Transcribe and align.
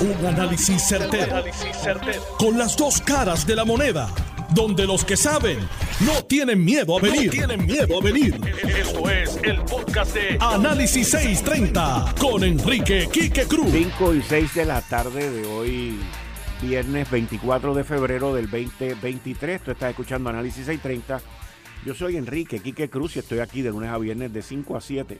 Un 0.00 0.24
análisis 0.24 0.82
certero, 0.88 1.44
Con 2.38 2.56
las 2.56 2.74
dos 2.74 3.02
caras 3.02 3.46
de 3.46 3.54
la 3.54 3.66
moneda. 3.66 4.08
Donde 4.54 4.86
los 4.86 5.04
que 5.04 5.14
saben 5.14 5.58
no 6.00 6.24
tienen 6.24 6.64
miedo 6.64 6.96
a 6.96 7.02
venir. 7.02 7.30
tienen 7.30 7.66
miedo 7.66 7.98
a 7.98 8.02
venir. 8.02 8.40
Esto 8.66 9.10
es 9.10 9.38
el 9.42 9.60
podcast 9.60 10.14
de 10.14 10.38
Análisis 10.40 11.10
630 11.10 12.14
con 12.18 12.42
Enrique 12.44 13.10
Quique 13.12 13.44
Cruz. 13.44 13.70
5 13.70 14.14
y 14.14 14.22
6 14.22 14.54
de 14.54 14.64
la 14.64 14.80
tarde 14.80 15.30
de 15.30 15.46
hoy, 15.46 15.98
viernes 16.62 17.10
24 17.10 17.74
de 17.74 17.84
febrero 17.84 18.34
del 18.34 18.50
2023. 18.50 19.62
Tú 19.62 19.70
estás 19.72 19.90
escuchando 19.90 20.30
Análisis 20.30 20.64
630. 20.64 21.20
Yo 21.84 21.94
soy 21.94 22.16
Enrique 22.16 22.60
Quique 22.60 22.88
Cruz 22.88 23.16
y 23.16 23.18
estoy 23.18 23.40
aquí 23.40 23.60
de 23.60 23.68
lunes 23.68 23.90
a 23.90 23.98
viernes 23.98 24.32
de 24.32 24.40
5 24.40 24.78
a 24.78 24.80
7 24.80 25.18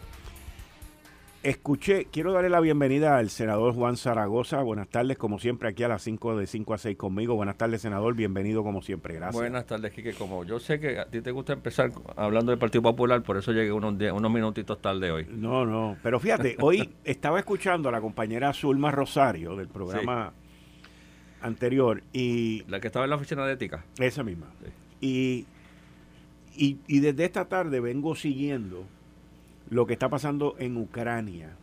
Escuché, 1.43 2.05
quiero 2.13 2.35
darle 2.35 2.51
la 2.51 2.61
bienvenida 2.61 3.17
al 3.17 3.31
senador 3.31 3.73
Juan 3.73 3.97
Zaragoza. 3.97 4.61
Buenas 4.61 4.89
tardes, 4.89 5.17
como 5.17 5.39
siempre, 5.39 5.71
aquí 5.71 5.83
a 5.83 5.89
las 5.89 6.03
5 6.03 6.37
de 6.37 6.47
5 6.47 6.75
a 6.75 6.77
6 6.77 6.98
conmigo. 6.98 7.35
Buenas 7.35 7.57
tardes, 7.57 7.81
senador. 7.81 8.15
Bienvenido 8.15 8.62
como 8.62 8.83
siempre. 8.83 9.15
Gracias. 9.15 9.41
Buenas 9.41 9.65
tardes, 9.65 9.91
Quique. 9.95 10.12
Como 10.12 10.45
yo 10.45 10.61
sé 10.61 10.79
que 10.79 10.98
a 10.98 11.07
ti 11.07 11.23
te 11.23 11.31
gusta 11.31 11.55
empezar 11.55 11.93
hablando 12.17 12.53
del 12.53 12.59
Partido 12.59 12.83
Popular, 12.83 13.23
por 13.23 13.39
eso 13.39 13.53
llegué 13.53 13.73
unos, 13.73 13.95
unos 13.95 14.31
minutitos 14.31 14.83
tarde 14.83 15.11
hoy. 15.11 15.27
No, 15.31 15.65
no. 15.65 15.97
Pero 16.03 16.21
fíjate, 16.21 16.57
hoy 16.61 16.91
estaba 17.05 17.39
escuchando 17.39 17.89
a 17.89 17.93
la 17.93 18.03
compañera 18.03 18.53
Zulma 18.53 18.91
Rosario 18.91 19.57
del 19.57 19.69
programa 19.69 20.34
anterior 21.41 22.03
y... 22.12 22.65
La 22.69 22.81
que 22.81 22.89
estaba 22.89 23.07
en 23.07 23.11
la 23.11 23.17
oficina 23.17 23.47
de 23.47 23.55
ética. 23.55 23.87
Esa 23.98 24.23
misma. 24.23 24.48
Y, 25.01 25.47
y, 26.55 26.77
y 26.87 27.01
desde 27.01 27.25
esta 27.25 27.47
tarde 27.47 27.81
vengo 27.81 28.15
siguiendo 28.15 28.84
lo 29.70 29.87
que 29.87 29.95
está 29.95 30.09
pasando 30.09 30.56
en 30.59 30.77
Ucrania. 30.77 31.56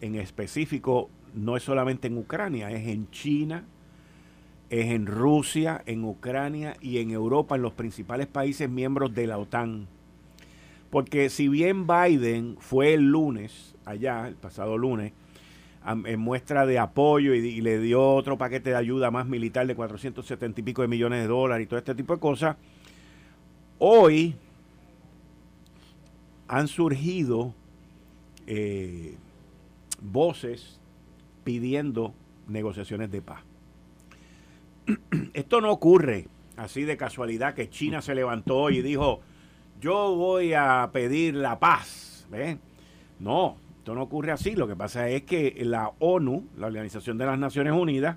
En 0.00 0.16
específico, 0.16 1.08
no 1.34 1.56
es 1.56 1.62
solamente 1.62 2.08
en 2.08 2.18
Ucrania, 2.18 2.70
es 2.70 2.88
en 2.88 3.10
China, 3.10 3.64
es 4.70 4.86
en 4.86 5.06
Rusia, 5.06 5.82
en 5.86 6.04
Ucrania 6.04 6.76
y 6.80 6.98
en 6.98 7.10
Europa, 7.10 7.54
en 7.56 7.62
los 7.62 7.72
principales 7.72 8.26
países 8.26 8.68
miembros 8.68 9.14
de 9.14 9.26
la 9.28 9.38
OTAN. 9.38 9.86
Porque 10.90 11.30
si 11.30 11.48
bien 11.48 11.86
Biden 11.86 12.56
fue 12.58 12.94
el 12.94 13.10
lunes, 13.10 13.74
allá, 13.84 14.28
el 14.28 14.34
pasado 14.34 14.76
lunes, 14.76 15.12
en 15.86 16.18
muestra 16.18 16.66
de 16.66 16.78
apoyo 16.78 17.34
y, 17.34 17.60
le 17.60 17.78
dio 17.78 18.02
otro 18.14 18.38
paquete 18.38 18.70
de 18.70 18.76
ayuda 18.76 19.10
más 19.10 19.26
militar 19.26 19.66
de 19.66 19.74
470 19.74 20.60
y 20.60 20.64
pico 20.64 20.82
de 20.82 20.88
millones 20.88 21.20
de 21.20 21.28
dólares 21.28 21.64
y 21.64 21.68
todo 21.68 21.78
este 21.78 21.94
tipo 21.94 22.14
de 22.14 22.20
cosas, 22.20 22.56
hoy 23.78 24.34
han 26.48 26.68
surgido 26.68 27.54
eh, 28.46 29.16
voces 30.00 30.80
pidiendo 31.44 32.14
negociaciones 32.48 33.10
de 33.10 33.22
paz. 33.22 33.42
Esto 35.34 35.60
no 35.60 35.70
ocurre 35.70 36.28
así 36.56 36.82
de 36.82 36.96
casualidad 36.96 37.54
que 37.54 37.70
China 37.70 38.02
se 38.02 38.14
levantó 38.14 38.70
y 38.70 38.82
dijo, 38.82 39.20
yo 39.80 40.14
voy 40.14 40.54
a 40.54 40.90
pedir 40.92 41.34
la 41.34 41.58
paz. 41.58 42.26
No, 43.18 43.56
esto 43.78 43.94
no 43.94 44.02
ocurre 44.02 44.32
así. 44.32 44.54
Lo 44.54 44.66
que 44.66 44.76
pasa 44.76 45.08
es 45.08 45.22
que 45.22 45.56
la 45.64 45.92
ONU, 45.98 46.48
la 46.56 46.66
Organización 46.66 47.18
de 47.18 47.26
las 47.26 47.38
Naciones 47.38 47.72
Unidas, 47.74 48.16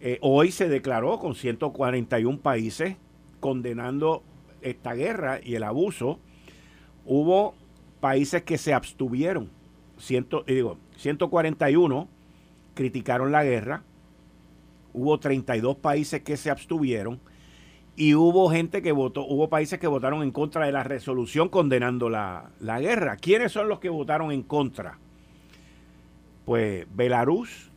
eh, 0.00 0.18
hoy 0.20 0.50
se 0.50 0.68
declaró 0.68 1.18
con 1.18 1.34
141 1.34 2.38
países 2.40 2.96
condenando 3.40 4.22
esta 4.60 4.94
guerra 4.94 5.40
y 5.42 5.56
el 5.56 5.62
abuso 5.62 6.20
hubo 7.04 7.54
países 8.00 8.42
que 8.42 8.58
se 8.58 8.74
abstuvieron. 8.74 9.50
Ciento, 9.98 10.44
digo, 10.46 10.78
141 10.96 12.08
criticaron 12.74 13.32
la 13.32 13.44
guerra, 13.44 13.82
hubo 14.92 15.18
32 15.18 15.76
países 15.76 16.22
que 16.22 16.36
se 16.36 16.50
abstuvieron 16.50 17.20
y 17.94 18.14
hubo 18.14 18.50
gente 18.50 18.82
que 18.82 18.92
votó, 18.92 19.24
hubo 19.24 19.48
países 19.48 19.78
que 19.78 19.86
votaron 19.86 20.22
en 20.22 20.32
contra 20.32 20.66
de 20.66 20.72
la 20.72 20.82
resolución 20.82 21.48
condenando 21.48 22.08
la, 22.08 22.50
la 22.60 22.80
guerra. 22.80 23.16
¿Quiénes 23.16 23.52
son 23.52 23.68
los 23.68 23.78
que 23.78 23.90
votaron 23.90 24.32
en 24.32 24.42
contra? 24.42 24.98
Pues 26.44 26.86
Belarus, 26.94 27.70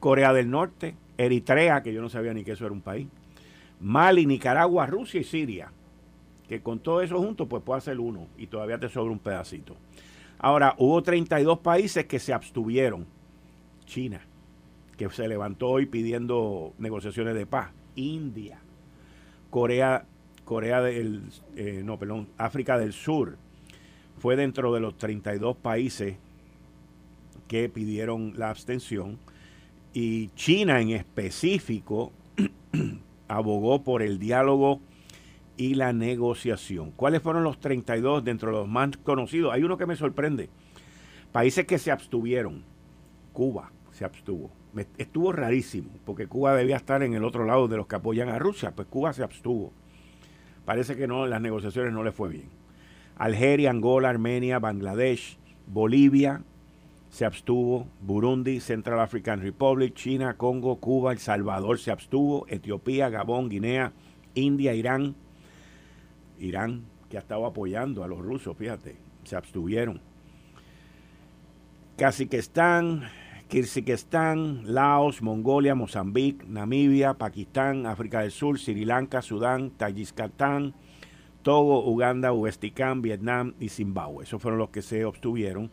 Corea 0.00 0.32
del 0.32 0.50
Norte, 0.50 0.94
Eritrea, 1.18 1.82
que 1.82 1.92
yo 1.92 2.00
no 2.00 2.08
sabía 2.08 2.32
ni 2.32 2.44
que 2.44 2.52
eso 2.52 2.64
era 2.64 2.72
un 2.72 2.80
país, 2.80 3.08
Mali, 3.80 4.24
Nicaragua, 4.24 4.86
Rusia 4.86 5.20
y 5.20 5.24
Siria 5.24 5.72
que 6.48 6.62
con 6.62 6.78
todo 6.80 7.02
eso 7.02 7.18
junto 7.18 7.46
pues 7.46 7.62
puede 7.62 7.78
hacer 7.78 8.00
uno 8.00 8.26
y 8.38 8.46
todavía 8.46 8.78
te 8.78 8.88
sobra 8.88 9.12
un 9.12 9.18
pedacito. 9.18 9.76
Ahora, 10.38 10.74
hubo 10.78 11.02
32 11.02 11.58
países 11.58 12.06
que 12.06 12.18
se 12.18 12.32
abstuvieron. 12.32 13.06
China, 13.84 14.20
que 14.96 15.08
se 15.10 15.26
levantó 15.26 15.68
hoy 15.68 15.86
pidiendo 15.86 16.72
negociaciones 16.78 17.34
de 17.34 17.46
paz. 17.46 17.70
India, 17.96 18.60
Corea, 19.50 20.04
Corea 20.44 20.80
del, 20.80 21.22
eh, 21.56 21.82
no, 21.84 21.98
perdón, 21.98 22.28
África 22.38 22.78
del 22.78 22.92
Sur, 22.92 23.36
fue 24.18 24.36
dentro 24.36 24.72
de 24.72 24.80
los 24.80 24.96
32 24.96 25.56
países 25.56 26.16
que 27.48 27.68
pidieron 27.68 28.34
la 28.36 28.50
abstención. 28.50 29.18
Y 29.92 30.28
China 30.36 30.80
en 30.80 30.90
específico 30.90 32.12
abogó 33.28 33.82
por 33.82 34.02
el 34.02 34.18
diálogo 34.18 34.80
y 35.58 35.74
la 35.74 35.92
negociación. 35.92 36.92
¿Cuáles 36.92 37.20
fueron 37.20 37.44
los 37.44 37.60
32 37.60 38.24
dentro 38.24 38.50
de 38.50 38.58
los 38.58 38.68
más 38.68 38.96
conocidos? 38.96 39.52
Hay 39.52 39.64
uno 39.64 39.76
que 39.76 39.84
me 39.84 39.96
sorprende. 39.96 40.48
Países 41.32 41.66
que 41.66 41.78
se 41.78 41.90
abstuvieron. 41.90 42.62
Cuba 43.34 43.70
se 43.90 44.06
abstuvo. 44.06 44.50
Estuvo 44.96 45.32
rarísimo, 45.32 45.90
porque 46.06 46.28
Cuba 46.28 46.54
debía 46.54 46.76
estar 46.76 47.02
en 47.02 47.12
el 47.14 47.24
otro 47.24 47.44
lado 47.44 47.68
de 47.68 47.76
los 47.76 47.86
que 47.86 47.96
apoyan 47.96 48.28
a 48.28 48.38
Rusia, 48.38 48.70
pues 48.74 48.86
Cuba 48.88 49.12
se 49.12 49.24
abstuvo. 49.24 49.72
Parece 50.64 50.96
que 50.96 51.08
no, 51.08 51.26
las 51.26 51.40
negociaciones 51.40 51.92
no 51.92 52.04
le 52.04 52.12
fue 52.12 52.28
bien. 52.28 52.48
Algeria, 53.16 53.70
Angola, 53.70 54.10
Armenia, 54.10 54.60
Bangladesh, 54.60 55.38
Bolivia 55.66 56.42
se 57.10 57.24
abstuvo, 57.24 57.88
Burundi, 58.00 58.60
Central 58.60 59.00
African 59.00 59.40
Republic, 59.40 59.94
China, 59.94 60.34
Congo, 60.34 60.76
Cuba, 60.76 61.12
El 61.12 61.18
Salvador 61.18 61.78
se 61.78 61.90
abstuvo, 61.90 62.46
Etiopía, 62.48 63.08
Gabón, 63.08 63.48
Guinea, 63.48 63.92
India, 64.34 64.74
Irán, 64.74 65.16
Irán, 66.38 66.84
que 67.08 67.16
ha 67.16 67.20
estado 67.20 67.46
apoyando 67.46 68.04
a 68.04 68.08
los 68.08 68.18
rusos, 68.18 68.56
fíjate, 68.56 68.96
se 69.24 69.36
abstuvieron. 69.36 70.00
Kazajistán, 71.96 73.08
Kirguistán, 73.48 74.62
Laos, 74.72 75.22
Mongolia, 75.22 75.74
Mozambique, 75.74 76.44
Namibia, 76.46 77.14
Pakistán, 77.14 77.86
África 77.86 78.20
del 78.20 78.30
Sur, 78.30 78.58
Sri 78.58 78.84
Lanka, 78.84 79.22
Sudán, 79.22 79.70
Tayikistán, 79.70 80.74
Togo, 81.42 81.88
Uganda, 81.88 82.32
Uzbekistán, 82.32 83.00
Vietnam 83.00 83.54
y 83.58 83.70
Zimbabue. 83.70 84.24
Esos 84.24 84.40
fueron 84.40 84.58
los 84.58 84.68
que 84.70 84.82
se 84.82 85.02
abstuvieron, 85.02 85.70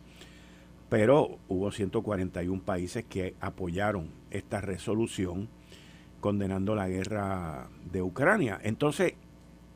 pero 0.88 1.38
hubo 1.48 1.70
141 1.70 2.62
países 2.62 3.04
que 3.04 3.34
apoyaron 3.40 4.08
esta 4.30 4.60
resolución 4.60 5.48
condenando 6.20 6.74
la 6.74 6.88
guerra 6.88 7.68
de 7.92 8.02
Ucrania. 8.02 8.58
Entonces, 8.62 9.14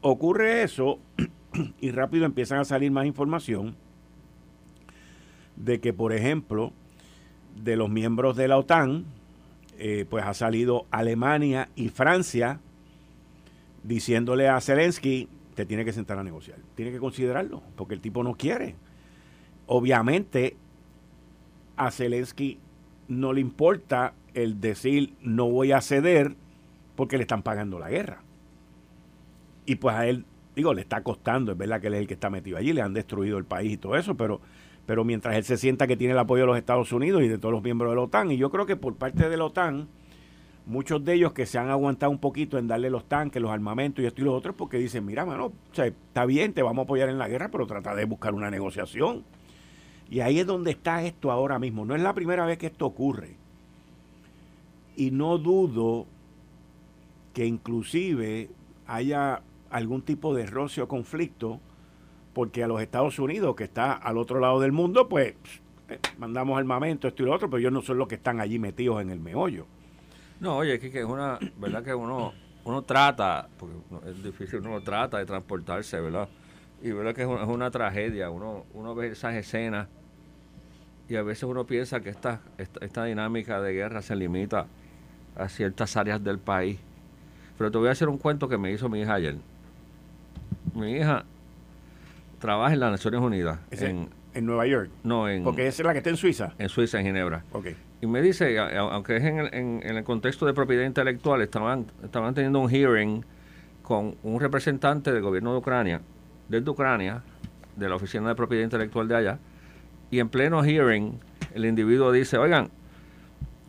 ocurre 0.00 0.62
eso 0.62 0.98
y 1.80 1.90
rápido 1.90 2.24
empiezan 2.24 2.58
a 2.60 2.64
salir 2.64 2.90
más 2.90 3.06
información 3.06 3.76
de 5.56 5.80
que, 5.80 5.92
por 5.92 6.12
ejemplo, 6.12 6.72
de 7.56 7.76
los 7.76 7.90
miembros 7.90 8.36
de 8.36 8.48
la 8.48 8.58
OTAN, 8.58 9.04
eh, 9.78 10.06
pues 10.08 10.24
ha 10.24 10.34
salido 10.34 10.86
Alemania 10.90 11.68
y 11.74 11.88
Francia 11.88 12.60
diciéndole 13.82 14.48
a 14.48 14.60
Zelensky, 14.60 15.28
te 15.54 15.66
tiene 15.66 15.84
que 15.84 15.92
sentar 15.92 16.18
a 16.18 16.22
negociar, 16.22 16.58
tiene 16.74 16.92
que 16.92 16.98
considerarlo, 16.98 17.62
porque 17.76 17.94
el 17.94 18.00
tipo 18.00 18.22
no 18.22 18.34
quiere. 18.34 18.76
Obviamente, 19.66 20.56
a 21.76 21.90
Zelensky 21.90 22.58
no 23.08 23.32
le 23.32 23.40
importa 23.40 24.14
el 24.34 24.60
decir 24.60 25.14
no 25.22 25.50
voy 25.50 25.72
a 25.72 25.80
ceder 25.80 26.36
porque 26.94 27.16
le 27.16 27.22
están 27.22 27.42
pagando 27.42 27.78
la 27.78 27.90
guerra. 27.90 28.22
Y 29.70 29.76
pues 29.76 29.94
a 29.94 30.04
él, 30.08 30.24
digo, 30.56 30.74
le 30.74 30.80
está 30.80 31.04
costando, 31.04 31.52
es 31.52 31.58
verdad 31.58 31.80
que 31.80 31.86
él 31.86 31.94
es 31.94 32.00
el 32.00 32.08
que 32.08 32.14
está 32.14 32.28
metido 32.28 32.58
allí, 32.58 32.72
le 32.72 32.82
han 32.82 32.92
destruido 32.92 33.38
el 33.38 33.44
país 33.44 33.74
y 33.74 33.76
todo 33.76 33.94
eso, 33.94 34.16
pero, 34.16 34.40
pero 34.84 35.04
mientras 35.04 35.36
él 35.36 35.44
se 35.44 35.56
sienta 35.56 35.86
que 35.86 35.96
tiene 35.96 36.12
el 36.12 36.18
apoyo 36.18 36.42
de 36.42 36.48
los 36.48 36.58
Estados 36.58 36.90
Unidos 36.90 37.22
y 37.22 37.28
de 37.28 37.38
todos 37.38 37.52
los 37.52 37.62
miembros 37.62 37.92
de 37.92 37.94
la 37.94 38.02
OTAN, 38.02 38.32
y 38.32 38.36
yo 38.36 38.50
creo 38.50 38.66
que 38.66 38.74
por 38.74 38.96
parte 38.96 39.28
de 39.28 39.36
la 39.36 39.44
OTAN, 39.44 39.86
muchos 40.66 41.04
de 41.04 41.14
ellos 41.14 41.32
que 41.34 41.46
se 41.46 41.56
han 41.58 41.70
aguantado 41.70 42.10
un 42.10 42.18
poquito 42.18 42.58
en 42.58 42.66
darle 42.66 42.90
los 42.90 43.04
tanques, 43.04 43.40
los 43.40 43.52
armamentos 43.52 44.02
y 44.02 44.08
esto 44.08 44.22
y 44.22 44.24
lo 44.24 44.34
otro, 44.34 44.56
porque 44.56 44.76
dicen, 44.76 45.06
mira, 45.06 45.24
mano, 45.24 45.46
o 45.46 45.80
está 45.80 46.26
bien, 46.26 46.52
te 46.52 46.64
vamos 46.64 46.82
a 46.82 46.84
apoyar 46.86 47.08
en 47.08 47.18
la 47.18 47.28
guerra, 47.28 47.48
pero 47.52 47.68
trata 47.68 47.94
de 47.94 48.06
buscar 48.06 48.34
una 48.34 48.50
negociación. 48.50 49.22
Y 50.10 50.18
ahí 50.18 50.40
es 50.40 50.46
donde 50.48 50.72
está 50.72 51.04
esto 51.04 51.30
ahora 51.30 51.60
mismo. 51.60 51.84
No 51.84 51.94
es 51.94 52.02
la 52.02 52.12
primera 52.12 52.44
vez 52.44 52.58
que 52.58 52.66
esto 52.66 52.86
ocurre. 52.86 53.36
Y 54.96 55.12
no 55.12 55.38
dudo 55.38 56.08
que 57.32 57.46
inclusive 57.46 58.50
haya 58.88 59.42
algún 59.70 60.02
tipo 60.02 60.34
de 60.34 60.46
roce 60.46 60.82
o 60.82 60.88
conflicto, 60.88 61.60
porque 62.32 62.62
a 62.62 62.68
los 62.68 62.80
Estados 62.80 63.18
Unidos, 63.18 63.56
que 63.56 63.64
está 63.64 63.92
al 63.92 64.18
otro 64.18 64.40
lado 64.40 64.60
del 64.60 64.72
mundo, 64.72 65.08
pues 65.08 65.34
eh, 65.88 65.98
mandamos 66.18 66.58
armamento, 66.58 67.08
esto 67.08 67.22
y 67.22 67.26
lo 67.26 67.34
otro, 67.34 67.48
pero 67.50 67.58
ellos 67.58 67.72
no 67.72 67.82
son 67.82 67.98
los 67.98 68.08
que 68.08 68.16
están 68.16 68.40
allí 68.40 68.58
metidos 68.58 69.00
en 69.02 69.10
el 69.10 69.20
meollo. 69.20 69.66
No, 70.40 70.56
oye, 70.56 70.74
es 70.74 70.80
que, 70.80 71.00
es 71.00 71.04
una, 71.04 71.38
¿verdad? 71.58 71.82
Que 71.82 71.94
uno, 71.94 72.32
uno 72.64 72.82
trata, 72.82 73.48
porque 73.58 73.74
es 74.08 74.22
difícil, 74.22 74.60
uno 74.60 74.80
trata 74.82 75.18
de 75.18 75.26
transportarse, 75.26 76.00
¿verdad? 76.00 76.28
Y 76.82 76.92
verdad 76.92 77.14
que 77.14 77.22
es 77.22 77.28
una, 77.28 77.70
tragedia, 77.70 78.30
uno, 78.30 78.64
uno 78.72 78.94
ve 78.94 79.08
esas 79.08 79.34
escenas 79.34 79.88
y 81.08 81.16
a 81.16 81.22
veces 81.22 81.44
uno 81.44 81.66
piensa 81.66 82.00
que 82.00 82.08
esta, 82.08 82.40
esta, 82.56 83.04
dinámica 83.04 83.60
de 83.60 83.74
guerra 83.74 84.00
se 84.00 84.16
limita 84.16 84.66
a 85.36 85.48
ciertas 85.48 85.96
áreas 85.96 86.22
del 86.24 86.38
país. 86.38 86.78
Pero 87.58 87.70
te 87.70 87.78
voy 87.78 87.88
a 87.88 87.90
hacer 87.90 88.08
un 88.08 88.16
cuento 88.16 88.48
que 88.48 88.56
me 88.56 88.72
hizo 88.72 88.88
mi 88.88 89.00
hija 89.00 89.14
ayer. 89.14 89.36
Mi 90.74 90.92
hija 90.92 91.24
trabaja 92.38 92.72
en 92.72 92.80
las 92.80 92.90
Naciones 92.90 93.20
Unidas. 93.20 93.58
En, 93.70 94.08
en, 94.34 94.46
Nueva 94.46 94.66
York? 94.66 94.90
No, 95.02 95.28
en... 95.28 95.44
Porque 95.44 95.66
esa 95.66 95.82
es 95.82 95.86
la 95.86 95.92
que 95.92 95.98
está 95.98 96.10
en 96.10 96.16
Suiza. 96.16 96.54
En 96.58 96.68
Suiza, 96.68 96.98
en 97.00 97.06
Ginebra. 97.06 97.44
Ok. 97.52 97.68
Y 98.00 98.06
me 98.06 98.22
dice, 98.22 98.58
aunque 98.58 99.16
es 99.16 99.24
en 99.24 99.38
el, 99.38 99.54
en, 99.54 99.96
el 99.96 100.04
contexto 100.04 100.46
de 100.46 100.54
propiedad 100.54 100.84
intelectual, 100.84 101.42
estaban, 101.42 101.86
estaban 102.02 102.34
teniendo 102.34 102.60
un 102.60 102.70
hearing 102.70 103.24
con 103.82 104.16
un 104.22 104.40
representante 104.40 105.12
del 105.12 105.22
gobierno 105.22 105.52
de 105.52 105.58
Ucrania, 105.58 106.00
desde 106.48 106.70
Ucrania, 106.70 107.22
de 107.76 107.88
la 107.88 107.96
Oficina 107.96 108.28
de 108.28 108.34
Propiedad 108.34 108.64
Intelectual 108.64 109.08
de 109.08 109.16
allá, 109.16 109.38
y 110.10 110.18
en 110.18 110.28
pleno 110.28 110.62
hearing 110.62 111.18
el 111.54 111.64
individuo 111.64 112.12
dice, 112.12 112.38
oigan, 112.38 112.70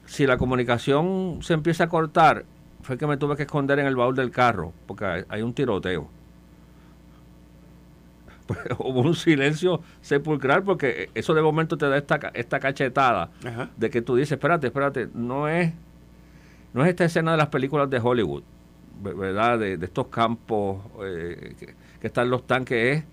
si 0.05 0.25
la 0.27 0.37
comunicación 0.37 1.39
se 1.41 1.53
empieza 1.53 1.85
a 1.85 1.89
cortar, 1.89 2.45
fue 2.81 2.97
que 2.97 3.07
me 3.07 3.17
tuve 3.17 3.35
que 3.35 3.43
esconder 3.43 3.79
en 3.79 3.85
el 3.85 3.95
baúl 3.95 4.15
del 4.15 4.31
carro, 4.31 4.73
porque 4.87 5.25
hay, 5.27 5.41
un 5.41 5.53
tiroteo. 5.53 6.09
Hubo 8.77 9.01
un 9.01 9.15
silencio 9.15 9.81
sepulcral 10.01 10.63
porque 10.63 11.09
eso 11.13 11.33
de 11.33 11.41
momento 11.41 11.77
te 11.77 11.87
da 11.87 11.97
esta, 11.97 12.19
esta 12.33 12.59
cachetada 12.59 13.29
de 13.77 13.89
que 13.89 14.01
tú 14.01 14.15
dices, 14.15 14.33
espérate, 14.33 14.67
espérate, 14.67 15.09
no 15.13 15.47
es, 15.47 15.73
no 16.73 16.83
es 16.83 16.89
esta 16.89 17.05
escena 17.05 17.31
de 17.31 17.37
las 17.37 17.47
películas 17.47 17.89
de 17.89 17.99
Hollywood, 17.99 18.43
¿verdad? 19.01 19.59
De, 19.59 19.73
estos 19.73 20.07
campos 20.07 20.79
eh, 21.03 21.55
que, 21.99 22.07
están 22.07 22.29
los 22.29 22.45
tanques, 22.47 23.03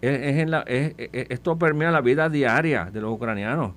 es, 0.00 0.20
es, 0.20 0.36
en 0.38 0.50
la, 0.50 0.60
es, 0.60 0.94
esto 0.96 1.58
permea 1.58 1.90
la 1.90 2.00
vida 2.00 2.28
diaria 2.28 2.86
de 2.86 3.00
los 3.00 3.12
ucranianos. 3.12 3.72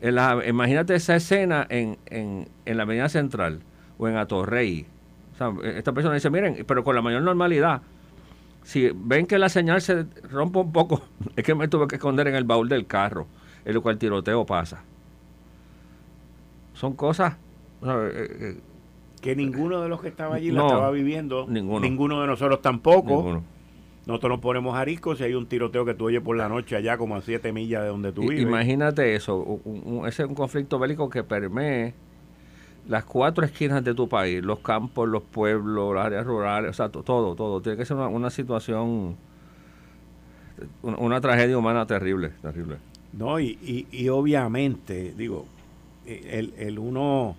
En 0.00 0.14
la, 0.14 0.42
imagínate 0.46 0.94
esa 0.94 1.16
escena 1.16 1.66
en, 1.68 1.98
en, 2.06 2.48
en 2.64 2.76
la 2.76 2.84
Avenida 2.84 3.08
Central 3.08 3.60
o 3.98 4.08
en 4.08 4.16
Atorrey. 4.16 4.86
esta 5.62 5.92
persona 5.92 6.14
dice, 6.14 6.30
miren, 6.30 6.64
pero 6.66 6.82
con 6.82 6.94
la 6.94 7.02
mayor 7.02 7.22
normalidad, 7.22 7.82
si 8.62 8.90
ven 8.94 9.26
que 9.26 9.38
la 9.38 9.48
señal 9.48 9.80
se 9.80 10.06
rompe 10.30 10.58
un 10.58 10.72
poco, 10.72 11.02
es 11.36 11.44
que 11.44 11.54
me 11.54 11.68
tuve 11.68 11.88
que 11.88 11.96
esconder 11.96 12.28
en 12.28 12.34
el 12.34 12.44
baúl 12.44 12.68
del 12.68 12.86
carro, 12.86 13.26
en 13.64 13.74
lo 13.74 13.82
cual 13.82 13.94
el 13.94 13.98
tiroteo 13.98 14.46
pasa. 14.46 14.82
Son 16.74 16.94
cosas... 16.94 17.36
Eh, 17.82 18.10
eh, 18.40 18.60
que 19.20 19.36
ninguno 19.36 19.82
de 19.82 19.88
los 19.88 20.00
que 20.00 20.08
estaba 20.08 20.36
allí 20.36 20.50
la 20.50 20.66
estaba 20.66 20.90
viviendo. 20.90 21.46
Ninguno. 21.46 21.80
Ninguno 21.80 22.20
de 22.22 22.26
nosotros 22.26 22.62
tampoco. 22.62 23.42
Nosotros 24.06 24.30
nos 24.30 24.40
ponemos 24.40 24.76
ariscos 24.76 25.18
si 25.18 25.24
hay 25.24 25.34
un 25.34 25.46
tiroteo 25.46 25.84
que 25.84 25.92
tú 25.92 26.06
oyes 26.06 26.22
por 26.22 26.36
la 26.36 26.48
noche 26.48 26.74
allá 26.74 26.96
como 26.96 27.16
a 27.16 27.20
siete 27.20 27.52
millas 27.52 27.82
de 27.82 27.88
donde 27.88 28.12
tú 28.12 28.22
vives. 28.22 28.40
Imagínate 28.40 29.14
eso, 29.14 29.60
ese 30.06 30.22
es 30.22 30.28
un 30.28 30.34
conflicto 30.34 30.78
bélico 30.78 31.10
que 31.10 31.22
permee 31.22 31.92
las 32.90 33.04
cuatro 33.04 33.44
esquinas 33.44 33.84
de 33.84 33.94
tu 33.94 34.08
país, 34.08 34.42
los 34.42 34.58
campos, 34.58 35.08
los 35.08 35.22
pueblos, 35.22 35.94
las 35.94 36.06
áreas 36.06 36.26
rurales, 36.26 36.70
o 36.70 36.74
sea, 36.74 36.88
todo, 36.88 37.36
todo. 37.36 37.62
Tiene 37.62 37.78
que 37.78 37.84
ser 37.84 37.96
una, 37.96 38.30
situación, 38.30 39.16
una, 40.82 41.20
tragedia 41.20 41.56
humana 41.56 41.86
terrible, 41.86 42.32
terrible. 42.42 42.78
No, 43.12 43.38
y, 43.38 43.86
y, 43.92 44.08
obviamente, 44.08 45.14
digo, 45.16 45.46
el, 46.04 46.52
el 46.58 46.80
uno, 46.80 47.36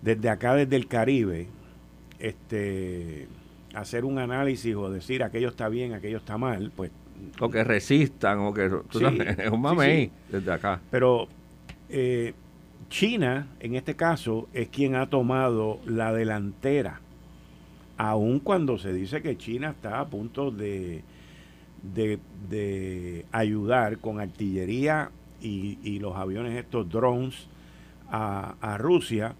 desde 0.00 0.30
acá, 0.30 0.54
desde 0.54 0.76
el 0.76 0.86
Caribe, 0.86 1.46
este 2.18 3.28
hacer 3.74 4.06
un 4.06 4.18
análisis 4.18 4.74
o 4.74 4.90
decir 4.90 5.22
aquello 5.22 5.50
está 5.50 5.68
bien, 5.68 5.92
aquello 5.92 6.16
está 6.16 6.38
mal, 6.38 6.72
pues... 6.74 6.90
O 7.38 7.50
que 7.50 7.64
resistan, 7.64 8.38
o 8.38 8.54
que... 8.54 8.64
es 9.38 9.50
un 9.50 9.60
mamey 9.60 10.10
desde 10.30 10.50
acá. 10.50 10.80
Pero 10.90 11.28
eh, 11.90 12.32
China, 12.90 13.46
en 13.60 13.76
este 13.76 13.94
caso, 13.94 14.48
es 14.52 14.68
quien 14.68 14.96
ha 14.96 15.08
tomado 15.08 15.78
la 15.86 16.12
delantera, 16.12 17.00
aun 17.96 18.40
cuando 18.40 18.78
se 18.78 18.92
dice 18.92 19.22
que 19.22 19.38
China 19.38 19.70
está 19.70 20.00
a 20.00 20.08
punto 20.08 20.50
de, 20.50 21.02
de, 21.82 23.24
ayudar 23.30 23.98
con 23.98 24.20
artillería 24.20 25.10
y, 25.40 25.98
los 26.00 26.16
aviones 26.16 26.58
estos 26.58 26.90
drones 26.90 27.46
a, 28.10 28.56
a, 28.60 28.76
Rusia. 28.76 29.34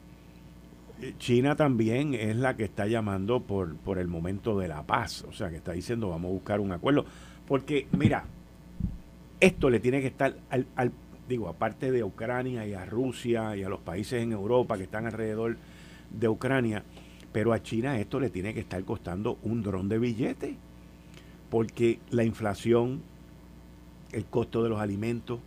China 1.19 1.57
también 1.57 2.15
es 2.15 2.37
la 2.37 2.57
que 2.57 2.65
está 2.65 2.87
llamando 2.87 3.41
por, 3.41 3.75
por 3.77 3.99
el 3.99 4.07
momento 4.07 4.59
de 4.59 4.69
la 4.69 4.85
paz, 4.85 5.25
o 5.29 5.33
sea, 5.33 5.51
que 5.51 5.57
está 5.57 5.73
diciendo 5.73 6.09
vamos 6.09 6.29
a 6.29 6.35
buscar 6.35 6.61
un 6.61 6.71
acuerdo, 6.71 7.05
porque 7.49 7.89
mira, 7.93 8.25
esto 9.41 9.71
le 9.71 9.81
tiene 9.81 10.01
que 10.03 10.07
estar 10.07 10.37
al, 10.51 10.67
al 10.77 10.93
digo, 11.31 11.49
aparte 11.49 11.93
de 11.93 12.03
Ucrania 12.03 12.67
y 12.67 12.75
a 12.75 12.85
Rusia 12.85 13.57
y 13.57 13.63
a 13.63 13.69
los 13.69 13.81
países 13.81 14.23
en 14.23 14.33
Europa 14.33 14.77
que 14.77 14.83
están 14.83 15.07
alrededor 15.07 15.57
de 16.11 16.29
Ucrania, 16.29 16.83
pero 17.33 17.53
a 17.53 17.63
China 17.63 17.99
esto 17.99 18.19
le 18.19 18.31
tiene 18.31 18.53
que 18.53 18.61
estar 18.61 18.83
costando 18.85 19.39
un 19.45 19.63
dron 19.63 19.89
de 19.89 19.99
billete, 19.99 20.57
porque 21.49 22.01
la 22.11 22.25
inflación, 22.25 23.01
el 24.13 24.25
costo 24.25 24.63
de 24.65 24.71
los 24.71 24.81
alimentos 24.81 25.39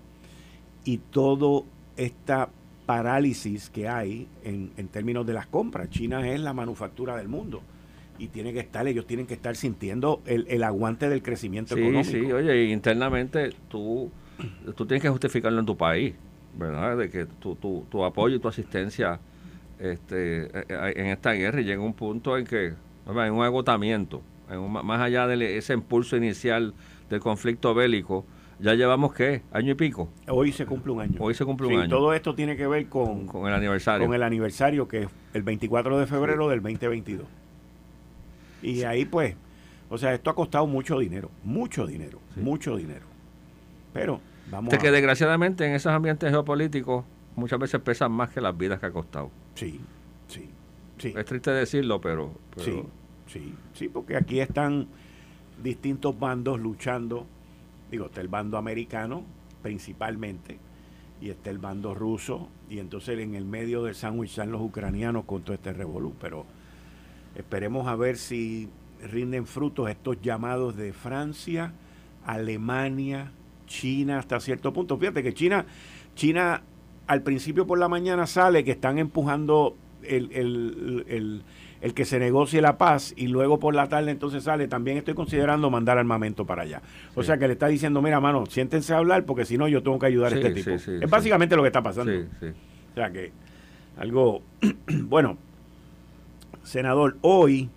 y 0.86 0.98
toda 0.98 1.64
esta 1.98 2.50
parálisis 2.86 3.70
que 3.70 3.88
hay 3.88 4.28
en, 4.44 4.70
términos 4.88 5.26
de 5.26 5.34
las 5.34 5.48
compras. 5.48 5.90
China 5.90 6.30
es 6.30 6.40
la 6.40 6.54
manufactura 6.54 7.18
del 7.18 7.28
mundo 7.28 7.62
y 8.18 8.28
tiene 8.28 8.54
que 8.54 8.60
estar, 8.60 8.88
ellos 8.88 9.06
tienen 9.06 9.26
que 9.26 9.34
estar 9.34 9.56
sintiendo 9.58 10.22
el, 10.26 10.46
el 10.48 10.64
aguante 10.64 11.10
del 11.10 11.22
crecimiento 11.22 11.76
económico. 11.76 12.10
Sí, 12.10 12.32
oye, 12.32 12.72
internamente 12.72 13.50
tú 13.70 14.12
tú 14.76 14.86
tienes 14.86 15.02
que 15.02 15.10
justificarlo 15.10 15.60
en 15.60 15.66
tu 15.66 15.78
país, 15.78 16.16
¿verdad? 16.58 16.98
De 16.98 17.10
que 17.10 17.26
tu, 17.26 17.56
tu, 17.56 17.86
tu 17.90 18.04
apoyo 18.04 18.36
y 18.36 18.40
tu 18.40 18.48
asistencia 18.48 19.20
este, 19.80 20.46
eh, 20.46 20.66
eh, 20.70 20.94
en 20.96 21.08
esta 21.08 21.34
guerra 21.34 21.62
y 21.62 21.66
llega 21.66 21.82
un 21.82 21.94
punto 21.94 22.38
en 22.38 22.46
que 22.46 22.74
hay 23.06 23.30
un 23.30 23.44
agotamiento, 23.44 24.22
más 24.50 25.02
allá 25.02 25.28
de 25.28 25.58
ese 25.58 25.74
impulso 25.74 26.16
inicial 26.16 26.74
del 27.10 27.20
conflicto 27.20 27.74
bélico, 27.74 28.26
ya 28.60 28.76
llevamos 28.76 29.14
qué, 29.14 29.42
año 29.52 29.72
y 29.72 29.76
pico. 29.76 30.10
Hoy 30.28 30.52
se 30.52 30.66
cumple 30.66 30.94
un 30.94 31.02
año. 31.02 31.16
Hoy 31.20 31.34
se 31.34 31.44
cumple 31.44 31.68
un 31.68 31.82
año. 31.82 31.90
Todo 31.90 32.14
esto 32.14 32.34
tiene 32.34 32.56
que 32.56 32.66
ver 32.68 32.88
con, 32.88 33.28
con 33.28 33.48
el 33.48 33.54
aniversario. 33.54 34.08
Con 34.08 34.16
el 34.16 34.24
aniversario 34.24 34.88
que 34.88 35.04
es 35.04 35.10
el 35.34 35.44
24 35.44 36.00
de 36.00 36.08
febrero 36.08 36.48
del 36.48 36.62
2022. 36.62 37.28
Y 38.62 38.84
ahí 38.84 39.04
pues, 39.04 39.36
o 39.90 39.98
sea, 39.98 40.14
esto 40.14 40.30
ha 40.30 40.36
costado 40.36 40.66
mucho 40.66 40.98
dinero, 41.00 41.30
mucho 41.44 41.86
dinero, 41.86 42.20
mucho 42.38 42.78
dinero. 42.78 43.13
Pero 43.94 44.20
vamos. 44.50 44.76
que 44.78 44.92
desgraciadamente 44.92 45.66
en 45.66 45.74
esos 45.74 45.92
ambientes 45.92 46.30
geopolíticos 46.30 47.06
muchas 47.36 47.60
veces 47.60 47.80
pesan 47.82 48.12
más 48.12 48.30
que 48.30 48.42
las 48.42 48.58
vidas 48.58 48.80
que 48.80 48.88
ha 48.88 48.92
costado. 48.92 49.32
Sí, 49.56 49.80
sí, 50.28 50.50
sí. 50.98 51.14
Es 51.16 51.26
triste 51.26 51.52
decirlo, 51.52 52.02
pero, 52.02 52.34
Sí, 52.58 52.84
sí, 53.28 53.54
sí, 53.74 53.88
porque 53.88 54.16
aquí 54.16 54.40
están 54.40 54.88
distintos 55.62 56.18
bandos 56.20 56.60
luchando. 56.60 57.26
Digo, 57.92 58.08
está 58.08 58.22
el 58.22 58.28
bando 58.28 58.58
americano 58.58 59.24
principalmente 59.62 60.58
y 61.22 61.30
está 61.30 61.50
el 61.50 61.58
bando 61.58 61.94
ruso 61.94 62.50
y 62.70 62.80
entonces 62.80 63.18
en 63.20 63.36
el 63.36 63.46
medio 63.46 63.84
del 63.84 63.96
sándwich 63.96 64.32
están 64.32 64.52
los 64.52 64.62
ucranianos 64.62 65.26
con 65.26 65.42
todo 65.44 65.54
este 65.54 65.72
revolú. 65.72 66.14
Pero 66.20 66.46
esperemos 67.36 67.88
a 67.88 67.96
ver 67.96 68.18
si 68.18 68.70
rinden 69.02 69.46
frutos 69.46 69.90
estos 69.90 70.22
llamados 70.22 70.76
de 70.76 70.92
Francia, 70.92 71.74
Alemania, 72.26 73.32
China 73.66 74.20
hasta 74.20 74.40
cierto 74.40 74.74
punto. 74.74 74.98
Fíjate 74.98 75.24
que 75.24 75.34
China, 75.34 75.66
China 76.16 76.62
al 77.08 77.22
principio 77.22 77.68
por 77.68 77.80
la 77.80 77.88
mañana 77.88 78.28
sale 78.28 78.64
que 78.64 78.72
están 78.72 78.98
empujando 78.98 79.76
el, 80.04 80.30
el, 81.82 81.94
que 81.94 82.06
se 82.06 82.20
negocie 82.20 82.62
la 82.62 82.78
paz 82.78 83.14
y 83.18 83.28
luego 83.28 83.60
por 83.60 83.76
la 83.76 83.90
tarde 83.90 84.12
entonces 84.12 84.44
sale, 84.44 84.68
también 84.68 84.98
estoy 84.98 85.14
considerando 85.14 85.70
mandar 85.70 85.98
armamento 85.98 86.46
para 86.46 86.64
allá. 86.64 86.82
O 87.16 87.24
sea 87.24 87.38
que 87.38 87.48
le 87.48 87.54
está 87.54 87.68
diciendo, 87.68 88.02
mira, 88.02 88.20
mano, 88.20 88.46
siéntense 88.46 88.94
a 88.94 88.98
hablar 88.98 89.26
porque 89.26 89.46
si 89.46 89.58
no 89.58 89.68
yo 89.68 89.84
tengo 89.84 90.00
que 90.00 90.06
ayudar 90.08 90.34
a 90.34 90.36
este 90.36 90.52
tipo. 90.52 90.72
es 90.72 91.10
básicamente 91.10 91.56
lo 91.56 91.62
que 91.62 91.68
está 91.68 91.84
pasando. 91.84 92.12
O 92.12 92.94
sea 92.96 93.12
que 93.12 93.32
algo, 93.98 94.42
bueno, 95.04 95.38
senador, 96.64 97.18
hoy, 97.22 97.70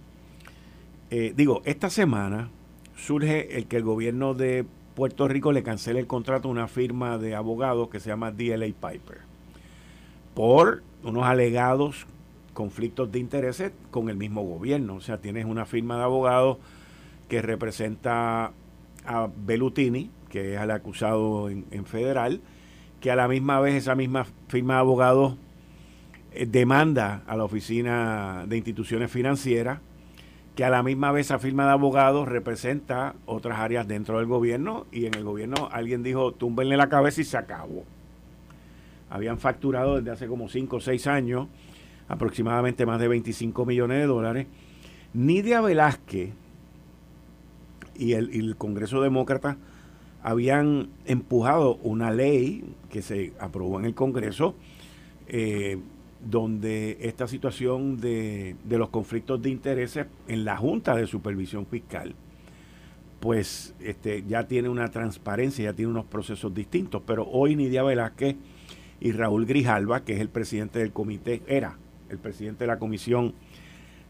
eh, 1.10 1.32
digo, 1.36 1.62
esta 1.64 1.90
semana 1.90 2.50
surge 2.96 3.58
el 3.58 3.66
que 3.66 3.76
el 3.76 3.82
gobierno 3.82 4.34
de 4.34 4.66
Puerto 4.96 5.28
Rico 5.28 5.52
le 5.52 5.62
cancela 5.62 6.00
el 6.00 6.06
contrato 6.06 6.48
a 6.48 6.50
una 6.50 6.68
firma 6.68 7.18
de 7.18 7.34
abogados 7.34 7.90
que 7.90 8.00
se 8.00 8.08
llama 8.08 8.30
DLA 8.30 8.68
Piper 8.68 9.18
por 10.34 10.82
unos 11.04 11.24
alegados 11.24 12.06
conflictos 12.54 13.12
de 13.12 13.18
intereses 13.18 13.72
con 13.90 14.08
el 14.08 14.16
mismo 14.16 14.42
gobierno. 14.42 14.94
O 14.94 15.00
sea, 15.02 15.18
tienes 15.18 15.44
una 15.44 15.66
firma 15.66 15.98
de 15.98 16.04
abogados 16.04 16.56
que 17.28 17.42
representa 17.42 18.52
a 19.04 19.28
Bellutini, 19.36 20.10
que 20.30 20.54
es 20.54 20.60
el 20.62 20.70
acusado 20.70 21.50
en, 21.50 21.84
federal, 21.84 22.40
que 23.02 23.10
a 23.10 23.16
la 23.16 23.28
misma 23.28 23.60
vez 23.60 23.74
esa 23.74 23.94
misma 23.94 24.26
firma 24.48 24.74
de 24.74 24.80
abogados 24.80 25.36
eh, 26.32 26.46
demanda 26.46 27.22
a 27.26 27.36
la 27.36 27.44
Oficina 27.44 28.46
de 28.48 28.56
Instituciones 28.56 29.10
Financieras, 29.10 29.80
que 30.56 30.64
a 30.64 30.70
la 30.70 30.82
misma 30.82 31.12
vez 31.12 31.26
esa 31.26 31.38
firma 31.38 31.66
de 31.66 31.72
abogados 31.72 32.26
representa 32.26 33.14
otras 33.26 33.58
áreas 33.58 33.86
dentro 33.86 34.18
del 34.18 34.26
gobierno 34.26 34.86
y 34.90 35.04
en 35.04 35.14
el 35.14 35.22
gobierno 35.22 35.68
alguien 35.70 36.02
dijo, 36.02 36.32
túmbenle 36.32 36.78
la 36.78 36.88
cabeza 36.88 37.20
y 37.20 37.24
se 37.24 37.36
acabó. 37.36 37.84
Habían 39.10 39.38
facturado 39.38 39.96
desde 39.96 40.10
hace 40.10 40.26
como 40.26 40.48
5 40.48 40.76
o 40.76 40.80
6 40.80 41.06
años 41.08 41.48
aproximadamente 42.08 42.86
más 42.86 42.98
de 42.98 43.06
25 43.06 43.66
millones 43.66 43.98
de 43.98 44.06
dólares. 44.06 44.46
Nidia 45.12 45.60
Velázquez 45.60 46.32
y 47.94 48.14
el, 48.14 48.34
y 48.34 48.38
el 48.38 48.56
Congreso 48.56 49.02
Demócrata 49.02 49.58
habían 50.22 50.88
empujado 51.04 51.76
una 51.82 52.10
ley 52.10 52.64
que 52.90 53.02
se 53.02 53.34
aprobó 53.38 53.78
en 53.78 53.84
el 53.84 53.94
Congreso 53.94 54.54
eh, 55.28 55.78
donde 56.28 56.98
esta 57.00 57.28
situación 57.28 58.00
de, 58.00 58.56
los 58.68 58.88
conflictos 58.90 59.40
de 59.40 59.50
intereses 59.50 60.06
en 60.28 60.44
la 60.44 60.56
Junta 60.56 60.94
de 60.96 61.06
Supervisión 61.06 61.66
Fiscal 61.66 62.14
pues 63.20 63.74
este, 63.80 64.24
ya 64.28 64.46
tiene 64.46 64.68
una 64.68 64.90
transparencia, 64.90 65.64
ya 65.64 65.72
tiene 65.72 65.90
unos 65.90 66.04
procesos 66.04 66.54
distintos. 66.54 67.02
Pero 67.06 67.26
hoy 67.26 67.56
Nidia 67.56 67.82
Velázquez 67.82 68.36
y 69.00 69.12
Raúl 69.12 69.46
Grijalva, 69.46 70.04
que 70.04 70.12
es 70.12 70.20
el 70.20 70.28
presidente 70.28 70.80
del 70.80 70.92
comité, 70.92 71.42
era 71.46 71.76
el 72.10 72.18
presidente 72.18 72.64
de 72.64 72.68
la 72.68 72.78
comisión 72.78 73.34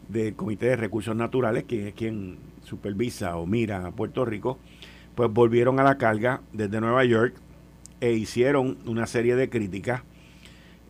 del 0.08 0.34
Comité 0.34 0.66
de 0.66 0.76
Recursos 0.76 1.16
Naturales, 1.16 1.64
que 1.64 1.88
es 1.88 1.94
quien 1.94 2.36
supervisa 2.64 3.36
o 3.36 3.46
mira 3.46 3.86
a 3.86 3.92
Puerto 3.92 4.24
Rico, 4.24 4.58
pues 5.14 5.30
volvieron 5.32 5.80
a 5.80 5.84
la 5.84 5.98
carga 5.98 6.42
desde 6.52 6.80
Nueva 6.80 7.04
York 7.04 7.34
e 8.00 8.12
hicieron 8.12 8.76
una 8.86 9.06
serie 9.06 9.36
de 9.36 9.48
críticas 9.48 10.02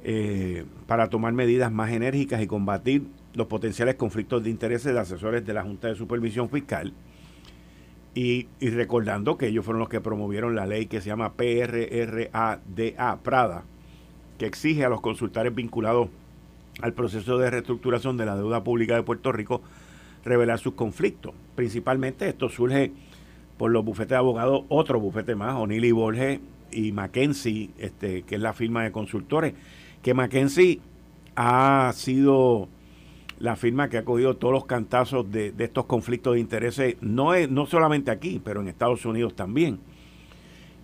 eh, 0.09 0.65
para 0.87 1.09
tomar 1.09 1.33
medidas 1.33 1.73
más 1.73 1.91
enérgicas 1.91 2.41
y 2.41 2.47
combatir 2.47 3.03
los 3.35 3.49
potenciales 3.49 3.97
conflictos 3.97 4.41
de 4.45 4.51
intereses 4.51 4.95
de 4.95 5.01
asesores 5.01 5.45
de 5.45 5.53
la 5.53 5.65
Junta 5.65 5.89
de 5.89 5.97
Supervisión 5.97 6.49
Fiscal. 6.49 6.93
Y, 8.15 8.47
recordando 8.61 9.37
que 9.37 9.49
ellos 9.49 9.65
fueron 9.65 9.81
los 9.81 9.89
que 9.89 10.01
promovieron 10.01 10.55
la 10.55 10.65
ley 10.65 10.87
que 10.87 11.01
se 11.01 11.09
llama 11.09 11.33
PRRADA, 11.33 13.19
Prada, 13.25 13.65
que 14.39 14.47
exige 14.47 14.85
a 14.85 14.89
los 14.89 15.01
consultores 15.01 15.53
vinculados 15.53 16.09
al 16.83 16.93
proceso 16.93 17.37
de 17.39 17.51
reestructuración 17.51 18.17
de 18.17 18.27
la 18.27 18.37
deuda 18.37 18.63
pública 18.63 18.95
de 18.95 19.03
Puerto 19.03 19.33
Rico 19.33 19.61
revelar 20.25 20.61
sus 20.61 20.75
conflictos. 20.75 21.35
Principalmente 21.57 22.29
esto 22.29 22.49
surge 22.49 22.93
por 23.59 23.73
los 23.73 23.85
bufetes 23.85 24.11
de 24.11 24.17
abogados, 24.19 24.67
otro 24.69 25.01
bufete 25.01 25.35
más, 25.35 25.57
O'Neill 25.57 25.85
y 25.85 25.91
Borges 25.91 26.39
y 26.71 26.93
Mackenzie, 26.93 27.71
este, 27.79 28.23
que 28.23 28.37
es 28.37 28.41
la 28.41 28.53
firma 28.53 28.85
de 28.85 28.93
consultores, 28.93 29.55
que 30.03 30.15
Mackenzie 30.15 30.81
ha 31.35 31.93
sido 31.95 32.69
la 33.38 33.57
firma 33.57 33.88
que 33.88 33.99
ha 33.99 34.05
cogido 34.05 34.37
todos 34.37 34.55
los 34.55 34.65
cantazos 34.65 35.31
de, 35.31 35.53
estos 35.59 35.85
conflictos 35.85 36.35
de 36.35 36.41
intereses, 36.41 36.97
no, 37.00 37.35
es, 37.35 37.50
no 37.50 37.67
solamente 37.67 38.11
aquí, 38.11 38.41
pero 38.43 38.61
en 38.61 38.69
Estados 38.69 39.05
Unidos 39.05 39.35
también. 39.35 39.79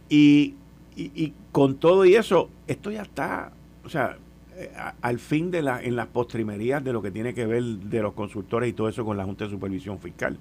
Y, 0.08 0.54
y, 0.94 1.32
con 1.50 1.76
todo 1.76 2.04
y 2.04 2.14
eso, 2.14 2.50
esto 2.66 2.90
ya 2.90 3.02
está, 3.02 3.52
o 3.84 3.88
sea, 3.88 4.18
eh, 4.56 4.70
al 5.00 5.18
fin 5.18 5.50
de 5.50 5.62
la, 5.62 5.82
en 5.82 5.96
las 5.96 6.08
postrimerías 6.08 6.84
de 6.84 6.92
lo 6.92 7.00
que 7.00 7.10
tiene 7.10 7.32
que 7.32 7.46
ver 7.46 7.62
de 7.62 8.02
los 8.02 8.12
consultores 8.12 8.68
y 8.68 8.72
todo 8.74 8.88
eso 8.88 9.04
con 9.04 9.16
la 9.16 9.24
Junta 9.24 9.44
de 9.44 9.50
Supervisión 9.50 9.98
Fiscal. 9.98 10.36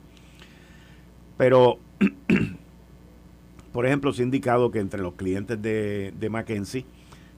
Pero, 1.38 1.80
por 3.72 3.86
ejemplo, 3.86 4.12
se 4.12 4.22
ha 4.22 4.26
indicado 4.26 4.70
que 4.72 4.80
entre 4.80 5.02
los 5.02 5.14
clientes 5.14 5.62
de, 5.62 6.14
de 6.20 6.30
Mackenzie 6.30 6.86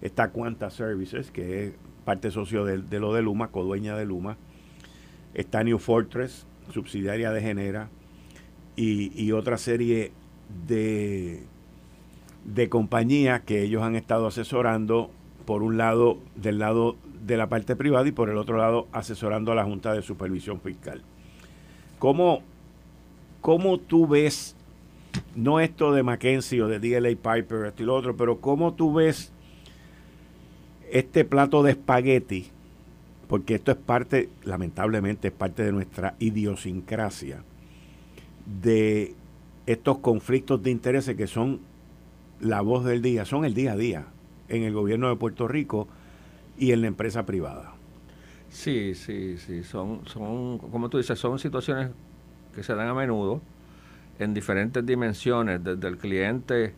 está 0.03 0.29
Quanta 0.29 0.69
Services, 0.69 1.31
que 1.31 1.65
es 1.65 1.73
parte 2.05 2.29
socio 2.29 2.65
de, 2.65 2.99
lo 2.99 3.13
de 3.13 3.23
Luma, 3.23 3.47
codueña 3.47 3.95
de 3.95 4.05
Luma. 4.05 4.37
Está 5.33 5.63
New 5.63 5.79
Fortress, 5.79 6.45
subsidiaria 6.71 7.31
de 7.31 7.41
Genera, 7.41 7.89
y, 8.75 9.31
otra 9.31 9.57
serie 9.57 10.11
de, 10.67 11.43
de 12.45 12.69
compañías 12.69 13.41
que 13.41 13.63
ellos 13.63 13.81
han 13.81 13.95
estado 13.95 14.27
asesorando, 14.27 15.09
por 15.45 15.63
un 15.63 15.77
lado, 15.77 16.19
del 16.35 16.59
lado 16.59 16.95
de 17.25 17.37
la 17.37 17.47
parte 17.47 17.75
privada 17.75 18.07
y 18.07 18.11
por 18.11 18.29
el 18.29 18.37
otro 18.37 18.57
lado, 18.57 18.87
asesorando 18.91 19.51
a 19.51 19.55
la 19.55 19.63
Junta 19.63 19.93
de 19.93 20.01
Supervisión 20.01 20.59
Fiscal. 20.59 21.01
¿Cómo 21.97 22.43
¿cómo 23.43 23.77
tú 23.77 24.07
ves, 24.07 24.55
no 25.35 25.59
esto 25.59 25.91
de 25.91 26.01
Mackenzie 26.01 26.61
o 26.61 26.69
de 26.69 26.79
DLA 26.79 27.09
Piper, 27.09 27.65
esto 27.65 27.83
y 27.83 27.85
lo 27.85 27.93
otro, 27.93 28.15
pero 28.15 28.39
cómo 28.39 28.73
tú 28.73 28.93
ves 28.93 29.33
este 30.93 31.25
plato 31.25 31.63
de 31.63 31.71
espagueti, 31.71 32.45
porque 33.27 33.55
esto 33.55 33.71
es 33.71 33.77
parte, 33.77 34.29
lamentablemente, 34.43 35.29
es 35.29 35.33
parte 35.33 35.63
de 35.63 35.71
nuestra 35.71 36.15
idiosincrasia, 36.19 37.43
de 38.61 39.15
estos 39.65 39.97
conflictos 39.97 40.61
de 40.61 40.69
intereses 40.69 41.17
que 41.17 41.25
son 41.25 41.61
la 42.39 42.61
voz 42.61 42.85
del 42.85 43.01
día, 43.01 43.25
son 43.25 43.43
el 43.43 43.55
día 43.55 43.71
a 43.71 43.75
día 43.75 44.05
en 44.49 44.61
el 44.61 44.73
gobierno 44.73 45.09
de 45.09 45.15
Puerto 45.15 45.47
Rico 45.47 45.87
y 46.59 46.73
en 46.73 46.81
la 46.81 46.87
empresa 46.87 47.25
privada. 47.25 47.73
Sí, 48.49 48.93
sí, 48.93 49.39
sí, 49.39 49.63
son, 49.63 50.01
son, 50.05 50.59
como 50.59 50.89
tú 50.89 50.99
dices, 50.99 51.17
son 51.17 51.39
situaciones 51.39 51.89
que 52.53 52.61
se 52.61 52.75
dan 52.75 52.87
a 52.87 52.93
menudo 52.93 53.41
en 54.19 54.35
diferentes 54.35 54.85
dimensiones, 54.85 55.63
desde 55.63 55.87
el 55.87 55.97
cliente, 55.97 56.75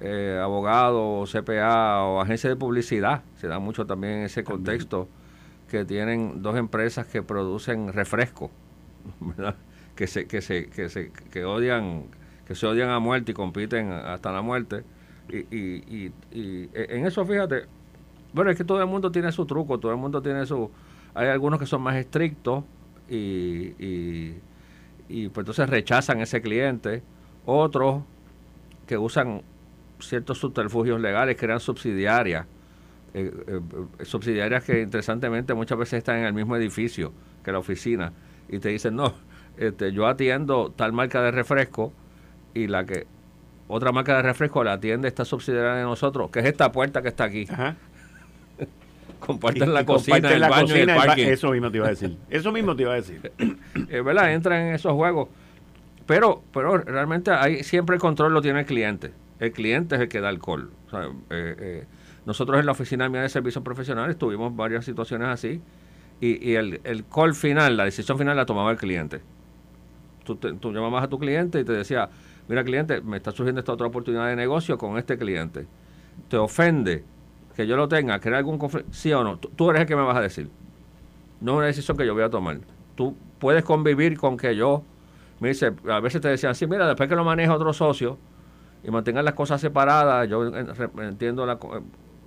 eh, 0.00 0.40
abogado, 0.42 1.24
CPA 1.26 2.04
o 2.04 2.20
agencia 2.20 2.48
de 2.48 2.56
publicidad, 2.56 3.22
se 3.36 3.48
da 3.48 3.58
mucho 3.58 3.86
también 3.86 4.14
en 4.14 4.24
ese 4.24 4.44
contexto, 4.44 5.08
que 5.68 5.84
tienen 5.84 6.42
dos 6.42 6.56
empresas 6.56 7.06
que 7.06 7.22
producen 7.22 7.92
refresco, 7.92 8.50
que 9.96 10.06
se, 10.06 10.26
que 10.26 10.40
se, 10.40 10.68
que 10.70 10.88
se, 10.88 11.12
que 11.30 11.44
odian, 11.44 12.04
que 12.46 12.54
se 12.54 12.66
odian 12.66 12.90
a 12.90 12.98
muerte 12.98 13.32
y 13.32 13.34
compiten 13.34 13.92
hasta 13.92 14.32
la 14.32 14.42
muerte. 14.42 14.84
Y, 15.28 15.38
y, 15.56 16.12
y, 16.32 16.68
e, 16.72 16.86
en 16.96 17.06
eso 17.06 17.24
fíjate, 17.24 17.66
bueno, 18.32 18.50
es 18.50 18.56
que 18.56 18.64
todo 18.64 18.80
el 18.80 18.86
mundo 18.86 19.12
tiene 19.12 19.30
su 19.32 19.46
truco, 19.46 19.78
todo 19.78 19.92
el 19.92 19.98
mundo 19.98 20.22
tiene 20.22 20.46
su... 20.46 20.70
Hay 21.14 21.28
algunos 21.28 21.58
que 21.60 21.66
son 21.66 21.82
más 21.82 21.96
estrictos 21.96 22.64
y, 23.08 23.74
y 25.10 25.28
pues 25.28 25.42
entonces 25.42 25.68
rechazan 25.68 26.20
ese 26.20 26.40
cliente. 26.40 27.02
Otros 27.44 28.02
que 28.86 28.96
usan 28.96 29.42
ciertos 30.00 30.38
subterfugios 30.38 31.00
legales, 31.00 31.36
crean 31.38 31.60
subsidiarias, 31.60 32.46
eh, 33.14 33.32
eh, 33.46 33.60
subsidiarias 34.04 34.64
que 34.64 34.82
interesantemente 34.82 35.54
muchas 35.54 35.78
veces 35.78 35.98
están 35.98 36.18
en 36.18 36.26
el 36.26 36.32
mismo 36.32 36.56
edificio 36.56 37.12
que 37.44 37.52
la 37.52 37.58
oficina 37.58 38.12
y 38.48 38.58
te 38.58 38.68
dicen, 38.68 38.96
no, 38.96 39.14
este, 39.56 39.92
yo 39.92 40.06
atiendo 40.06 40.72
tal 40.74 40.92
marca 40.92 41.22
de 41.22 41.30
refresco 41.30 41.92
y 42.54 42.66
la 42.66 42.84
que 42.84 43.06
otra 43.68 43.92
marca 43.92 44.16
de 44.16 44.22
refresco 44.22 44.64
la 44.64 44.74
atiende 44.74 45.08
esta 45.08 45.24
subsidiaria 45.24 45.74
de 45.74 45.82
nosotros, 45.82 46.30
que 46.30 46.40
es 46.40 46.46
esta 46.46 46.72
puerta 46.72 47.02
que 47.02 47.08
está 47.08 47.24
aquí. 47.24 47.46
comparten 49.20 49.72
la 49.72 49.84
cocina, 49.84 50.16
el 50.16 50.40
baño 50.40 50.76
y 50.76 50.80
el 50.80 50.86
parking. 50.88 51.26
Eso 51.26 51.50
mismo 51.50 51.70
te 51.70 51.76
iba 51.76 51.86
a 51.86 51.90
decir. 51.90 52.16
Eso 52.28 52.52
mismo 52.52 52.74
te 52.74 52.82
iba 52.82 52.92
a 52.92 52.96
decir. 52.96 53.32
es 53.88 54.04
verdad, 54.04 54.32
entran 54.32 54.60
en 54.66 54.74
esos 54.74 54.92
juegos. 54.92 55.28
Pero, 56.06 56.42
pero 56.52 56.78
realmente 56.78 57.30
hay, 57.30 57.62
siempre 57.62 57.94
el 57.94 58.00
control 58.00 58.34
lo 58.34 58.42
tiene 58.42 58.60
el 58.60 58.66
cliente. 58.66 59.12
El 59.40 59.52
cliente 59.52 59.94
es 59.96 60.02
el 60.02 60.08
que 60.08 60.20
da 60.20 60.28
el 60.28 60.38
call. 60.38 60.70
Eh, 60.92 61.08
eh, 61.30 61.86
nosotros 62.26 62.60
en 62.60 62.66
la 62.66 62.72
oficina 62.72 63.08
mía 63.08 63.22
de 63.22 63.28
servicios 63.30 63.64
profesionales 63.64 64.18
tuvimos 64.18 64.54
varias 64.54 64.84
situaciones 64.84 65.28
así 65.28 65.62
y, 66.20 66.52
el, 66.54 66.82
el, 66.84 67.06
call 67.06 67.34
final, 67.34 67.78
la 67.78 67.86
decisión 67.86 68.18
final 68.18 68.36
la 68.36 68.44
tomaba 68.44 68.70
el 68.70 68.76
cliente. 68.76 69.22
Tú, 70.24 70.36
tú 70.36 70.72
llamabas 70.72 71.04
a 71.04 71.08
tu 71.08 71.18
cliente 71.18 71.58
y 71.58 71.64
te 71.64 71.72
decía, 71.72 72.10
mira 72.46 72.62
cliente, 72.62 73.00
me 73.00 73.16
está 73.16 73.32
surgiendo 73.32 73.60
esta 73.60 73.72
otra 73.72 73.86
oportunidad 73.86 74.28
de 74.28 74.36
negocio 74.36 74.76
con 74.76 74.98
este 74.98 75.16
cliente. 75.16 75.66
Te 76.28 76.36
ofende 76.36 77.02
que 77.56 77.66
yo 77.66 77.78
lo 77.78 77.88
tenga, 77.88 78.20
crear 78.20 78.36
algún 78.36 78.58
conflicto, 78.58 78.92
sí 78.92 79.10
o 79.14 79.24
no, 79.24 79.38
tú, 79.38 79.70
eres 79.70 79.82
el 79.82 79.88
que 79.88 79.96
me 79.96 80.02
vas 80.02 80.18
a 80.18 80.20
decir. 80.20 80.50
No 81.40 81.52
es 81.52 81.56
una 81.56 81.66
decisión 81.66 81.96
que 81.96 82.04
yo 82.04 82.12
voy 82.12 82.24
a 82.24 82.28
tomar. 82.28 82.58
Tú 82.94 83.16
puedes 83.38 83.64
convivir 83.64 84.18
con 84.18 84.36
que 84.36 84.54
yo, 84.54 84.84
me 85.40 85.48
dice, 85.48 85.72
a 85.88 86.00
veces 86.00 86.20
te 86.20 86.28
decían, 86.28 86.54
sí, 86.54 86.66
mira, 86.66 86.86
después 86.86 87.08
que 87.08 87.16
lo 87.16 87.24
maneja 87.24 87.54
otro 87.54 87.72
socio 87.72 88.18
y 88.82 88.90
mantengan 88.90 89.24
las 89.24 89.34
cosas 89.34 89.60
separadas, 89.60 90.28
yo 90.28 90.46
entiendo 91.02 91.46
la 91.46 91.58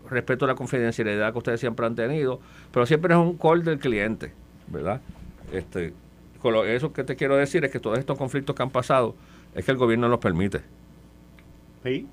respeto 0.10 0.46
la 0.46 0.56
confidencialidad 0.56 1.32
que 1.32 1.38
ustedes 1.38 1.60
siempre 1.60 1.86
han 1.86 1.96
tenido, 1.96 2.40
pero 2.72 2.86
siempre 2.86 3.14
es 3.14 3.20
un 3.20 3.38
call 3.38 3.64
del 3.64 3.80
cliente, 3.80 4.34
¿verdad? 4.68 5.02
Este, 5.52 5.94
con 6.40 6.54
lo, 6.54 6.66
eso 6.66 6.94
que 6.94 7.04
te 7.04 7.16
quiero 7.16 7.36
decir 7.36 7.64
es 7.66 7.72
que 7.72 7.80
todos 7.80 7.98
estos 7.98 8.18
conflictos 8.18 8.56
que 8.56 8.64
han 8.64 8.70
pasado 8.70 9.16
es 9.56 9.66
que 9.66 9.72
el 9.72 9.78
gobierno 9.78 10.08
los 10.10 10.20
permite. 10.20 10.62
Sí 11.84 12.08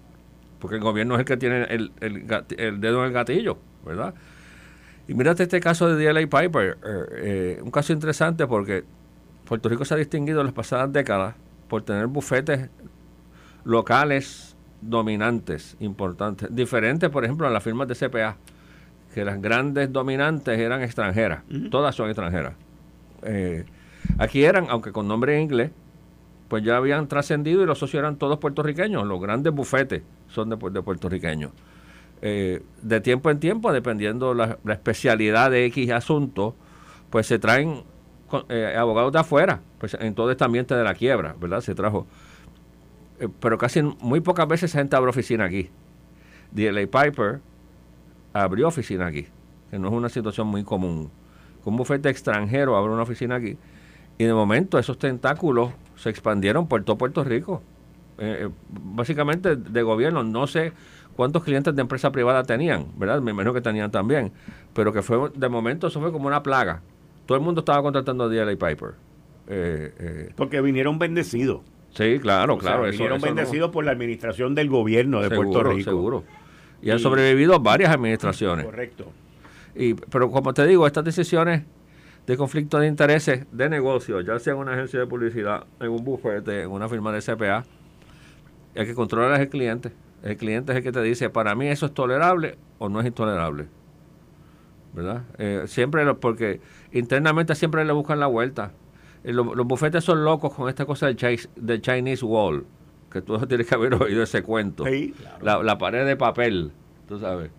porque 0.61 0.77
el 0.77 0.83
gobierno 0.83 1.15
es 1.15 1.21
el 1.21 1.25
que 1.25 1.37
tiene 1.37 1.65
el, 1.65 1.91
el, 2.01 2.81
dedo 2.81 3.01
en 3.01 3.07
el 3.07 3.13
gatillo, 3.13 3.59
¿verdad? 3.85 4.15
Y 5.09 5.15
mírate 5.15 5.43
este 5.43 5.59
caso 5.59 5.93
de 5.93 6.05
DLA 6.05 6.21
Piper, 6.21 6.79
eh, 6.85 7.05
eh, 7.17 7.61
un 7.63 7.71
caso 7.73 7.93
interesante 7.93 8.47
porque 8.47 8.85
Puerto 9.47 9.69
Rico 9.69 9.85
se 9.85 9.95
ha 9.95 9.97
distinguido 9.97 10.41
en 10.41 10.47
las 10.47 10.55
pasadas 10.55 10.93
décadas 10.93 11.35
por 11.69 11.83
tener 11.83 12.07
bufetes 12.07 12.69
locales 13.65 14.57
dominantes 14.81 15.77
importantes, 15.81 16.49
diferentes, 16.55 17.11
por 17.11 17.25
ejemplo, 17.25 17.47
a 17.47 17.51
las 17.51 17.63
firmas 17.63 17.89
de 17.89 17.95
CPA, 17.95 18.37
que 19.15 19.25
las 19.25 19.41
grandes 19.41 19.93
dominantes 19.93 20.59
eran 20.59 20.83
extranjeras, 20.83 21.43
todas 21.71 21.95
son 21.95 22.09
extranjeras. 22.09 22.55
Eh, 23.23 23.65
aquí 24.19 24.45
eran, 24.45 24.67
aunque 24.71 24.93
con 24.93 25.07
nombre 25.07 25.37
en 25.37 25.43
inglés, 25.43 25.71
pues 26.49 26.65
ya 26.65 26.77
habían 26.77 27.07
trascendido 27.07 27.63
y 27.63 27.67
los 27.67 27.79
socios 27.79 28.01
eran 28.01 28.17
todos 28.17 28.39
puertorriqueños, 28.39 29.07
los 29.07 29.21
grandes 29.21 29.53
bufetes 29.53 30.03
son 30.29 30.51
de, 30.51 30.57
de 30.71 30.83
puertorriqueños. 30.83 31.53
Eh, 32.23 32.63
de 32.83 33.01
tiempo 33.01 33.31
en 33.31 33.41
tiempo, 33.41 33.73
dependiendo 33.73 34.35
la, 34.35 34.59
la 34.65 34.75
especialidad 34.75 35.51
de 35.51 35.65
X 35.67 35.91
asunto, 35.91 36.55
pues 37.09 37.27
se 37.27 37.39
traen 37.39 37.83
eh, 38.49 38.77
abogados 38.77 39.13
de 39.13 39.19
afuera, 39.19 39.61
pues 39.79 39.95
en 39.95 40.15
todo 40.15 40.31
este 40.31 40.45
ambiente 40.45 40.75
de 40.75 40.85
la 40.85 40.95
quiebra, 40.95 41.35
¿verdad? 41.41 41.61
Se 41.61 41.75
trajo. 41.75 42.07
Eh, 43.21 43.29
pero 43.41 43.59
casi 43.59 43.83
muy 43.83 44.21
pocas 44.21 44.49
veces 44.49 44.71
esa 44.71 44.79
gente 44.79 44.97
abre 44.97 45.11
oficina 45.11 45.45
aquí. 45.45 45.71
DLA 46.51 46.87
Piper 46.87 47.41
abrió 48.33 48.69
oficina 48.69 49.07
aquí, 49.07 49.27
que 49.71 49.79
no 49.79 49.89
es 49.89 49.95
una 49.95 50.09
situación 50.09 50.49
muy 50.49 50.65
común. 50.65 51.11
Un 51.65 51.77
bufete 51.77 52.09
extranjero 52.09 52.77
abre 52.77 52.93
una 52.93 53.03
oficina 53.03 53.37
aquí. 53.37 53.57
Y 54.19 54.25
de 54.25 54.35
momento 54.35 54.79
esos 54.79 54.99
tentáculos 54.99 55.71
se 55.97 56.11
expandieron 56.11 56.67
por 56.67 56.83
todo 56.83 56.99
Puerto 56.99 57.23
Rico. 57.23 57.63
Eh, 58.19 58.49
básicamente 58.69 59.57
de 59.57 59.83
gobierno, 59.83 60.25
no 60.25 60.47
sé 60.47 60.73
cuántos 61.15 61.45
clientes 61.45 61.75
de 61.75 61.81
empresa 61.81 62.11
privada 62.11 62.43
tenían, 62.43 62.87
¿verdad? 62.97 63.21
Me 63.21 63.31
imagino 63.31 63.55
que 63.55 63.61
tenían 63.61 63.91
también, 63.91 64.33
pero 64.75 64.93
que 64.93 65.03
fue, 65.03 65.31
de 65.35 65.49
momento 65.49 65.87
eso 65.87 66.01
fue 66.01 66.13
como 66.13 66.27
una 66.27 66.43
plaga 66.43 66.83
todo 67.31 67.39
el 67.39 67.45
mundo 67.45 67.61
estaba 67.61 67.81
contratando 67.81 68.25
a 68.25 68.29
DLA 68.29 68.57
Piper. 68.57 68.95
Eh, 69.47 69.95
eh. 70.01 70.33
Porque 70.35 70.61
vinieron 70.61 70.99
bendecidos. 70.99 71.61
Sí, 71.95 72.19
claro, 72.21 72.57
claro. 72.59 72.85
vinieron 72.85 73.21
bendecidos 73.21 73.71
por 73.71 73.85
la 73.85 73.93
administración 73.93 74.55
del 74.55 74.69
gobierno 74.69 75.21
de 75.21 75.31
Puerto 75.31 75.63
Rico. 75.63 75.91
Seguro. 75.91 76.25
Y, 76.83 76.91
han 76.91 76.99
sobrevivido 76.99 77.59
varias 77.61 77.91
administraciones. 77.91 78.65
Correcto. 78.65 79.13
Y, 79.75 79.95
pero 79.95 80.31
como 80.31 80.55
te 80.55 80.67
digo, 80.67 80.87
estas 80.87 81.05
decisiones 81.05 81.65
de 82.27 82.37
conflicto 82.37 82.79
de 82.79 82.87
intereses 82.87 83.47
de 83.51 83.69
negocio, 83.69 84.21
ya 84.21 84.39
sea 84.39 84.53
en 84.55 84.61
una 84.61 84.73
agencia 84.73 85.01
de 85.01 85.07
publicidad, 85.07 85.65
en 85.81 85.91
un 85.91 86.05
bufete, 86.05 86.63
en 86.63 86.71
una 86.71 86.89
firma 86.89 87.13
de 87.13 87.21
CPA, 87.21 87.65
el 88.75 88.87
que 88.87 88.95
controla 88.95 89.35
es 89.35 89.41
el 89.41 89.49
cliente. 89.49 89.93
El 90.23 90.37
cliente 90.37 90.73
es 90.73 90.79
el 90.79 90.85
que 90.85 90.93
te 90.93 91.03
dice, 91.03 91.29
para 91.29 91.55
mí 91.55 91.67
eso 91.69 91.87
es 91.87 91.95
tolerable 91.95 92.57
o 92.79 92.89
no 92.89 93.01
es 93.01 93.07
intolerable. 93.07 93.67
¿verdad? 94.93 95.23
Eh, 95.39 95.65
siempre, 95.67 96.15
porque 96.15 96.61
internamente 96.93 97.55
siempre 97.55 97.85
le 97.85 97.93
buscan 97.93 98.21
la 98.21 98.27
vuelta. 98.27 98.73
Eh, 99.25 99.33
los, 99.33 99.47
bufetes 99.67 100.05
son 100.05 100.25
locos 100.25 100.55
con 100.55 100.69
esta 100.69 100.87
cosa 100.87 101.07
del, 101.07 101.83
Chinese 101.83 102.25
Wall, 102.25 102.65
que 103.13 103.21
tú 103.23 103.39
tienes 103.47 103.67
que 103.67 103.75
haber 103.75 103.95
oído 103.95 104.23
ese 104.23 104.43
cuento. 104.43 104.85
la, 105.43 105.79
pared 105.79 106.07
de 106.07 106.17
papel, 106.17 106.73
tú 107.09 107.19
sabes. 107.19 107.51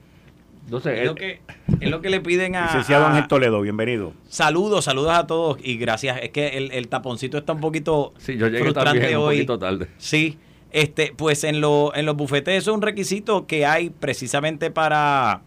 Entonces, 0.66 1.00
es, 1.00 1.06
lo 1.08 1.16
que, 1.16 1.42
es 1.80 1.90
lo 1.90 2.02
que 2.02 2.10
le 2.10 2.22
piden 2.22 2.56
a... 2.56 2.66
Licenciado 2.66 3.08
Ángel 3.08 3.28
Toledo, 3.28 3.62
bienvenido. 3.62 4.14
Saludos, 4.30 4.86
saludos 4.86 5.14
a 5.14 5.26
todos 5.26 5.58
y 5.62 5.78
gracias. 5.78 6.20
Es 6.22 6.30
que 6.30 6.70
el, 6.72 6.88
taponcito 6.88 7.40
está 7.40 7.54
un 7.54 7.62
poquito 7.62 8.14
sí, 8.18 8.38
yo 8.38 8.48
llegué 8.48 8.72
también 8.72 9.18
un 9.18 9.26
poquito 9.26 9.58
tarde. 9.58 9.88
Sí, 9.98 10.38
este, 10.72 11.14
pues 11.18 11.44
en, 11.44 11.62
lo, 11.62 11.94
en 11.96 12.06
los 12.06 12.16
bufetes 12.16 12.56
eso 12.60 12.72
es 12.72 12.76
un 12.76 12.84
requisito 12.84 13.48
que 13.48 13.66
hay 13.66 13.90
precisamente 13.90 14.70
para 14.70 15.42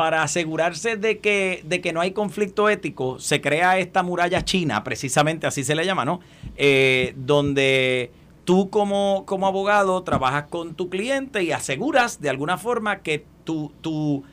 para 0.00 0.22
asegurarse 0.22 0.96
de 0.96 1.18
que, 1.18 1.62
de 1.66 1.82
que 1.82 1.92
no 1.92 2.00
hay 2.00 2.12
conflicto 2.12 2.70
ético, 2.70 3.18
se 3.18 3.42
crea 3.42 3.78
esta 3.78 4.02
muralla 4.02 4.42
china, 4.46 4.82
precisamente 4.82 5.46
así 5.46 5.62
se 5.62 5.74
le 5.74 5.84
llama, 5.84 6.06
¿no? 6.06 6.20
Eh, 6.56 7.12
donde 7.18 8.10
tú 8.46 8.70
como, 8.70 9.24
como 9.26 9.46
abogado 9.46 10.02
trabajas 10.02 10.44
con 10.48 10.74
tu 10.74 10.88
cliente 10.88 11.42
y 11.42 11.52
aseguras 11.52 12.18
de 12.18 12.30
alguna 12.30 12.56
forma 12.56 13.00
que 13.00 13.26
tu, 13.44 13.74
tu, 13.82 14.24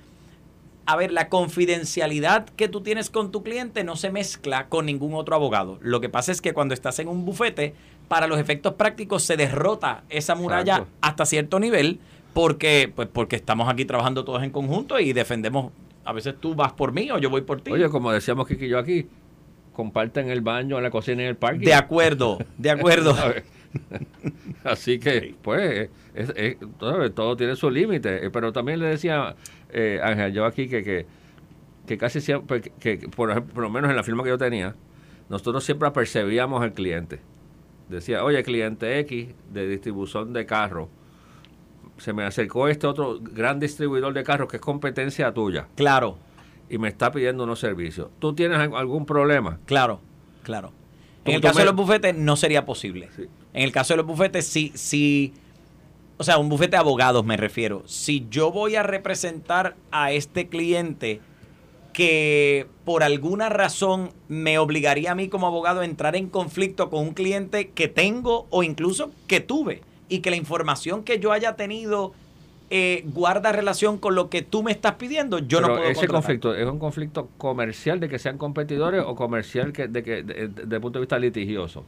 a 0.86 0.95
ver, 0.95 1.12
la 1.12 1.27
confidencialidad 1.27 2.45
que 2.45 2.69
tú 2.69 2.79
tienes 2.79 3.09
con 3.09 3.33
tu 3.33 3.43
cliente 3.43 3.83
no 3.83 3.97
se 3.97 4.09
mezcla 4.09 4.69
con 4.69 4.86
ningún 4.86 5.15
otro 5.15 5.36
abogado. 5.36 5.79
Lo 5.81 6.00
que 6.00 6.07
pasa 6.07 6.31
es 6.31 6.39
que 6.39 6.53
cuando 6.53 6.75
estás 6.75 6.97
en 6.99 7.10
un 7.10 7.25
bufete, 7.25 7.75
para 8.08 8.27
los 8.27 8.39
efectos 8.39 8.75
prácticos 8.75 9.23
se 9.23 9.36
derrota 9.36 10.06
esa 10.08 10.34
muralla 10.34 10.86
hasta 11.01 11.25
cierto 11.25 11.60
nivel 11.60 11.99
porque, 12.38 12.93
pues 12.95 13.08
porque 13.12 13.36
estamos 13.36 13.67
aquí 13.67 13.84
trabajando 13.84 14.23
todos 14.23 14.43
en 14.43 14.52
conjunto 14.52 15.00
y 15.00 15.12
defendemos, 15.12 15.71
a 16.06 16.13
veces 16.13 16.36
tú 16.39 16.54
vas 16.54 16.71
por 16.71 16.91
mí 16.91 17.10
o 17.10 17.17
yo 17.17 17.32
voy 17.32 17.41
por 17.41 17.62
ti. 17.62 17.71
Oye, 17.71 17.89
como 17.89 18.12
decíamos 18.12 18.47
Kiki 18.47 18.65
y 18.65 18.69
yo 18.69 18.78
aquí, 18.78 19.08
comparten 19.73 20.30
el 20.30 20.41
baño, 20.41 20.80
la 20.80 20.91
cocina 20.91 21.23
y 21.23 21.26
el 21.26 21.36
parque. 21.36 21.65
De 21.65 21.73
acuerdo, 21.73 22.38
de 22.60 22.69
acuerdo. 22.69 23.15
Así 24.63 25.00
que, 25.00 25.34
pues, 25.41 25.89
todo, 27.15 27.36
tiene 27.36 27.56
su 27.56 27.71
límite. 27.71 28.28
Eh, 28.28 28.30
pero 28.30 28.54
también 28.54 28.82
le 28.82 28.86
decía 28.86 29.36
eh, 29.71 30.00
Ángel, 30.04 30.32
yo 30.32 30.45
aquí 30.45 30.67
que, 30.67 31.08
que, 31.88 31.97
casi 31.97 32.21
siempre, 32.21 32.62
que, 32.62 33.10
por, 33.15 33.32
ejemplo, 33.32 33.56
por 33.56 33.63
lo 33.63 33.71
menos 33.71 33.89
en 33.89 33.95
la 33.95 34.04
firma 34.04 34.21
que 34.21 34.30
yo 34.30 34.38
tenía, 34.38 34.76
nosotros 35.28 35.63
siempre 35.63 35.89
percibíamos 35.89 36.62
al 36.62 36.73
cliente. 36.73 37.19
Decía, 37.89 38.23
oye, 38.23 38.43
cliente 38.43 39.00
X 39.00 39.30
de 39.52 39.67
distribución 39.67 40.34
de 40.34 40.45
carros 40.45 40.89
se 41.97 42.13
me 42.13 42.23
acercó 42.23 42.67
este 42.67 42.88
otro 42.88 43.19
gran 43.19 43.60
distribuidor 43.60 44.13
de 44.13 44.23
carros 44.23 44.49
que 44.49 44.57
es 44.57 44.62
competencia 44.62 45.33
tuya. 45.33 45.67
Claro. 45.75 46.17
Y 46.69 46.77
me 46.77 46.89
está 46.89 47.12
pidiendo 47.12 47.43
unos 47.43 47.60
servicios. 47.60 48.10
¿Tú 48.19 48.33
tienes 48.33 48.57
algún 48.60 49.05
problema? 49.05 49.60
Claro, 49.65 50.01
claro. 50.43 50.71
En 51.25 51.36
el 51.36 51.41
caso 51.41 51.60
de 51.60 51.65
los 51.65 51.75
bufetes 51.75 52.15
no 52.15 52.36
sería 52.36 52.65
posible. 52.65 53.10
En 53.53 53.63
el 53.63 53.71
caso 53.71 53.93
de 53.93 53.97
los 53.97 54.05
bufetes, 54.05 54.47
sí, 54.47 54.71
sí. 54.75 55.33
O 56.17 56.23
sea, 56.23 56.38
un 56.38 56.49
bufete 56.49 56.71
de 56.71 56.77
abogados 56.77 57.25
me 57.25 57.38
refiero. 57.38 57.83
Si 57.86 58.27
yo 58.29 58.51
voy 58.51 58.75
a 58.75 58.83
representar 58.83 59.75
a 59.91 60.12
este 60.12 60.47
cliente 60.47 61.21
que 61.93 62.67
por 62.86 63.03
alguna 63.03 63.49
razón 63.49 64.12
me 64.27 64.60
obligaría 64.60 65.12
a 65.12 65.15
mí 65.15 65.29
como 65.29 65.47
abogado 65.47 65.81
a 65.81 65.86
entrar 65.86 66.15
en 66.15 66.29
conflicto 66.29 66.89
con 66.89 67.01
un 67.01 67.13
cliente 67.13 67.69
que 67.69 67.88
tengo 67.88 68.45
o 68.49 68.63
incluso 68.63 69.12
que 69.27 69.39
tuve 69.39 69.81
y 70.10 70.20
que 70.20 70.30
la 70.30 70.36
información 70.36 71.04
que 71.04 71.20
yo 71.20 71.32
haya 71.32 71.56
tenido 71.56 72.13
eh, 72.70 73.04
guarda 73.13 73.52
relación 73.52 73.98
con 73.98 74.15
lo 74.15 74.30
que 74.30 74.41
tú 74.41 74.62
me 74.62 74.72
estás 74.72 74.96
pidiendo, 74.96 75.39
yo 75.39 75.62
no 75.62 75.67
puedo 75.67 75.84
ese 75.84 76.08
conflicto 76.08 76.54
es 76.54 76.67
un 76.67 76.80
conflicto 76.80 77.30
comercial 77.38 78.00
de 78.00 78.10
que 78.10 78.20
sean 78.20 78.38
competidores 78.38 79.04
o 79.06 79.15
comercial 79.15 79.72
que 79.72 79.88
de 79.88 80.04
que 80.04 80.24
desde 80.24 80.76
el 80.76 80.82
punto 80.82 81.00
de 81.00 81.02
vista 81.02 81.17
litigioso. 81.17 81.86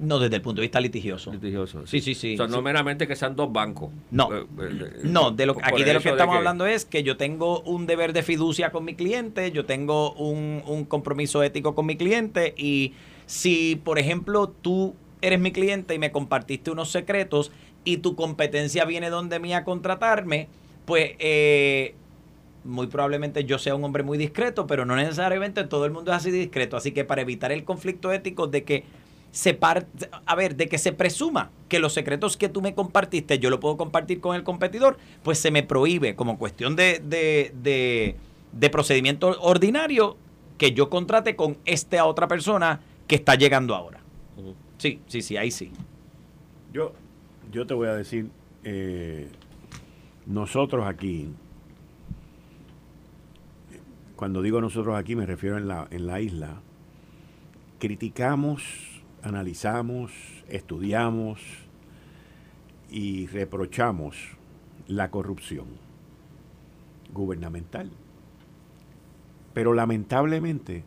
No, 0.00 0.18
desde 0.18 0.36
el 0.36 0.42
punto 0.42 0.60
de 0.60 0.66
vista 0.66 0.80
litigioso. 0.80 1.32
Litigioso. 1.32 1.84
Sí, 1.86 2.00
sí, 2.00 2.14
sí. 2.14 2.34
O 2.34 2.36
sea, 2.36 2.46
no 2.46 2.62
meramente 2.62 3.08
que 3.08 3.16
sean 3.16 3.34
dos 3.34 3.52
bancos. 3.52 3.90
No. 4.12 4.32
Eh, 4.32 4.46
eh, 4.60 5.00
no, 5.02 5.32
de 5.32 5.46
lo, 5.46 5.56
aquí 5.60 5.82
de 5.82 5.94
lo 5.94 6.00
que 6.00 6.10
estamos 6.10 6.36
hablando 6.36 6.66
es 6.66 6.84
que 6.84 7.02
yo 7.02 7.16
tengo 7.16 7.62
un 7.62 7.86
deber 7.86 8.12
de 8.12 8.22
fiducia 8.22 8.70
con 8.70 8.84
mi 8.84 8.94
cliente, 8.94 9.50
yo 9.50 9.64
tengo 9.64 10.12
un, 10.12 10.62
un 10.66 10.84
compromiso 10.84 11.42
ético 11.42 11.74
con 11.74 11.86
mi 11.86 11.96
cliente 11.96 12.54
y 12.56 12.92
si, 13.26 13.76
por 13.76 13.98
ejemplo, 13.98 14.48
tú 14.48 14.94
eres 15.20 15.40
mi 15.40 15.52
cliente 15.52 15.94
y 15.94 15.98
me 15.98 16.12
compartiste 16.12 16.70
unos 16.70 16.90
secretos 16.90 17.52
y 17.84 17.98
tu 17.98 18.14
competencia 18.16 18.84
viene 18.84 19.10
donde 19.10 19.38
mí 19.38 19.54
a 19.54 19.64
contratarme, 19.64 20.48
pues 20.84 21.12
eh, 21.18 21.94
muy 22.64 22.86
probablemente 22.86 23.44
yo 23.44 23.58
sea 23.58 23.74
un 23.74 23.84
hombre 23.84 24.02
muy 24.02 24.18
discreto, 24.18 24.66
pero 24.66 24.84
no 24.84 24.96
necesariamente 24.96 25.64
todo 25.64 25.84
el 25.84 25.92
mundo 25.92 26.10
es 26.12 26.18
así 26.18 26.30
discreto. 26.30 26.76
Así 26.76 26.92
que 26.92 27.04
para 27.04 27.22
evitar 27.22 27.52
el 27.52 27.64
conflicto 27.64 28.12
ético 28.12 28.46
de 28.46 28.64
que 28.64 28.84
se 29.30 29.58
a 30.26 30.34
ver, 30.34 30.56
de 30.56 30.68
que 30.68 30.78
se 30.78 30.92
presuma 30.92 31.50
que 31.68 31.78
los 31.78 31.92
secretos 31.92 32.36
que 32.36 32.48
tú 32.48 32.62
me 32.62 32.74
compartiste 32.74 33.38
yo 33.38 33.50
lo 33.50 33.60
puedo 33.60 33.76
compartir 33.76 34.20
con 34.20 34.34
el 34.34 34.42
competidor, 34.42 34.98
pues 35.22 35.38
se 35.38 35.50
me 35.50 35.62
prohíbe 35.62 36.16
como 36.16 36.38
cuestión 36.38 36.76
de, 36.76 37.00
de, 37.04 38.16
de, 38.52 38.70
procedimiento 38.70 39.36
ordinario 39.40 40.16
que 40.56 40.72
yo 40.72 40.88
contrate 40.88 41.36
con 41.36 41.58
esta 41.66 42.04
otra 42.04 42.26
persona 42.26 42.80
que 43.06 43.16
está 43.16 43.34
llegando 43.34 43.74
ahora. 43.74 44.00
Sí, 44.78 45.00
sí, 45.08 45.22
sí, 45.22 45.36
ahí 45.36 45.50
sí. 45.50 45.72
Yo, 46.72 46.92
yo 47.50 47.66
te 47.66 47.74
voy 47.74 47.88
a 47.88 47.94
decir, 47.94 48.30
eh, 48.62 49.28
nosotros 50.26 50.86
aquí, 50.86 51.28
cuando 54.14 54.40
digo 54.40 54.60
nosotros 54.60 54.96
aquí 54.96 55.16
me 55.16 55.26
refiero 55.26 55.58
en 55.58 55.66
la, 55.66 55.88
en 55.90 56.06
la 56.06 56.20
isla, 56.20 56.60
criticamos, 57.80 59.02
analizamos, 59.22 60.12
estudiamos 60.48 61.40
y 62.90 63.26
reprochamos 63.26 64.16
la 64.86 65.10
corrupción 65.10 65.66
gubernamental. 67.12 67.90
Pero 69.54 69.74
lamentablemente 69.74 70.84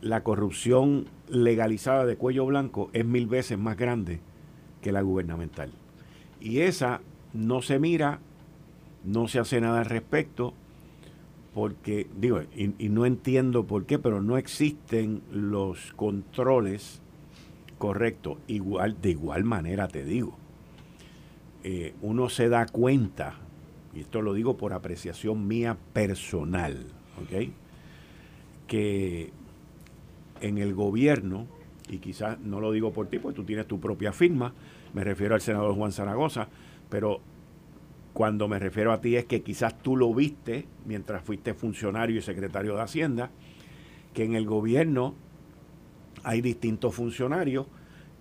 la 0.00 0.22
corrupción 0.22 1.06
legalizada 1.30 2.06
de 2.06 2.16
cuello 2.16 2.46
blanco 2.46 2.90
es 2.92 3.04
mil 3.04 3.26
veces 3.26 3.58
más 3.58 3.76
grande 3.76 4.20
que 4.82 4.92
la 4.92 5.02
gubernamental. 5.02 5.70
Y 6.40 6.60
esa 6.60 7.00
no 7.32 7.62
se 7.62 7.78
mira, 7.78 8.20
no 9.04 9.28
se 9.28 9.38
hace 9.38 9.60
nada 9.60 9.80
al 9.80 9.86
respecto, 9.86 10.54
porque, 11.54 12.06
digo, 12.16 12.42
y, 12.54 12.88
no 12.88 13.04
entiendo 13.06 13.66
por 13.66 13.84
qué, 13.86 13.98
pero 13.98 14.22
no 14.22 14.38
existen 14.38 15.22
los 15.32 15.92
controles 15.94 17.00
correctos. 17.78 18.38
Igual, 18.46 19.00
de 19.00 19.10
igual 19.10 19.44
manera 19.44 19.88
te 19.88 20.04
digo. 20.04 20.36
eh, 21.64 21.94
uno 22.02 22.28
se 22.28 22.48
da 22.48 22.66
cuenta, 22.66 23.34
y 23.94 24.00
esto 24.00 24.22
lo 24.22 24.34
digo 24.34 24.56
por 24.56 24.72
apreciación 24.72 25.48
mía 25.48 25.76
personal, 25.92 26.86
¿ok? 27.20 27.50
Que 28.68 29.32
en 30.40 30.58
el 30.58 30.74
gobierno, 30.74 31.46
y 31.88 31.98
quizás 31.98 32.38
no 32.40 32.60
lo 32.60 32.72
digo 32.72 32.92
por 32.92 33.08
ti, 33.08 33.18
porque 33.18 33.36
tú 33.36 33.44
tienes 33.44 33.66
tu 33.66 33.80
propia 33.80 34.12
firma, 34.12 34.52
me 34.94 35.04
refiero 35.04 35.34
al 35.34 35.40
senador 35.40 35.74
Juan 35.74 35.92
Zaragoza, 35.92 36.48
pero 36.90 37.20
cuando 38.12 38.48
me 38.48 38.58
refiero 38.58 38.92
a 38.92 39.00
ti 39.00 39.16
es 39.16 39.26
que 39.26 39.42
quizás 39.42 39.78
tú 39.80 39.96
lo 39.96 40.12
viste 40.12 40.66
mientras 40.86 41.22
fuiste 41.22 41.54
funcionario 41.54 42.18
y 42.18 42.22
secretario 42.22 42.74
de 42.74 42.82
Hacienda, 42.82 43.30
que 44.12 44.24
en 44.24 44.34
el 44.34 44.46
gobierno 44.46 45.14
hay 46.24 46.40
distintos 46.40 46.94
funcionarios 46.94 47.66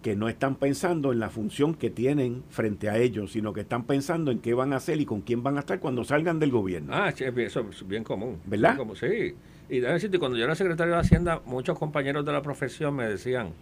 que 0.01 0.15
no 0.15 0.29
están 0.29 0.55
pensando 0.55 1.11
en 1.11 1.19
la 1.19 1.29
función 1.29 1.73
que 1.73 1.89
tienen 1.89 2.43
frente 2.49 2.89
a 2.89 2.97
ellos, 2.97 3.31
sino 3.31 3.53
que 3.53 3.61
están 3.61 3.85
pensando 3.85 4.31
en 4.31 4.39
qué 4.39 4.53
van 4.53 4.71
a 4.73 4.77
hacer 4.77 5.01
y 5.01 5.05
con 5.05 5.21
quién 5.21 5.41
van 5.41 5.57
a 5.57 5.61
estar 5.61 5.79
cuando 5.79 6.03
salgan 6.03 6.39
del 6.39 6.51
gobierno. 6.51 6.93
Ah, 6.93 7.11
sí, 7.11 7.23
eso 7.23 7.61
es 7.61 7.87
bien 7.87 8.03
común. 8.03 8.37
¿Verdad? 8.45 8.77
sí. 8.93 9.33
Y 9.69 9.79
déjame 9.79 9.95
decirte, 9.95 10.19
cuando 10.19 10.37
yo 10.37 10.45
era 10.45 10.55
secretario 10.55 10.93
de 10.93 10.99
Hacienda, 10.99 11.41
muchos 11.45 11.77
compañeros 11.77 12.25
de 12.25 12.31
la 12.31 12.41
profesión 12.41 12.95
me 12.95 13.07
decían, 13.07 13.53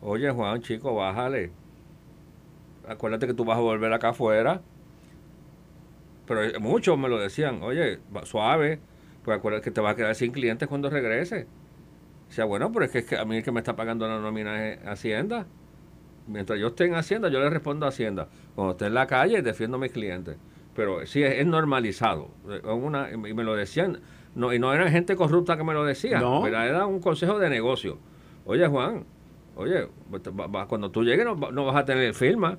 oye 0.00 0.30
Juan, 0.30 0.62
chico, 0.62 0.94
bájale. 0.94 1.50
Acuérdate 2.88 3.26
que 3.26 3.34
tú 3.34 3.44
vas 3.44 3.58
a 3.58 3.60
volver 3.60 3.92
acá 3.92 4.10
afuera. 4.10 4.62
Pero 6.26 6.60
muchos 6.60 6.96
me 6.98 7.08
lo 7.08 7.18
decían, 7.18 7.62
oye, 7.62 7.98
suave, 8.24 8.80
pues 9.24 9.36
acuérdate 9.36 9.64
que 9.64 9.70
te 9.72 9.80
vas 9.80 9.92
a 9.92 9.96
quedar 9.96 10.14
sin 10.14 10.32
clientes 10.32 10.68
cuando 10.68 10.88
regrese. 10.88 11.46
O 12.28 12.32
sea, 12.32 12.44
bueno, 12.44 12.72
pero 12.72 12.84
es 12.86 12.90
que, 12.90 12.98
es 12.98 13.04
que 13.04 13.16
a 13.18 13.24
mí 13.24 13.38
el 13.38 13.42
que 13.42 13.52
me 13.52 13.60
está 13.60 13.76
pagando 13.76 14.08
la 14.08 14.20
nómina 14.20 14.68
es 14.68 14.86
Hacienda. 14.86 15.46
Mientras 16.28 16.58
yo 16.58 16.68
esté 16.68 16.84
en 16.84 16.94
Hacienda, 16.94 17.28
yo 17.28 17.40
le 17.40 17.50
respondo 17.50 17.84
a 17.84 17.88
Hacienda. 17.90 18.28
Cuando 18.54 18.72
esté 18.72 18.86
en 18.86 18.94
la 18.94 19.06
calle, 19.06 19.42
defiendo 19.42 19.76
a 19.76 19.80
mis 19.80 19.92
clientes. 19.92 20.36
Pero 20.74 21.04
sí, 21.06 21.22
es, 21.22 21.44
normalizado. 21.44 22.30
Una, 22.64 23.10
y 23.10 23.16
me 23.16 23.42
lo 23.42 23.56
decían 23.56 24.00
no, 24.34 24.52
y 24.52 24.58
no 24.58 24.72
era 24.72 24.90
gente 24.90 25.16
corrupta 25.16 25.56
que 25.56 25.64
me 25.64 25.74
lo 25.74 25.84
decía, 25.84 26.20
no. 26.20 26.46
era 26.46 26.86
un 26.86 27.00
consejo 27.00 27.38
de 27.38 27.50
negocio. 27.50 27.98
Oye, 28.44 28.66
Juan, 28.66 29.04
oye, 29.56 29.88
pues 30.10 30.22
cuando 30.68 30.90
tú 30.90 31.04
llegues 31.04 31.24
no, 31.24 31.64
vas 31.64 31.76
a 31.76 31.84
tener 31.84 32.14
firma, 32.14 32.58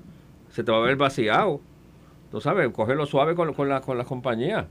se 0.50 0.62
te 0.62 0.70
va 0.70 0.78
a 0.78 0.82
ver 0.82 0.96
vaciado. 0.96 1.60
Tú 2.30 2.40
sabes, 2.40 2.70
cógelo 2.70 3.06
suave 3.06 3.34
con, 3.34 3.52
con, 3.52 3.68
la, 3.68 3.80
con 3.80 3.98
la 3.98 4.04
compañía. 4.04 4.68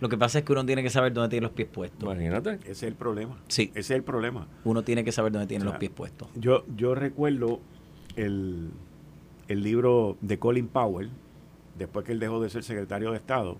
Lo 0.00 0.08
que 0.08 0.18
pasa 0.18 0.40
es 0.40 0.44
que 0.44 0.52
uno 0.52 0.66
tiene 0.66 0.82
que 0.82 0.90
saber 0.90 1.12
dónde 1.12 1.30
tiene 1.30 1.46
los 1.46 1.52
pies 1.52 1.68
puestos. 1.68 2.02
Imagínate. 2.02 2.54
Ese 2.62 2.72
es 2.72 2.82
el 2.82 2.94
problema. 2.94 3.38
Sí. 3.48 3.70
Ese 3.70 3.80
es 3.80 3.90
el 3.92 4.02
problema. 4.02 4.46
Uno 4.64 4.82
tiene 4.82 5.04
que 5.04 5.12
saber 5.12 5.32
dónde 5.32 5.46
tiene 5.46 5.64
los 5.64 5.76
pies 5.76 5.90
puestos. 5.90 6.28
Yo, 6.34 6.64
yo 6.76 6.94
recuerdo 6.94 7.60
el, 8.16 8.70
el 9.48 9.62
libro 9.62 10.18
de 10.20 10.38
Colin 10.38 10.68
Powell, 10.68 11.10
después 11.78 12.04
que 12.04 12.12
él 12.12 12.20
dejó 12.20 12.40
de 12.42 12.50
ser 12.50 12.64
secretario 12.64 13.12
de 13.12 13.16
Estado, 13.16 13.56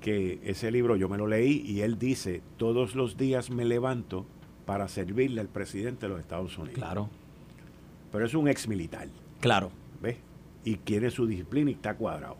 que 0.00 0.40
ese 0.44 0.70
libro 0.70 0.96
yo 0.96 1.08
me 1.08 1.18
lo 1.18 1.26
leí 1.26 1.62
y 1.66 1.82
él 1.82 1.98
dice, 1.98 2.42
todos 2.56 2.94
los 2.94 3.16
días 3.16 3.50
me 3.50 3.64
levanto 3.64 4.26
para 4.64 4.88
servirle 4.88 5.40
al 5.40 5.48
presidente 5.48 6.06
de 6.06 6.10
los 6.10 6.20
Estados 6.20 6.56
Unidos. 6.56 6.76
Claro. 6.76 7.08
Pero 8.12 8.24
es 8.24 8.34
un 8.34 8.48
ex 8.48 8.66
militar. 8.68 9.08
Claro. 9.40 9.70
¿Ves? 10.00 10.16
Y 10.64 10.76
quiere 10.76 11.10
su 11.10 11.26
disciplina 11.26 11.70
y 11.70 11.74
está 11.74 11.94
cuadrado. 11.94 12.36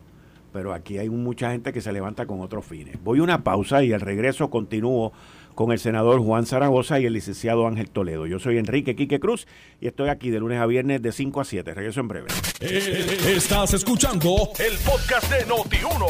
Pero 0.51 0.73
aquí 0.73 0.97
hay 0.97 1.09
mucha 1.09 1.51
gente 1.51 1.71
que 1.71 1.81
se 1.81 1.93
levanta 1.93 2.25
con 2.25 2.41
otros 2.41 2.65
fines. 2.65 3.01
Voy 3.03 3.19
a 3.19 3.23
una 3.23 3.43
pausa 3.43 3.83
y 3.83 3.93
al 3.93 4.01
regreso 4.01 4.49
continúo 4.49 5.13
con 5.61 5.71
el 5.71 5.77
senador 5.77 6.19
Juan 6.21 6.47
Zaragoza 6.47 6.99
y 6.99 7.05
el 7.05 7.13
licenciado 7.13 7.67
Ángel 7.67 7.87
Toledo. 7.87 8.25
Yo 8.25 8.39
soy 8.39 8.57
Enrique 8.57 8.95
Quique 8.95 9.19
Cruz 9.19 9.45
y 9.79 9.85
estoy 9.85 10.09
aquí 10.09 10.31
de 10.31 10.39
lunes 10.39 10.59
a 10.59 10.65
viernes 10.65 11.03
de 11.03 11.11
5 11.11 11.39
a 11.39 11.45
7. 11.45 11.75
Regreso 11.75 11.99
en 11.99 12.07
breve. 12.07 12.27
Eh, 12.61 13.35
estás 13.35 13.75
escuchando 13.75 14.49
el 14.57 14.75
podcast 14.79 15.31
de 15.31 15.45
Noti1. 15.45 16.05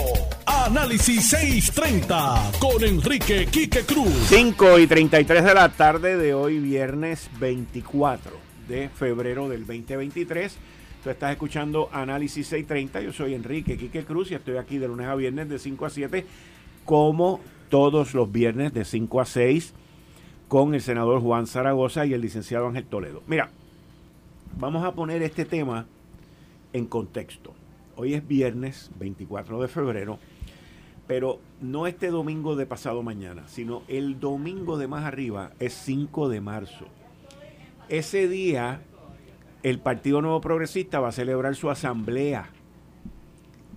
Análisis 0.46 1.28
630 1.32 2.52
con 2.60 2.82
Enrique 2.82 3.46
Quique 3.52 3.82
Cruz. 3.82 4.14
5 4.30 4.80
y 4.80 4.88
33 4.88 5.44
de 5.44 5.54
la 5.54 5.68
tarde 5.68 6.16
de 6.16 6.34
hoy, 6.34 6.60
viernes 6.60 7.30
24 7.38 8.32
de 8.70 8.88
febrero 8.88 9.50
del 9.50 9.66
2023. 9.66 10.56
Tú 11.04 11.10
estás 11.10 11.32
escuchando 11.34 11.90
Análisis 11.92 12.48
630. 12.48 13.02
Yo 13.02 13.12
soy 13.12 13.34
Enrique 13.34 13.78
Quique 13.78 14.06
Cruz 14.06 14.32
y 14.32 14.36
estoy 14.36 14.56
aquí 14.56 14.78
de 14.78 14.88
lunes 14.88 15.08
a 15.08 15.16
viernes 15.16 15.50
de 15.50 15.60
5 15.60 15.86
a 15.86 15.90
7 15.90 16.26
como 16.86 17.42
todos 17.72 18.14
los 18.14 18.30
viernes 18.30 18.74
de 18.74 18.84
5 18.84 19.22
a 19.22 19.26
6 19.26 19.74
con 20.50 20.76
el 20.76 20.82
senador 20.82 21.22
Juan 21.22 21.48
Zaragoza 21.48 22.06
y 22.06 22.14
el 22.14 22.20
licenciado 22.20 22.68
Ángel 22.68 22.84
Toledo. 22.84 23.24
Mira, 23.28 23.50
vamos 24.60 24.84
a 24.84 24.92
poner 24.92 25.24
este 25.24 25.46
tema 25.46 25.86
en 26.74 26.86
contexto. 26.86 27.54
Hoy 27.96 28.14
es 28.14 28.28
viernes 28.28 28.92
24 29.00 29.62
de 29.62 29.70
febrero, 29.70 30.20
pero 31.08 31.40
no 31.62 31.88
este 31.88 32.08
domingo 32.10 32.58
de 32.58 32.66
pasado 32.66 33.04
mañana, 33.04 33.48
sino 33.48 33.84
el 33.88 34.20
domingo 34.20 34.78
de 34.78 34.90
más 34.90 35.06
arriba 35.06 35.52
es 35.60 35.74
5 35.74 36.28
de 36.28 36.42
marzo. 36.42 36.86
Ese 37.88 38.28
día 38.28 38.82
el 39.64 39.80
Partido 39.80 40.22
Nuevo 40.22 40.42
Progresista 40.42 41.00
va 41.00 41.08
a 41.08 41.14
celebrar 41.14 41.56
su 41.56 41.70
asamblea 41.70 42.50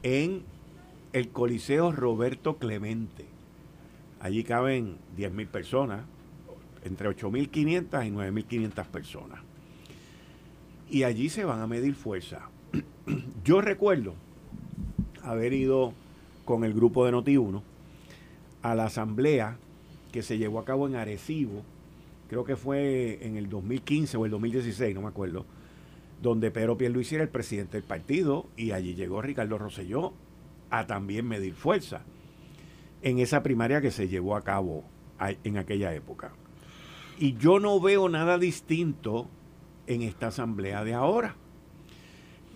en 0.03 0.43
el 1.13 1.29
Coliseo 1.29 1.93
Roberto 1.93 2.57
Clemente. 2.57 3.34
Allí 4.25 4.43
caben 4.43 4.97
10.000 5.19 5.49
personas, 5.49 6.01
entre 6.83 7.11
8.500 7.11 8.07
y 8.07 8.11
9.500 8.11 8.87
personas. 8.87 9.41
Y 10.89 11.03
allí 11.03 11.29
se 11.29 11.45
van 11.45 11.61
a 11.61 11.67
medir 11.67 11.95
fuerza. 11.95 12.49
Yo 13.45 13.61
recuerdo 13.61 14.15
haber 15.23 15.53
ido 15.53 15.93
con 16.47 16.65
el 16.65 16.73
grupo 16.73 17.05
de 17.05 17.13
Noti1 17.13 17.61
a 18.63 18.75
la 18.75 18.87
asamblea 18.87 19.59
que 20.11 20.23
se 20.23 20.39
llevó 20.39 20.59
a 20.59 20.65
cabo 20.65 20.89
en 20.89 20.97
Arecibo, 20.97 21.63
creo 22.31 22.47
que 22.47 22.57
fue 22.57 23.19
en 23.27 23.37
el 23.37 23.51
2015 23.51 24.17
o 24.17 24.25
el 24.25 24.31
2016, 24.31 24.95
no 24.95 25.03
me 25.03 25.09
acuerdo, 25.09 25.45
donde 26.23 26.51
Pedro 26.51 26.79
Pierluisi 26.79 27.17
era 27.17 27.25
el 27.25 27.31
presidente 27.31 27.77
del 27.77 27.87
partido 27.87 28.47
y 28.57 28.71
allí 28.71 28.95
llegó 28.95 29.21
Ricardo 29.21 29.59
Rosselló 29.59 30.15
a 30.71 30.87
también 30.87 31.29
medir 31.29 31.53
fuerza 31.53 32.07
en 33.05 33.19
esa 33.19 33.43
primaria 33.43 33.83
que 33.83 33.91
se 33.91 34.09
llevó 34.09 34.35
a 34.35 34.43
cabo 34.43 34.83
en 35.21 35.59
aquella 35.59 35.95
época. 35.95 36.33
Y 37.19 37.35
yo 37.37 37.61
no 37.61 37.79
veo 37.79 38.09
nada 38.09 38.39
distinto 38.39 39.29
en 39.87 40.03
esta 40.03 40.29
asamblea 40.29 40.83
de 40.85 40.95
ahora. 40.95 41.37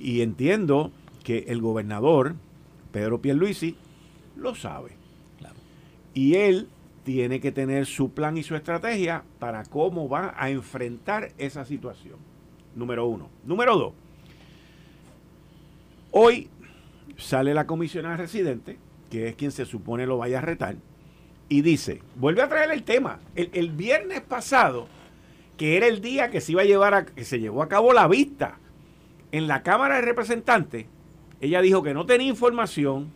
Y 0.00 0.22
entiendo 0.22 0.90
que 1.22 1.44
el 1.48 1.60
gobernador, 1.60 2.34
Pedro 2.92 3.20
Pierluisi, 3.20 3.76
lo 4.36 4.54
sabe. 4.54 4.92
Y 6.14 6.34
él 6.36 6.68
tiene 7.04 7.40
que 7.40 7.52
tener 7.52 7.84
su 7.84 8.10
plan 8.12 8.38
y 8.38 8.42
su 8.42 8.56
estrategia 8.56 9.24
para 9.38 9.64
cómo 9.64 10.08
va 10.08 10.34
a 10.36 10.48
enfrentar 10.48 11.32
esa 11.36 11.66
situación. 11.66 12.16
Número 12.74 13.06
uno. 13.06 13.28
Número 13.44 13.76
dos. 13.76 13.92
Hoy 16.10 16.48
sale 17.18 17.52
la 17.52 17.66
comisionada 17.66 18.16
residente 18.16 18.78
que 19.10 19.28
es 19.28 19.36
quien 19.36 19.50
se 19.50 19.64
supone 19.64 20.06
lo 20.06 20.18
vaya 20.18 20.38
a 20.38 20.42
retar, 20.42 20.76
y 21.48 21.62
dice, 21.62 22.02
vuelve 22.16 22.42
a 22.42 22.48
traer 22.48 22.70
el 22.70 22.82
tema. 22.82 23.20
El, 23.34 23.70
viernes 23.70 24.20
pasado, 24.20 24.86
que 25.56 25.76
era 25.76 25.86
el 25.86 26.00
día 26.00 26.30
que 26.30 26.40
se 26.40 26.52
iba 26.52 26.62
a 26.62 26.66
llevar 26.66 26.94
a, 26.94 27.06
que 27.06 27.24
se 27.24 27.40
llevó 27.40 27.62
a 27.62 27.68
cabo 27.68 27.92
la 27.92 28.06
vista 28.06 28.58
en 29.32 29.48
la 29.48 29.62
Cámara 29.62 29.96
de 29.96 30.02
Representantes, 30.02 30.86
ella 31.40 31.62
dijo 31.62 31.82
que 31.82 31.94
no 31.94 32.04
tenía 32.04 32.28
información, 32.28 33.10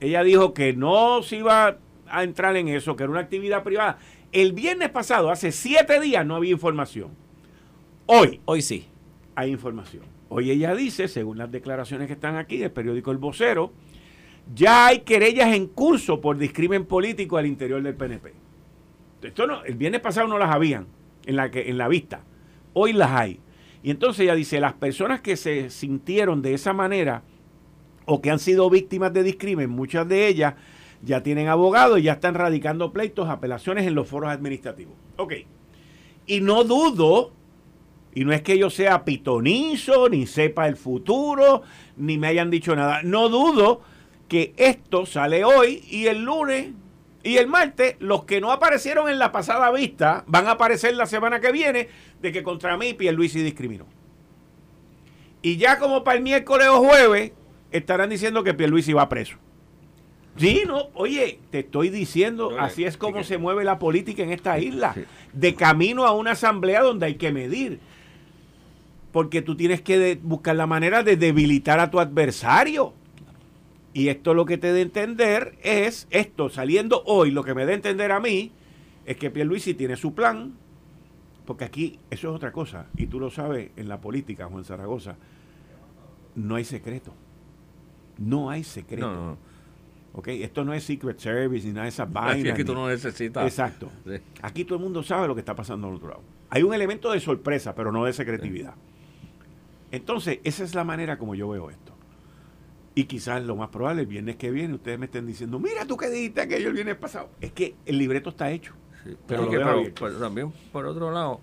ella 0.00 0.22
dijo 0.22 0.54
que 0.54 0.74
no 0.74 1.22
se 1.22 1.36
iba 1.36 1.78
a 2.08 2.22
entrar 2.22 2.56
en 2.56 2.68
eso, 2.68 2.94
que 2.94 3.02
era 3.02 3.10
una 3.10 3.20
actividad 3.20 3.64
privada. 3.64 3.98
El 4.30 4.52
viernes 4.52 4.90
pasado, 4.90 5.30
hace 5.30 5.50
siete 5.50 5.98
días, 6.00 6.24
no 6.24 6.36
había 6.36 6.52
información. 6.52 7.10
Hoy, 8.06 8.40
hoy 8.44 8.62
sí, 8.62 8.86
hay 9.34 9.50
información. 9.50 10.04
Hoy 10.28 10.50
ella 10.50 10.74
dice, 10.74 11.08
según 11.08 11.38
las 11.38 11.50
declaraciones 11.50 12.06
que 12.06 12.12
están 12.12 12.36
aquí 12.36 12.58
del 12.58 12.70
periódico 12.70 13.10
El 13.10 13.18
Vocero, 13.18 13.72
ya 14.54 14.86
hay 14.86 15.00
querellas 15.00 15.54
en 15.54 15.66
curso 15.66 16.20
por 16.20 16.38
discrimen 16.38 16.84
político 16.86 17.36
al 17.36 17.46
interior 17.46 17.82
del 17.82 17.94
PNP. 17.94 18.32
Esto 19.22 19.46
no, 19.46 19.64
el 19.64 19.74
viernes 19.74 20.00
pasado 20.00 20.28
no 20.28 20.38
las 20.38 20.54
habían 20.54 20.86
en 21.26 21.36
la, 21.36 21.50
que, 21.50 21.68
en 21.68 21.78
la 21.78 21.88
vista. 21.88 22.20
Hoy 22.72 22.92
las 22.92 23.10
hay. 23.10 23.40
Y 23.82 23.90
entonces 23.90 24.20
ella 24.20 24.34
dice, 24.34 24.60
las 24.60 24.74
personas 24.74 25.20
que 25.20 25.36
se 25.36 25.70
sintieron 25.70 26.42
de 26.42 26.54
esa 26.54 26.72
manera 26.72 27.22
o 28.04 28.20
que 28.20 28.30
han 28.30 28.38
sido 28.38 28.70
víctimas 28.70 29.12
de 29.12 29.22
discrimen, 29.22 29.70
muchas 29.70 30.08
de 30.08 30.28
ellas 30.28 30.54
ya 31.02 31.22
tienen 31.22 31.48
abogados 31.48 31.98
y 31.98 32.02
ya 32.02 32.14
están 32.14 32.34
radicando 32.34 32.92
pleitos, 32.92 33.28
apelaciones 33.28 33.86
en 33.86 33.94
los 33.94 34.08
foros 34.08 34.30
administrativos. 34.30 34.94
Ok. 35.16 35.34
Y 36.26 36.40
no 36.40 36.64
dudo, 36.64 37.32
y 38.14 38.24
no 38.24 38.32
es 38.32 38.42
que 38.42 38.58
yo 38.58 38.70
sea 38.70 39.04
pitonizo, 39.04 40.08
ni 40.08 40.26
sepa 40.26 40.68
el 40.68 40.76
futuro, 40.76 41.62
ni 41.96 42.18
me 42.18 42.28
hayan 42.28 42.50
dicho 42.50 42.74
nada, 42.74 43.02
no 43.02 43.28
dudo 43.28 43.82
que 44.28 44.54
esto 44.56 45.06
sale 45.06 45.44
hoy 45.44 45.84
y 45.88 46.06
el 46.06 46.24
lunes 46.24 46.70
y 47.22 47.38
el 47.38 47.48
martes, 47.48 47.96
los 47.98 48.24
que 48.24 48.40
no 48.40 48.52
aparecieron 48.52 49.08
en 49.08 49.18
la 49.18 49.32
pasada 49.32 49.70
vista 49.72 50.24
van 50.26 50.46
a 50.46 50.52
aparecer 50.52 50.94
la 50.94 51.06
semana 51.06 51.40
que 51.40 51.50
viene 51.50 51.88
de 52.22 52.32
que 52.32 52.42
contra 52.42 52.76
mí 52.76 52.94
Pierluisi 52.94 53.42
discriminó. 53.42 53.86
Y 55.42 55.56
ya 55.56 55.78
como 55.78 56.04
para 56.04 56.18
el 56.18 56.22
miércoles 56.22 56.68
o 56.68 56.78
jueves 56.78 57.32
estarán 57.72 58.10
diciendo 58.10 58.44
que 58.44 58.54
Pierluisi 58.54 58.92
va 58.92 59.08
preso. 59.08 59.38
Sí, 60.36 60.64
no, 60.66 60.88
oye, 60.94 61.40
te 61.50 61.60
estoy 61.60 61.88
diciendo, 61.88 62.56
así 62.60 62.84
es 62.84 62.96
como 62.96 63.24
se 63.24 63.38
mueve 63.38 63.64
la 63.64 63.78
política 63.78 64.22
en 64.22 64.32
esta 64.32 64.58
isla, 64.58 64.94
de 65.32 65.54
camino 65.54 66.04
a 66.04 66.12
una 66.12 66.32
asamblea 66.32 66.82
donde 66.82 67.06
hay 67.06 67.14
que 67.14 67.32
medir. 67.32 67.80
Porque 69.12 69.40
tú 69.40 69.56
tienes 69.56 69.80
que 69.80 70.18
buscar 70.22 70.54
la 70.56 70.66
manera 70.66 71.02
de 71.02 71.16
debilitar 71.16 71.80
a 71.80 71.90
tu 71.90 71.98
adversario. 72.00 72.92
Y 73.96 74.10
esto 74.10 74.34
lo 74.34 74.44
que 74.44 74.58
te 74.58 74.72
da 74.72 74.76
a 74.76 74.80
entender 74.82 75.56
es, 75.62 76.06
esto 76.10 76.50
saliendo 76.50 77.02
hoy, 77.06 77.30
lo 77.30 77.42
que 77.42 77.54
me 77.54 77.64
da 77.64 77.70
a 77.70 77.76
entender 77.76 78.12
a 78.12 78.20
mí, 78.20 78.52
es 79.06 79.16
que 79.16 79.30
Pierluisi 79.30 79.72
tiene 79.72 79.96
su 79.96 80.12
plan, 80.12 80.52
porque 81.46 81.64
aquí 81.64 81.98
eso 82.10 82.28
es 82.28 82.36
otra 82.36 82.52
cosa, 82.52 82.88
y 82.98 83.06
tú 83.06 83.18
lo 83.18 83.30
sabes 83.30 83.70
en 83.74 83.88
la 83.88 83.98
política, 83.98 84.48
Juan 84.48 84.66
Zaragoza, 84.66 85.16
no 86.34 86.56
hay 86.56 86.64
secreto. 86.64 87.14
No 88.18 88.50
hay 88.50 88.64
secreto. 88.64 89.10
No, 89.10 89.14
no. 89.30 89.38
¿ok? 90.12 90.28
Esto 90.28 90.62
no 90.62 90.74
es 90.74 90.84
Secret 90.84 91.18
Service 91.18 91.66
ni 91.66 91.72
nada 91.72 91.84
de 91.84 91.88
esas 91.88 92.12
vainas. 92.12 92.52
Aquí 92.52 92.64
tú 92.64 92.74
no 92.74 92.88
necesitas. 92.88 93.46
Exacto. 93.46 93.90
Aquí 94.42 94.66
todo 94.66 94.76
el 94.76 94.84
mundo 94.84 95.02
sabe 95.02 95.26
lo 95.26 95.34
que 95.34 95.40
está 95.40 95.56
pasando 95.56 95.88
al 95.88 95.94
otro 95.94 96.08
lado. 96.08 96.22
Hay 96.50 96.62
un 96.62 96.74
elemento 96.74 97.10
de 97.12 97.20
sorpresa, 97.20 97.74
pero 97.74 97.90
no 97.90 98.04
de 98.04 98.12
secretividad. 98.12 98.74
Entonces, 99.90 100.40
esa 100.44 100.64
es 100.64 100.74
la 100.74 100.84
manera 100.84 101.16
como 101.16 101.34
yo 101.34 101.48
veo 101.48 101.70
esto. 101.70 101.95
Y 102.96 103.04
quizás 103.04 103.44
lo 103.44 103.54
más 103.54 103.68
probable, 103.68 104.00
el 104.02 104.08
viernes 104.08 104.36
que 104.36 104.50
viene, 104.50 104.74
ustedes 104.74 104.98
me 104.98 105.04
estén 105.04 105.26
diciendo, 105.26 105.60
mira 105.60 105.86
tú 105.86 105.96
que 105.96 106.08
dijiste 106.08 106.40
aquello 106.40 106.68
el 106.68 106.74
viernes 106.74 106.96
pasado. 106.96 107.28
Es 107.40 107.52
que 107.52 107.76
el 107.84 107.98
libreto 107.98 108.30
está 108.30 108.50
hecho. 108.50 108.74
pero, 109.28 109.48
también, 110.18 110.52
por 110.72 110.86
otro 110.86 111.12
lado, 111.12 111.40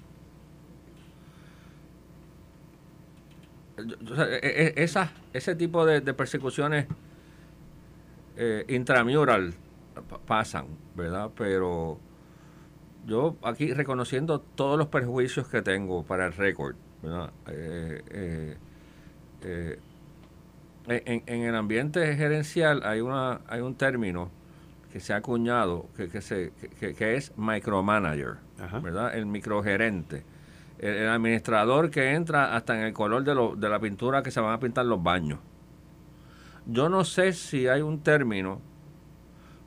e, 3.77 4.73
e, 4.77 4.83
esa, 4.83 5.13
ese 5.31 5.55
tipo 5.55 5.85
de 5.85 6.13
persecuciones 6.13 6.87
eh, 8.35 8.65
intramural 8.69 9.53
pasan, 10.25 10.65
¿verdad? 10.95 11.29
Pero 11.37 11.99
yo 13.05 13.35
aquí 13.43 13.73
reconociendo 13.73 14.39
todos 14.39 14.77
los 14.77 14.87
perjuicios 14.87 15.47
que 15.47 15.61
tengo 15.61 16.03
para 16.03 16.25
el 16.25 16.33
récord, 16.33 16.75
¿verdad? 17.03 17.31
Eh, 17.47 18.57
eh, 19.41 19.79
en, 20.87 21.43
el 21.43 21.55
ambiente 21.55 22.15
gerencial 22.15 22.81
hay 22.83 22.99
una 22.99 23.41
hay 23.47 23.61
un 23.61 23.75
término 23.75 24.29
que 24.91 24.99
se 24.99 25.13
ha 25.13 25.17
acuñado 25.17 25.87
que, 25.95 26.07
que, 26.07 26.21
se, 26.21 26.51
que, 26.79 27.15
es 27.15 27.35
micromanager, 27.35 28.35
¿verdad? 28.83 29.15
El 29.15 29.25
microgerente. 29.25 30.23
El, 30.77 31.07
administrador 31.07 31.89
que 31.89 32.11
entra 32.13 32.55
hasta 32.55 32.77
en 32.77 32.85
el 32.85 32.93
color 32.93 33.23
de, 33.23 33.33
de 33.59 33.69
la 33.69 33.79
pintura 33.79 34.21
que 34.21 34.29
se 34.29 34.39
van 34.39 34.53
a 34.53 34.59
pintar 34.59 34.85
los 34.85 35.01
baños. 35.01 35.39
Yo 36.65 36.89
no 36.89 37.03
sé 37.05 37.33
si 37.33 37.67
hay 37.67 37.81
un 37.81 38.03
término 38.03 38.61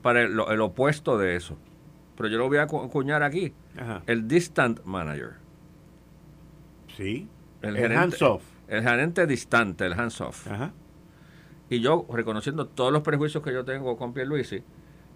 para 0.02 0.22
el, 0.22 0.61
opuesto 0.61 1.18
de 1.18 1.35
eso, 1.35 1.59
pero 2.16 2.29
yo 2.29 2.38
lo 2.38 2.46
voy 2.46 2.59
a 2.59 2.62
acuñar 2.62 3.24
aquí. 3.24 3.52
El 4.07 4.29
distant 4.29 4.85
manager. 4.85 5.35
Sí. 6.96 7.29
El, 7.62 7.92
hands-off. 7.92 8.42
El 8.68 8.85
gerente 8.85 9.26
distante, 9.26 9.85
el 9.85 9.94
hands-off. 9.94 10.46
Y 11.68 11.81
yo, 11.81 12.07
reconociendo 12.12 12.66
todos 12.66 12.92
los 12.92 13.02
prejuicios 13.02 13.42
que 13.42 13.52
yo 13.52 13.64
tengo 13.64 13.96
con 13.96 14.12
Pierluisi, 14.12 14.62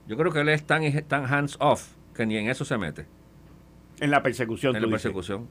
yo 0.06 0.16
creo 0.16 0.32
que 0.32 0.40
él 0.40 0.48
es 0.48 0.64
tan, 0.64 0.82
tan 1.04 1.32
hands-off 1.32 1.94
que 2.14 2.26
ni 2.26 2.36
en 2.36 2.48
eso 2.48 2.64
se 2.64 2.76
mete. 2.76 3.06
En 4.00 4.10
la 4.10 4.22
persecución. 4.22 4.74
En 4.74 4.82
la 4.82 4.88
persecución. 4.88 5.46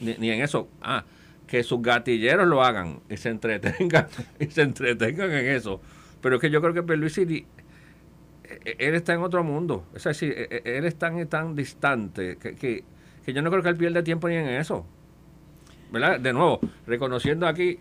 Ni, 0.00 0.14
ni, 0.14 0.30
en 0.30 0.42
eso. 0.42 0.68
Ah, 0.82 1.04
que 1.46 1.62
sus 1.62 1.80
gatilleros 1.80 2.46
lo 2.46 2.62
hagan 2.62 3.00
y 3.08 3.16
se 3.16 3.30
entretengan 3.30 4.06
y 4.38 4.46
se 4.46 4.62
entretengan 4.62 5.30
en 5.30 5.46
eso. 5.46 5.80
Pero 6.20 6.36
es 6.36 6.40
que 6.40 6.50
yo 6.50 6.60
creo 6.60 6.74
que 6.74 6.82
Pierluisi 6.82 7.22
e, 7.22 7.46
e, 8.64 8.76
él 8.78 8.94
está 8.94 9.14
en 9.14 9.22
otro 9.22 9.42
mundo. 9.44 9.86
Es 9.94 10.04
decir, 10.04 10.34
e, 10.36 10.62
él 10.64 10.84
es 10.84 10.96
tan, 10.96 11.26
tan 11.28 11.54
distante 11.54 12.36
que, 12.36 12.54
que, 12.54 12.84
yo 13.32 13.42
no 13.42 13.50
creo 13.50 13.62
que 13.62 13.68
él 13.68 13.76
pierda 13.76 14.02
tiempo 14.02 14.28
ni 14.28 14.36
en 14.36 14.48
eso. 14.48 14.86
¿Verdad? 15.90 16.20
De 16.20 16.32
nuevo, 16.32 16.60
reconociendo 16.86 17.46
aquí, 17.46 17.78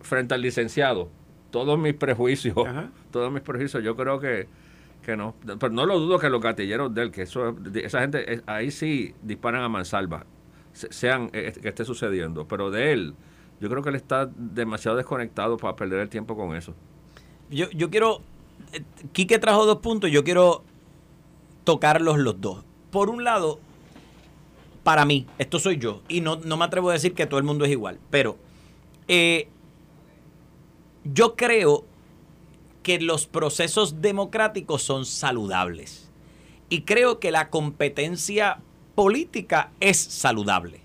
frente 0.00 0.34
al 0.34 0.42
licenciado, 0.42 1.08
todos 1.50 1.78
mis 1.78 1.94
prejuicios, 1.94 2.54
todos 3.10 3.32
mis 3.32 3.42
prejuicios, 3.42 3.82
yo 3.82 3.96
creo 3.96 4.20
que, 4.20 4.48
que 5.04 5.16
no. 5.16 5.34
Pero 5.44 5.70
no 5.70 5.86
lo 5.86 5.98
dudo 5.98 6.18
que 6.18 6.30
los 6.30 6.40
gatilleros 6.40 6.94
de 6.94 7.02
él, 7.02 7.10
que 7.10 7.22
eso, 7.22 7.56
esa 7.74 8.00
gente, 8.00 8.42
ahí 8.46 8.70
sí 8.70 9.14
disparan 9.22 9.62
a 9.62 9.68
mansalva 9.68 10.24
sean 10.72 11.30
eh, 11.32 11.52
que 11.60 11.68
esté 11.68 11.84
sucediendo, 11.84 12.46
pero 12.46 12.70
de 12.70 12.92
él, 12.92 13.14
yo 13.60 13.68
creo 13.68 13.82
que 13.82 13.90
él 13.90 13.96
está 13.96 14.26
demasiado 14.36 14.96
desconectado 14.96 15.56
para 15.56 15.76
perder 15.76 16.00
el 16.00 16.08
tiempo 16.08 16.36
con 16.36 16.56
eso. 16.56 16.74
Yo, 17.50 17.68
yo 17.70 17.90
quiero, 17.90 18.22
eh, 18.72 18.82
Quique 19.12 19.38
trajo 19.38 19.66
dos 19.66 19.78
puntos, 19.78 20.10
yo 20.10 20.24
quiero 20.24 20.62
tocarlos 21.64 22.18
los 22.18 22.40
dos. 22.40 22.64
Por 22.90 23.10
un 23.10 23.24
lado, 23.24 23.60
para 24.82 25.04
mí, 25.04 25.26
esto 25.38 25.58
soy 25.58 25.78
yo, 25.78 26.02
y 26.08 26.20
no, 26.20 26.36
no 26.36 26.56
me 26.56 26.64
atrevo 26.64 26.90
a 26.90 26.94
decir 26.94 27.14
que 27.14 27.26
todo 27.26 27.38
el 27.38 27.44
mundo 27.44 27.64
es 27.64 27.70
igual, 27.70 27.98
pero 28.10 28.36
eh, 29.08 29.48
yo 31.04 31.36
creo 31.36 31.84
que 32.82 33.00
los 33.00 33.26
procesos 33.26 34.00
democráticos 34.00 34.82
son 34.82 35.04
saludables. 35.04 36.10
Y 36.68 36.82
creo 36.82 37.18
que 37.18 37.30
la 37.30 37.50
competencia 37.50 38.60
política 38.94 39.72
es 39.80 39.98
saludable. 39.98 40.80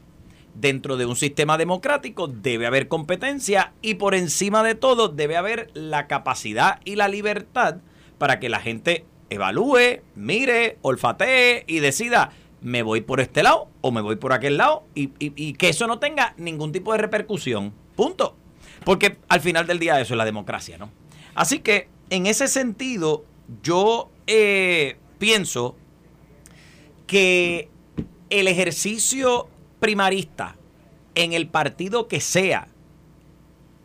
Dentro 0.53 0.97
de 0.97 1.05
un 1.05 1.15
sistema 1.15 1.57
democrático 1.57 2.27
debe 2.27 2.65
haber 2.65 2.87
competencia 2.87 3.73
y 3.81 3.95
por 3.95 4.15
encima 4.15 4.63
de 4.63 4.75
todo 4.75 5.09
debe 5.09 5.37
haber 5.37 5.69
la 5.73 6.07
capacidad 6.07 6.79
y 6.85 6.95
la 6.95 7.07
libertad 7.07 7.77
para 8.17 8.39
que 8.39 8.49
la 8.49 8.61
gente 8.61 9.05
evalúe, 9.29 10.01
mire, 10.15 10.77
olfatee 10.81 11.65
y 11.67 11.79
decida 11.79 12.31
me 12.61 12.81
voy 12.81 13.01
por 13.01 13.19
este 13.19 13.43
lado 13.43 13.69
o 13.81 13.91
me 13.91 14.01
voy 14.01 14.15
por 14.15 14.33
aquel 14.33 14.57
lado 14.57 14.85
y, 14.95 15.53
que 15.53 15.69
eso 15.69 15.85
no 15.85 15.99
tenga 15.99 16.33
ningún 16.37 16.71
tipo 16.71 16.93
de 16.93 16.97
repercusión. 16.97 17.73
Punto. 17.95 18.35
Porque 18.85 19.17
al 19.27 19.41
final 19.41 19.67
del 19.67 19.79
día 19.79 19.99
eso 19.99 20.13
es 20.13 20.17
la 20.17 20.25
democracia, 20.25 20.77
¿no? 20.77 20.91
Así 21.33 21.59
que 21.59 21.89
en 22.09 22.27
ese 22.27 22.47
sentido 22.47 23.25
yo 23.61 24.09
eh, 24.27 24.97
pienso 25.17 25.75
que 27.07 27.69
el 28.29 28.47
ejercicio 28.47 29.49
primarista 29.79 30.55
en 31.15 31.33
el 31.33 31.47
partido 31.47 32.07
que 32.07 32.21
sea 32.21 32.67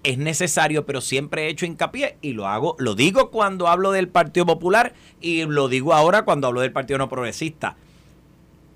es 0.03 0.19
necesario, 0.19 0.87
pero 0.87 1.01
siempre 1.01 1.45
he 1.45 1.49
hecho 1.49 1.67
hincapié 1.67 2.17
y 2.23 2.33
lo 2.33 2.47
hago, 2.47 2.75
lo 2.79 2.95
digo 2.95 3.31
cuando 3.31 3.69
hablo 3.69 3.93
del 3.93 4.09
Partido 4.09 4.47
Popular 4.47 4.95
y 5.21 5.45
lo 5.45 5.69
digo 5.69 5.93
ahora 5.93 6.25
cuando 6.25 6.47
hablo 6.47 6.63
del 6.63 6.73
Partido 6.73 6.99
No 6.99 7.09
Progresista. 7.09 7.77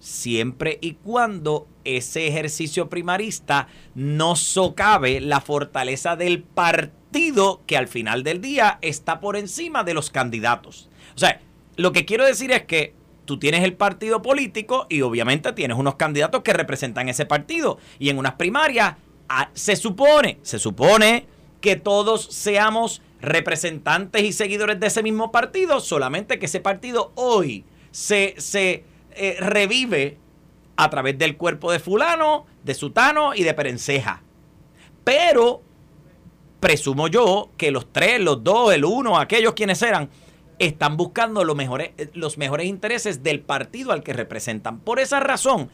Siempre 0.05 0.77
y 0.83 0.97
cuando 0.97 1.67
ese 1.83 2.29
ejercicio 2.29 2.90
primarista 2.90 3.69
no 3.95 4.37
socave 4.37 5.19
la 5.23 5.40
fortaleza 5.40 6.14
del 6.14 6.43
partido 6.43 7.62
que 7.67 7.79
al 7.79 7.88
final 7.88 8.23
del 8.23 8.43
día 8.43 8.79
está 8.83 9.19
por 9.19 9.35
encima 9.35 9.83
de 9.83 9.95
los 9.95 10.11
candidatos. 10.11 10.90
O 11.14 11.19
sea, 11.19 11.40
lo 11.77 11.93
que 11.93 12.05
quiero 12.05 12.27
decir 12.27 12.53
es 12.53 12.64
que 12.64 12.93
tú 13.25 13.38
tienes 13.38 13.64
el 13.64 13.73
partido 13.73 14.21
político 14.21 14.87
y 14.90 15.01
obviamente 15.01 15.55
tienes 15.55 15.79
unos 15.79 15.95
candidatos 15.95 16.43
que 16.43 16.53
representan 16.53 17.09
ese 17.09 17.25
partido. 17.25 17.79
Y 17.99 18.11
en 18.11 18.19
unas 18.19 18.35
primarias 18.35 18.97
ah, 19.31 19.49
se 19.55 19.75
supone, 19.75 20.37
se 20.43 20.59
supone 20.59 21.27
que 21.62 21.77
todos 21.77 22.27
seamos 22.27 23.01
representantes 23.23 24.23
y 24.23 24.35
seguidores 24.35 24.79
de 24.79 24.88
ese 24.88 25.03
mismo 25.03 25.33
partido, 25.33 25.81
solamente 25.81 26.38
que 26.38 26.45
ese 26.45 26.61
partido 26.61 27.12
hoy 27.14 27.64
se, 27.90 28.35
se 28.37 28.85
eh, 29.14 29.37
revive 29.40 30.18
a 30.77 30.90
través 30.90 31.18
del 31.18 31.37
cuerpo 31.37 31.70
de 31.70 31.79
fulano, 31.79 32.46
de 32.62 32.74
sutano 32.74 33.35
y 33.35 33.42
de 33.42 33.55
perenceja. 33.55 34.22
Pero 35.05 35.62
presumo 36.61 37.09
yo 37.09 37.50
que 37.57 37.70
los 37.70 37.92
tres, 37.92 38.20
los 38.20 38.42
dos, 38.42 38.72
el 38.72 38.85
uno, 38.85 39.18
aquellos 39.18 39.55
quienes 39.55 39.83
eran, 39.83 40.09
están 40.59 40.96
buscando 40.96 41.44
los 41.44 41.57
mejores, 41.57 41.92
los 42.14 42.38
mejores 42.38 42.66
intereses 42.66 43.22
del 43.22 43.40
partido 43.40 43.92
al 43.92 44.03
que 44.03 44.12
representan. 44.12 44.81
Por 44.81 44.98
esa 44.98 45.20
razón, 45.20 45.70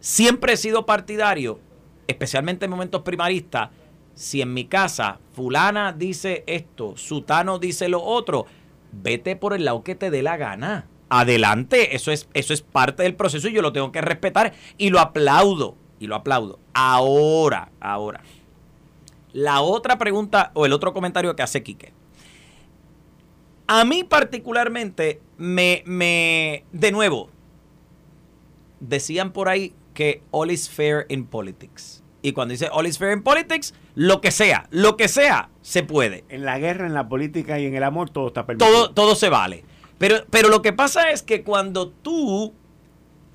siempre 0.00 0.54
he 0.54 0.56
sido 0.56 0.86
partidario, 0.86 1.60
especialmente 2.06 2.64
en 2.64 2.70
momentos 2.70 3.02
primaristas, 3.02 3.70
si 4.14 4.42
en 4.42 4.52
mi 4.52 4.66
casa 4.66 5.20
fulana 5.32 5.92
dice 5.92 6.44
esto, 6.46 6.96
sutano 6.96 7.58
dice 7.58 7.88
lo 7.88 8.02
otro, 8.02 8.46
vete 8.90 9.36
por 9.36 9.54
el 9.54 9.64
lado 9.64 9.82
que 9.82 9.94
te 9.94 10.10
dé 10.10 10.22
la 10.22 10.36
gana. 10.36 10.86
Adelante, 11.14 11.94
eso 11.94 12.10
es, 12.10 12.28
eso 12.32 12.54
es 12.54 12.62
parte 12.62 13.02
del 13.02 13.14
proceso 13.14 13.48
y 13.48 13.52
yo 13.52 13.60
lo 13.60 13.72
tengo 13.72 13.92
que 13.92 14.00
respetar 14.00 14.54
y 14.78 14.90
lo 14.90 14.98
aplaudo, 15.00 15.76
y 15.98 16.06
lo 16.06 16.16
aplaudo. 16.16 16.58
Ahora, 16.72 17.70
ahora. 17.80 18.22
La 19.32 19.60
otra 19.60 19.98
pregunta 19.98 20.52
o 20.54 20.66
el 20.66 20.72
otro 20.72 20.92
comentario 20.92 21.34
que 21.36 21.42
hace 21.42 21.62
Quique 21.62 21.92
a 23.66 23.84
mí 23.86 24.04
particularmente 24.04 25.22
me, 25.38 25.82
me, 25.86 26.64
de 26.72 26.92
nuevo, 26.92 27.30
decían 28.80 29.32
por 29.32 29.48
ahí 29.48 29.74
que 29.94 30.22
all 30.30 30.50
is 30.50 30.68
fair 30.68 31.06
in 31.08 31.26
politics. 31.26 32.02
Y 32.20 32.32
cuando 32.32 32.52
dice 32.52 32.68
all 32.70 32.86
is 32.86 32.98
fair 32.98 33.16
in 33.16 33.22
politics, 33.22 33.74
lo 33.94 34.20
que 34.20 34.30
sea, 34.30 34.68
lo 34.70 34.98
que 34.98 35.08
sea, 35.08 35.48
se 35.62 35.82
puede. 35.82 36.24
En 36.28 36.44
la 36.44 36.58
guerra, 36.58 36.86
en 36.86 36.92
la 36.92 37.08
política 37.08 37.58
y 37.58 37.66
en 37.66 37.74
el 37.74 37.82
amor, 37.82 38.10
todo 38.10 38.28
está 38.28 38.44
permitido. 38.44 38.70
Todo, 38.70 38.90
todo 38.92 39.14
se 39.14 39.30
vale. 39.30 39.64
Pero, 39.98 40.24
pero 40.30 40.48
lo 40.48 40.62
que 40.62 40.72
pasa 40.72 41.10
es 41.10 41.22
que 41.22 41.42
cuando 41.42 41.88
tú 41.88 42.52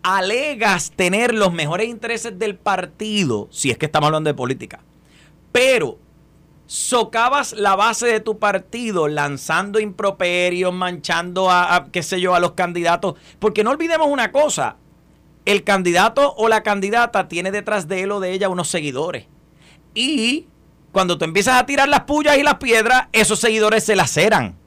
alegas 0.04 0.92
tener 0.96 1.34
los 1.34 1.54
mejores 1.54 1.88
intereses 1.88 2.38
del 2.40 2.56
partido, 2.56 3.48
si 3.52 3.72
es 3.72 3.78
que 3.78 3.88
estamos 3.88 4.08
hablando 4.08 4.30
de 4.30 4.34
política, 4.34 4.80
pero 5.52 6.00
socavas 6.68 7.54
la 7.54 7.76
base 7.76 8.08
de 8.08 8.20
tu 8.20 8.38
partido 8.38 9.08
lanzando 9.08 9.80
improperios, 9.80 10.74
manchando 10.74 11.50
a, 11.50 11.88
qué 11.92 12.04
sé 12.04 12.22
yo, 12.22 12.36
a 12.36 12.40
los 12.40 12.52
candidatos, 12.52 13.16
porque 13.40 13.64
no 13.64 13.72
olvidemos 13.72 14.08
una 14.08 14.32
cosa, 14.32 14.76
el 15.46 15.64
candidato 15.64 16.36
o 16.36 16.50
la 16.50 16.62
candidata 16.62 17.28
tiene 17.28 17.52
detrás 17.52 17.88
de 17.88 18.04
él 18.04 18.12
o 18.12 18.20
de 18.20 18.34
ella 18.34 18.50
unos 18.50 18.68
seguidores. 18.68 19.26
Y 19.94 20.46
cuando 20.92 21.18
tú 21.18 21.26
empiezas 21.26 21.60
a 21.60 21.66
tirar 21.66 21.88
las 21.88 22.02
pullas 22.02 22.38
y 22.38 22.44
las 22.44 22.56
piedras, 22.56 23.08
esos 23.14 23.40
seguidores 23.40 23.84
se 23.84 23.96
laceran. 23.96 24.58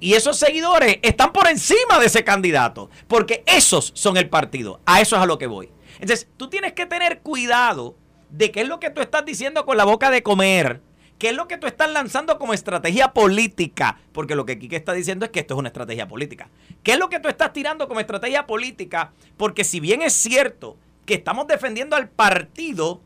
Y 0.00 0.14
esos 0.14 0.38
seguidores 0.38 0.98
están 1.02 1.32
por 1.32 1.46
encima 1.48 1.98
de 1.98 2.06
ese 2.06 2.24
candidato, 2.24 2.90
porque 3.08 3.42
esos 3.46 3.92
son 3.94 4.16
el 4.16 4.28
partido. 4.28 4.80
A 4.86 5.00
eso 5.00 5.16
es 5.16 5.22
a 5.22 5.26
lo 5.26 5.38
que 5.38 5.46
voy. 5.46 5.70
Entonces, 5.94 6.28
tú 6.36 6.48
tienes 6.48 6.72
que 6.72 6.86
tener 6.86 7.20
cuidado 7.20 7.96
de 8.30 8.50
qué 8.50 8.62
es 8.62 8.68
lo 8.68 8.80
que 8.80 8.90
tú 8.90 9.00
estás 9.00 9.24
diciendo 9.24 9.64
con 9.64 9.76
la 9.76 9.84
boca 9.84 10.10
de 10.10 10.22
comer 10.22 10.80
¿Qué 11.18 11.28
es 11.28 11.36
lo 11.36 11.46
que 11.46 11.58
tú 11.58 11.66
estás 11.66 11.90
lanzando 11.90 12.38
como 12.38 12.54
estrategia 12.54 13.12
política? 13.12 13.98
Porque 14.12 14.34
lo 14.34 14.44
que 14.44 14.58
Quique 14.58 14.76
está 14.76 14.92
diciendo 14.92 15.24
es 15.24 15.30
que 15.30 15.40
esto 15.40 15.54
es 15.54 15.58
una 15.58 15.68
estrategia 15.68 16.08
política. 16.08 16.50
¿Qué 16.82 16.92
es 16.92 16.98
lo 16.98 17.08
que 17.08 17.20
tú 17.20 17.28
estás 17.28 17.52
tirando 17.52 17.86
como 17.86 18.00
estrategia 18.00 18.46
política? 18.46 19.12
Porque 19.36 19.64
si 19.64 19.80
bien 19.80 20.02
es 20.02 20.12
cierto 20.12 20.76
que 21.06 21.14
estamos 21.14 21.46
defendiendo 21.46 21.94
al 21.94 22.08
partido, 22.08 23.00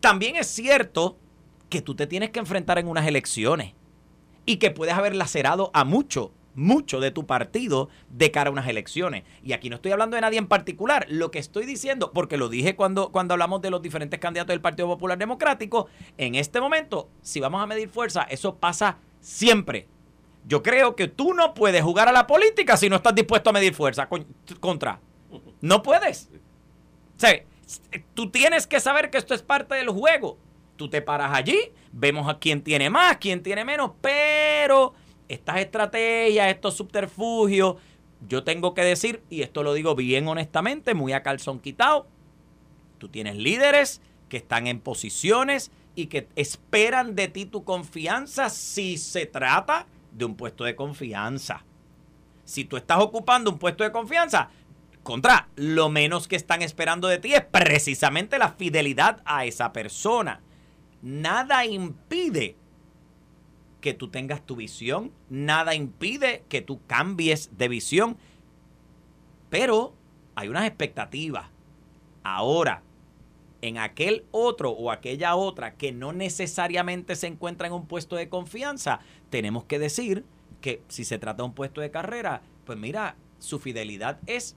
también 0.00 0.36
es 0.36 0.48
cierto 0.48 1.16
que 1.70 1.80
tú 1.80 1.94
te 1.94 2.06
tienes 2.06 2.30
que 2.30 2.40
enfrentar 2.40 2.78
en 2.78 2.88
unas 2.88 3.06
elecciones 3.06 3.74
y 4.46 4.56
que 4.56 4.70
puedes 4.70 4.94
haber 4.94 5.14
lacerado 5.14 5.70
a 5.74 5.84
mucho 5.84 6.32
mucho 6.54 7.00
de 7.00 7.10
tu 7.10 7.26
partido 7.26 7.88
de 8.10 8.30
cara 8.30 8.48
a 8.48 8.52
unas 8.52 8.68
elecciones. 8.68 9.24
Y 9.42 9.52
aquí 9.52 9.70
no 9.70 9.76
estoy 9.76 9.92
hablando 9.92 10.16
de 10.16 10.20
nadie 10.20 10.38
en 10.38 10.46
particular. 10.46 11.06
Lo 11.08 11.30
que 11.30 11.38
estoy 11.38 11.66
diciendo, 11.66 12.12
porque 12.12 12.36
lo 12.36 12.48
dije 12.48 12.76
cuando, 12.76 13.10
cuando 13.12 13.34
hablamos 13.34 13.62
de 13.62 13.70
los 13.70 13.82
diferentes 13.82 14.20
candidatos 14.20 14.52
del 14.52 14.60
Partido 14.60 14.88
Popular 14.88 15.18
Democrático, 15.18 15.88
en 16.18 16.34
este 16.34 16.60
momento, 16.60 17.08
si 17.22 17.40
vamos 17.40 17.62
a 17.62 17.66
medir 17.66 17.88
fuerza, 17.88 18.22
eso 18.22 18.56
pasa 18.56 18.98
siempre. 19.20 19.86
Yo 20.46 20.62
creo 20.62 20.96
que 20.96 21.08
tú 21.08 21.34
no 21.34 21.54
puedes 21.54 21.82
jugar 21.82 22.08
a 22.08 22.12
la 22.12 22.26
política 22.26 22.76
si 22.76 22.88
no 22.88 22.96
estás 22.96 23.14
dispuesto 23.14 23.50
a 23.50 23.52
medir 23.52 23.74
fuerza 23.74 24.08
contra. 24.58 25.00
No 25.60 25.82
puedes. 25.82 26.30
O 27.16 27.20
sea, 27.20 27.44
tú 28.14 28.30
tienes 28.30 28.66
que 28.66 28.80
saber 28.80 29.10
que 29.10 29.18
esto 29.18 29.34
es 29.34 29.42
parte 29.42 29.74
del 29.74 29.90
juego. 29.90 30.38
Tú 30.80 30.88
te 30.88 31.02
paras 31.02 31.32
allí, 31.34 31.58
vemos 31.92 32.26
a 32.26 32.38
quién 32.38 32.62
tiene 32.62 32.88
más, 32.88 33.18
quién 33.18 33.42
tiene 33.42 33.66
menos, 33.66 33.90
pero 34.00 34.94
estas 35.28 35.58
estrategias, 35.58 36.48
estos 36.48 36.74
subterfugios, 36.74 37.76
yo 38.26 38.44
tengo 38.44 38.72
que 38.72 38.80
decir, 38.80 39.22
y 39.28 39.42
esto 39.42 39.62
lo 39.62 39.74
digo 39.74 39.94
bien 39.94 40.26
honestamente, 40.26 40.94
muy 40.94 41.12
a 41.12 41.22
calzón 41.22 41.60
quitado, 41.60 42.06
tú 42.96 43.10
tienes 43.10 43.36
líderes 43.36 44.00
que 44.30 44.38
están 44.38 44.68
en 44.68 44.80
posiciones 44.80 45.70
y 45.94 46.06
que 46.06 46.28
esperan 46.34 47.14
de 47.14 47.28
ti 47.28 47.44
tu 47.44 47.62
confianza 47.62 48.48
si 48.48 48.96
se 48.96 49.26
trata 49.26 49.86
de 50.12 50.24
un 50.24 50.34
puesto 50.34 50.64
de 50.64 50.76
confianza. 50.76 51.62
Si 52.46 52.64
tú 52.64 52.78
estás 52.78 53.00
ocupando 53.00 53.50
un 53.50 53.58
puesto 53.58 53.84
de 53.84 53.92
confianza, 53.92 54.48
contra, 55.02 55.50
lo 55.56 55.90
menos 55.90 56.26
que 56.26 56.36
están 56.36 56.62
esperando 56.62 57.06
de 57.06 57.18
ti 57.18 57.34
es 57.34 57.44
precisamente 57.44 58.38
la 58.38 58.52
fidelidad 58.52 59.20
a 59.26 59.44
esa 59.44 59.74
persona. 59.74 60.40
Nada 61.02 61.64
impide 61.64 62.56
que 63.80 63.94
tú 63.94 64.08
tengas 64.08 64.44
tu 64.44 64.56
visión, 64.56 65.12
nada 65.28 65.74
impide 65.74 66.44
que 66.48 66.60
tú 66.60 66.80
cambies 66.86 67.56
de 67.56 67.68
visión, 67.68 68.18
pero 69.48 69.94
hay 70.34 70.48
unas 70.48 70.66
expectativas. 70.66 71.46
Ahora, 72.22 72.82
en 73.62 73.78
aquel 73.78 74.24
otro 74.30 74.70
o 74.70 74.90
aquella 74.90 75.34
otra 75.34 75.74
que 75.74 75.92
no 75.92 76.12
necesariamente 76.12 77.16
se 77.16 77.26
encuentra 77.26 77.66
en 77.66 77.72
un 77.72 77.86
puesto 77.86 78.16
de 78.16 78.28
confianza, 78.28 79.00
tenemos 79.30 79.64
que 79.64 79.78
decir 79.78 80.24
que 80.60 80.82
si 80.88 81.04
se 81.04 81.18
trata 81.18 81.42
de 81.42 81.48
un 81.48 81.54
puesto 81.54 81.80
de 81.80 81.90
carrera, 81.90 82.42
pues 82.64 82.78
mira, 82.78 83.16
su 83.38 83.58
fidelidad 83.58 84.18
es 84.26 84.56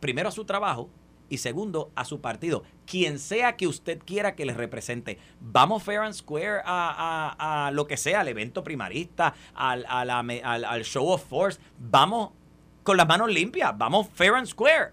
primero 0.00 0.30
a 0.30 0.32
su 0.32 0.44
trabajo, 0.44 0.88
y 1.32 1.38
segundo, 1.38 1.90
a 1.94 2.04
su 2.04 2.20
partido. 2.20 2.62
Quien 2.84 3.18
sea 3.18 3.56
que 3.56 3.66
usted 3.66 3.98
quiera 4.04 4.34
que 4.34 4.44
le 4.44 4.52
represente. 4.52 5.16
Vamos 5.40 5.82
fair 5.82 6.00
and 6.00 6.12
square 6.12 6.60
a, 6.62 7.70
lo 7.72 7.86
que 7.86 7.96
sea, 7.96 8.20
al 8.20 8.28
evento 8.28 8.62
primarista, 8.62 9.32
al, 9.54 9.86
al, 9.88 10.84
show 10.84 11.08
of 11.08 11.24
force. 11.24 11.58
Vamos 11.78 12.32
con 12.82 12.98
las 12.98 13.08
manos 13.08 13.32
limpias, 13.32 13.72
vamos 13.78 14.10
fair 14.12 14.34
and 14.34 14.46
square. 14.46 14.92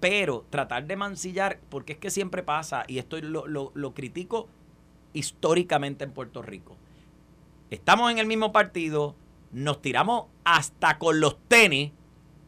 Pero 0.00 0.46
tratar 0.48 0.86
de 0.86 0.96
mancillar, 0.96 1.60
porque 1.68 1.92
es 1.92 1.98
que 1.98 2.08
siempre 2.08 2.42
pasa, 2.42 2.84
y 2.88 2.96
esto 2.96 3.20
lo, 3.20 3.46
lo 3.46 3.92
critico 3.92 4.48
históricamente 5.12 6.02
en 6.04 6.12
Puerto 6.12 6.40
Rico. 6.40 6.78
Estamos 7.68 8.10
en 8.10 8.16
el 8.16 8.26
mismo 8.26 8.52
partido, 8.52 9.16
nos 9.52 9.82
tiramos 9.82 10.28
hasta 10.44 10.96
con 10.96 11.20
los 11.20 11.36
tenis 11.46 11.92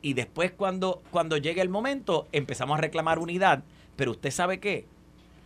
y 0.02 0.14
después 0.14 0.52
cuando, 0.52 1.02
cuando 1.10 1.36
llegue 1.36 1.60
el 1.60 1.68
momento 1.68 2.28
empezamos 2.32 2.78
a 2.78 2.80
reclamar 2.80 3.18
unidad. 3.18 3.64
Pero 3.96 4.12
usted 4.12 4.30
sabe 4.30 4.60
qué, 4.60 4.86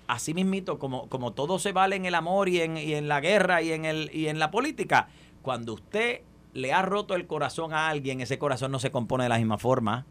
así 0.06 0.34
mismito, 0.34 0.78
como, 0.78 1.08
como 1.08 1.32
todo 1.32 1.58
se 1.58 1.72
vale 1.72 1.96
en 1.96 2.06
el 2.06 2.14
amor 2.14 2.48
y 2.48 2.60
en, 2.60 2.76
y 2.76 2.94
en 2.94 3.08
la 3.08 3.20
guerra 3.20 3.62
y 3.62 3.72
en, 3.72 3.84
el, 3.84 4.10
y 4.12 4.28
en 4.28 4.38
la 4.38 4.50
política, 4.50 5.08
cuando 5.42 5.74
usted 5.74 6.20
le 6.52 6.72
ha 6.72 6.82
roto 6.82 7.14
el 7.14 7.26
corazón 7.26 7.72
a 7.72 7.88
alguien, 7.88 8.20
ese 8.20 8.38
corazón 8.38 8.70
no 8.70 8.78
se 8.78 8.90
compone 8.90 9.24
de 9.24 9.30
la 9.30 9.38
misma 9.38 9.58
forma. 9.58 10.06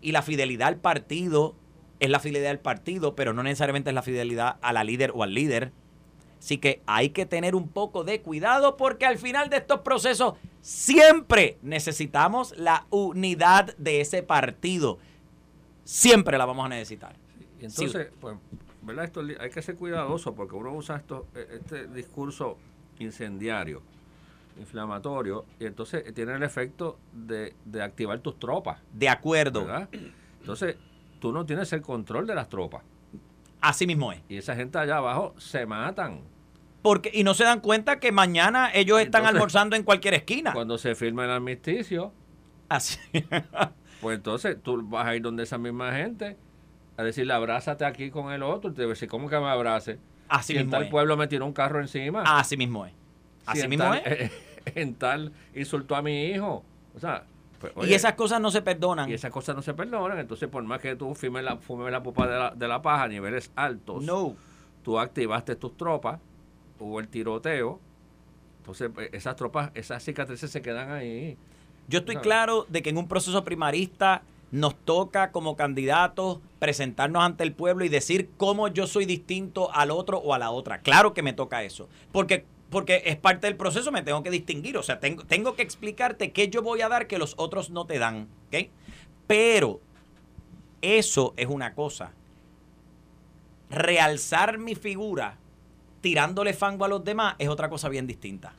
Y 0.00 0.12
la 0.12 0.22
fidelidad 0.22 0.68
al 0.68 0.76
partido 0.76 1.56
es 2.00 2.10
la 2.10 2.20
fidelidad 2.20 2.50
al 2.50 2.60
partido, 2.60 3.14
pero 3.14 3.32
no 3.32 3.42
necesariamente 3.42 3.90
es 3.90 3.94
la 3.94 4.02
fidelidad 4.02 4.56
a 4.60 4.72
la 4.72 4.84
líder 4.84 5.12
o 5.14 5.22
al 5.22 5.34
líder. 5.34 5.72
Así 6.38 6.58
que 6.58 6.82
hay 6.86 7.10
que 7.10 7.24
tener 7.24 7.54
un 7.54 7.68
poco 7.68 8.04
de 8.04 8.20
cuidado 8.20 8.76
porque 8.76 9.06
al 9.06 9.18
final 9.18 9.48
de 9.48 9.56
estos 9.56 9.80
procesos 9.80 10.34
siempre 10.64 11.58
necesitamos 11.60 12.56
la 12.56 12.86
unidad 12.88 13.76
de 13.76 14.00
ese 14.00 14.22
partido. 14.22 14.98
Siempre 15.84 16.38
la 16.38 16.46
vamos 16.46 16.64
a 16.64 16.70
necesitar. 16.70 17.16
entonces, 17.60 18.08
pues, 18.18 18.36
¿verdad? 18.80 19.04
Esto, 19.04 19.20
hay 19.38 19.50
que 19.50 19.60
ser 19.60 19.76
cuidadoso 19.76 20.34
porque 20.34 20.56
uno 20.56 20.72
usa 20.72 20.96
esto, 20.96 21.26
e, 21.34 21.58
este 21.60 21.86
discurso 21.88 22.56
incendiario, 22.98 23.82
inflamatorio, 24.58 25.44
y 25.60 25.66
entonces 25.66 26.14
tiene 26.14 26.32
el 26.32 26.42
efecto 26.42 26.98
de, 27.12 27.54
activar 27.82 28.20
tus 28.20 28.38
tropas. 28.38 28.80
De 28.90 29.10
acuerdo. 29.10 29.66
Entonces, 30.40 30.76
tú 31.20 31.30
no 31.30 31.44
tienes 31.44 31.70
el 31.74 31.82
control 31.82 32.26
de 32.26 32.34
las 32.34 32.48
tropas. 32.48 32.82
Así 33.60 33.86
mismo 33.86 34.12
es. 34.12 34.22
Y 34.30 34.38
esa 34.38 34.56
gente 34.56 34.78
allá 34.78 34.96
abajo 34.96 35.34
se 35.36 35.66
matan 35.66 36.22
porque 36.84 37.10
y 37.14 37.24
no 37.24 37.32
se 37.32 37.44
dan 37.44 37.60
cuenta 37.60 37.98
que 37.98 38.12
mañana 38.12 38.70
ellos 38.74 39.00
están 39.00 39.24
almorzando 39.24 39.74
en 39.74 39.84
cualquier 39.84 40.12
esquina. 40.12 40.52
Cuando 40.52 40.76
se 40.76 40.94
firma 40.94 41.24
el 41.24 41.30
armisticio, 41.30 42.12
así. 42.68 42.98
pues 44.02 44.18
entonces 44.18 44.58
tú 44.62 44.86
vas 44.86 45.06
a 45.06 45.16
ir 45.16 45.22
donde 45.22 45.44
esa 45.44 45.56
misma 45.56 45.92
gente 45.92 46.36
a 46.98 47.02
decirle 47.02 47.32
abrázate 47.32 47.86
aquí 47.86 48.10
con 48.10 48.32
el 48.32 48.42
otro, 48.42 48.70
y 48.70 48.74
te 48.74 48.86
decir, 48.86 49.08
¿cómo 49.08 49.30
que 49.30 49.38
me 49.38 49.48
abrace? 49.48 49.98
Así 50.28 50.52
mismo 50.52 50.64
en 50.64 50.70
tal 50.72 50.88
pueblo 50.90 51.16
me 51.16 51.26
tiró 51.26 51.46
un 51.46 51.54
carro 51.54 51.80
encima. 51.80 52.22
Así 52.26 52.58
mismo 52.58 52.84
es. 52.84 52.92
Así 53.46 53.66
mismo 53.66 53.94
es. 53.94 54.30
en 54.74 54.94
tal 54.94 55.32
insultó 55.54 55.96
a 55.96 56.02
mi 56.02 56.26
hijo. 56.26 56.62
O 56.94 57.00
sea, 57.00 57.24
pues, 57.60 57.88
y 57.88 57.94
esas 57.94 58.12
cosas 58.12 58.42
no 58.42 58.50
se 58.50 58.60
perdonan. 58.60 59.08
Y 59.08 59.14
esas 59.14 59.30
cosas 59.30 59.56
no 59.56 59.62
se 59.62 59.72
perdonan. 59.72 60.18
Entonces, 60.18 60.50
por 60.50 60.62
más 60.64 60.82
que 60.82 60.96
tú 60.96 61.14
fumes 61.14 61.44
la, 61.44 61.56
fumes 61.56 61.90
la 61.90 62.02
pupa 62.02 62.26
de 62.26 62.38
la, 62.38 62.50
de 62.50 62.68
la 62.68 62.82
paja 62.82 63.04
a 63.04 63.08
niveles 63.08 63.50
altos, 63.56 64.04
no. 64.04 64.36
tú 64.82 64.98
activaste 64.98 65.56
tus 65.56 65.78
tropas 65.78 66.20
hubo 66.84 67.00
el 67.00 67.08
tiroteo, 67.08 67.80
entonces 68.58 68.90
pues, 68.94 69.10
esas 69.12 69.36
tropas, 69.36 69.70
esas 69.74 70.02
cicatrices 70.02 70.50
se 70.50 70.62
quedan 70.62 70.90
ahí. 70.90 71.36
Yo 71.88 72.00
estoy 72.00 72.16
claro 72.16 72.66
de 72.68 72.82
que 72.82 72.90
en 72.90 72.96
un 72.96 73.08
proceso 73.08 73.44
primarista 73.44 74.22
nos 74.50 74.74
toca 74.76 75.32
como 75.32 75.56
candidatos 75.56 76.38
presentarnos 76.58 77.22
ante 77.22 77.44
el 77.44 77.52
pueblo 77.52 77.84
y 77.84 77.88
decir 77.88 78.30
cómo 78.36 78.68
yo 78.68 78.86
soy 78.86 79.04
distinto 79.04 79.72
al 79.74 79.90
otro 79.90 80.18
o 80.18 80.32
a 80.32 80.38
la 80.38 80.50
otra. 80.50 80.78
Claro 80.78 81.12
que 81.12 81.22
me 81.22 81.32
toca 81.32 81.62
eso, 81.62 81.88
porque 82.12 82.46
porque 82.70 83.02
es 83.04 83.16
parte 83.16 83.46
del 83.46 83.56
proceso, 83.56 83.92
me 83.92 84.02
tengo 84.02 84.24
que 84.24 84.30
distinguir, 84.30 84.76
o 84.76 84.82
sea, 84.82 84.98
tengo, 84.98 85.24
tengo 85.24 85.54
que 85.54 85.62
explicarte 85.62 86.32
qué 86.32 86.48
yo 86.48 86.60
voy 86.60 86.80
a 86.80 86.88
dar 86.88 87.06
que 87.06 87.18
los 87.18 87.34
otros 87.36 87.70
no 87.70 87.86
te 87.86 88.00
dan. 88.00 88.26
Pero 89.28 89.80
eso 90.82 91.34
es 91.36 91.46
una 91.46 91.74
cosa. 91.74 92.12
Realzar 93.70 94.58
mi 94.58 94.74
figura 94.74 95.38
tirándole 96.04 96.52
fango 96.52 96.84
a 96.84 96.88
los 96.88 97.02
demás 97.02 97.34
es 97.38 97.48
otra 97.48 97.70
cosa 97.70 97.88
bien 97.88 98.06
distinta. 98.06 98.52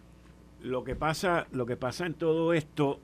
Lo 0.62 0.84
que 0.84 0.96
pasa, 0.96 1.46
lo 1.52 1.68
que 1.68 1.78
pasa 1.78 2.08
en 2.08 2.16
todo 2.16 2.54
esto 2.54 3.00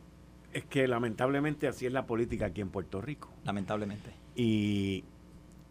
es 0.52 0.66
que 0.66 0.88
lamentablemente 0.88 1.68
así 1.68 1.86
es 1.86 1.94
la 1.94 2.08
política 2.08 2.48
aquí 2.48 2.60
en 2.60 2.70
Puerto 2.70 3.02
Rico. 3.02 3.30
Lamentablemente. 3.44 4.16
Y, 4.36 5.04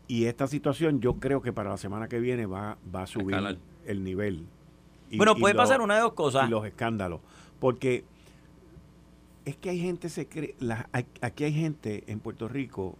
Y 0.06 0.26
esta 0.26 0.46
situación 0.46 1.00
yo 1.00 1.14
creo 1.14 1.42
que 1.42 1.52
para 1.52 1.70
la 1.70 1.78
semana 1.78 2.06
que 2.06 2.20
viene 2.20 2.46
va, 2.46 2.78
va 2.94 3.02
a 3.02 3.06
subir 3.08 3.36
el 3.86 4.04
nivel. 4.04 4.46
bueno, 5.16 5.34
puede 5.34 5.56
pasar 5.56 5.80
una 5.80 5.96
de 5.96 6.02
dos 6.02 6.12
cosas. 6.12 6.46
Y 6.46 6.50
los 6.52 6.64
escándalos. 6.64 7.20
Porque 7.58 8.04
es 9.46 9.56
que 9.56 9.70
hay 9.70 9.80
gente, 9.80 10.08
se 10.10 10.28
cree, 10.28 10.54
aquí 11.20 11.42
hay 11.42 11.52
gente 11.52 12.04
en 12.06 12.20
Puerto 12.20 12.46
Rico 12.46 12.96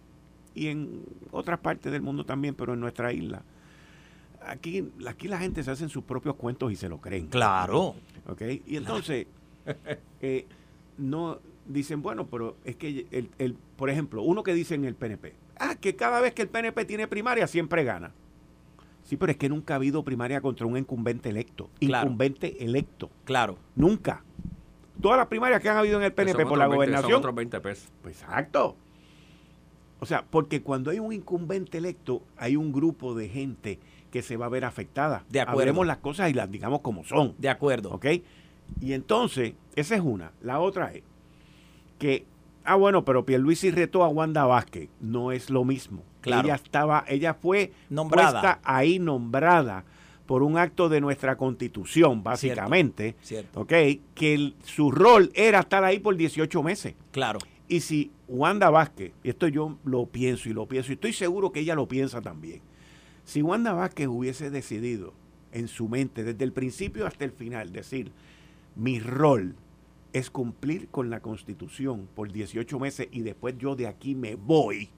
y 0.53 0.67
en 0.67 1.05
otras 1.31 1.59
partes 1.59 1.93
del 1.93 2.01
mundo 2.01 2.25
también, 2.25 2.55
pero 2.55 2.73
en 2.73 2.81
nuestra 2.81 3.13
isla. 3.13 3.43
Aquí, 4.45 4.91
aquí 5.07 5.27
la 5.27 5.37
gente 5.37 5.63
se 5.63 5.71
hacen 5.71 5.89
sus 5.89 6.03
propios 6.03 6.35
cuentos 6.35 6.71
y 6.71 6.75
se 6.75 6.89
lo 6.89 6.99
creen. 6.99 7.27
Claro. 7.27 7.95
¿Ok? 8.27 8.41
Y 8.65 8.77
entonces, 8.77 9.27
eh, 10.21 10.45
no 10.97 11.39
dicen, 11.65 12.01
bueno, 12.01 12.27
pero 12.27 12.57
es 12.65 12.75
que, 12.75 13.07
el, 13.11 13.29
el, 13.37 13.55
por 13.75 13.89
ejemplo, 13.89 14.23
uno 14.23 14.43
que 14.43 14.53
dice 14.53 14.75
en 14.75 14.85
el 14.85 14.95
PNP, 14.95 15.33
ah, 15.59 15.75
que 15.75 15.95
cada 15.95 16.19
vez 16.21 16.33
que 16.33 16.41
el 16.41 16.49
PNP 16.49 16.85
tiene 16.85 17.07
primaria 17.07 17.47
siempre 17.47 17.83
gana. 17.83 18.11
Sí, 19.03 19.17
pero 19.17 19.31
es 19.31 19.37
que 19.37 19.49
nunca 19.49 19.73
ha 19.73 19.77
habido 19.77 20.03
primaria 20.03 20.41
contra 20.41 20.65
un 20.65 20.77
incumbente 20.77 21.29
electo. 21.29 21.69
Incumbente 21.79 22.63
electo. 22.63 23.09
Claro. 23.25 23.57
Nunca. 23.75 24.23
Todas 25.01 25.17
las 25.17 25.27
primarias 25.27 25.61
que 25.61 25.69
han 25.69 25.77
habido 25.77 25.97
en 25.97 26.03
el 26.03 26.13
PNP 26.13 26.45
por 26.45 26.57
la 26.57 26.67
gobernación. 26.67 27.13
otros 27.13 27.33
20 27.33 27.59
pesos. 27.61 27.89
Pues 28.01 28.21
exacto. 28.21 28.75
O 29.99 30.05
sea, 30.05 30.25
porque 30.29 30.61
cuando 30.61 30.91
hay 30.91 30.99
un 30.99 31.13
incumbente 31.13 31.77
electo, 31.77 32.23
hay 32.37 32.55
un 32.55 32.71
grupo 32.71 33.13
de 33.13 33.29
gente 33.29 33.79
que 34.11 34.21
se 34.21 34.37
va 34.37 34.45
a 34.45 34.49
ver 34.49 34.65
afectada. 34.65 35.23
De 35.29 35.41
acuerdo. 35.41 35.61
Hablemos 35.61 35.87
las 35.87 35.97
cosas 35.97 36.29
y 36.29 36.33
las 36.33 36.51
digamos 36.51 36.81
como 36.81 37.03
son. 37.03 37.33
De 37.37 37.49
acuerdo. 37.49 37.91
¿Ok? 37.91 38.05
Y 38.79 38.93
entonces, 38.93 39.53
esa 39.75 39.95
es 39.95 40.01
una. 40.01 40.31
La 40.41 40.59
otra 40.59 40.93
es 40.93 41.03
que, 41.97 42.25
ah, 42.63 42.75
bueno, 42.75 43.03
pero 43.03 43.25
Pierluisi 43.25 43.71
retó 43.71 44.03
a 44.03 44.09
Wanda 44.09 44.45
Vázquez. 44.45 44.89
No 44.99 45.31
es 45.31 45.49
lo 45.49 45.63
mismo. 45.63 46.03
Claro. 46.21 46.47
Ella 46.47 46.55
estaba, 46.55 47.03
ella 47.07 47.33
fue 47.33 47.73
nombrada. 47.89 48.59
ahí 48.63 48.99
nombrada 48.99 49.83
por 50.25 50.43
un 50.43 50.57
acto 50.57 50.87
de 50.87 51.01
nuestra 51.01 51.35
constitución, 51.35 52.23
básicamente. 52.23 53.15
Cierto. 53.21 53.61
¿Ok? 53.61 53.73
Que 54.13 54.53
su 54.63 54.91
rol 54.91 55.31
era 55.33 55.59
estar 55.61 55.83
ahí 55.83 55.99
por 55.99 56.15
18 56.15 56.63
meses. 56.63 56.95
Claro. 57.11 57.39
Y 57.67 57.79
si 57.81 58.11
Wanda 58.27 58.69
Vázquez, 58.69 59.13
y 59.23 59.29
esto 59.29 59.47
yo 59.47 59.77
lo 59.83 60.05
pienso 60.05 60.49
y 60.49 60.53
lo 60.53 60.67
pienso, 60.67 60.91
y 60.91 60.95
estoy 60.95 61.13
seguro 61.13 61.51
que 61.51 61.61
ella 61.61 61.75
lo 61.75 61.87
piensa 61.87 62.21
también, 62.21 62.61
si 63.23 63.41
Wanda 63.41 63.73
Vázquez 63.73 64.07
hubiese 64.07 64.49
decidido 64.49 65.13
en 65.51 65.67
su 65.67 65.87
mente 65.87 66.23
desde 66.23 66.43
el 66.43 66.53
principio 66.53 67.05
hasta 67.05 67.25
el 67.25 67.31
final 67.31 67.71
decir, 67.71 68.11
mi 68.75 68.99
rol 68.99 69.55
es 70.13 70.29
cumplir 70.29 70.89
con 70.89 71.09
la 71.09 71.21
constitución 71.21 72.07
por 72.15 72.31
18 72.31 72.79
meses 72.79 73.07
y 73.11 73.21
después 73.21 73.57
yo 73.57 73.75
de 73.75 73.87
aquí 73.87 74.15
me 74.15 74.35
voy, 74.35 74.89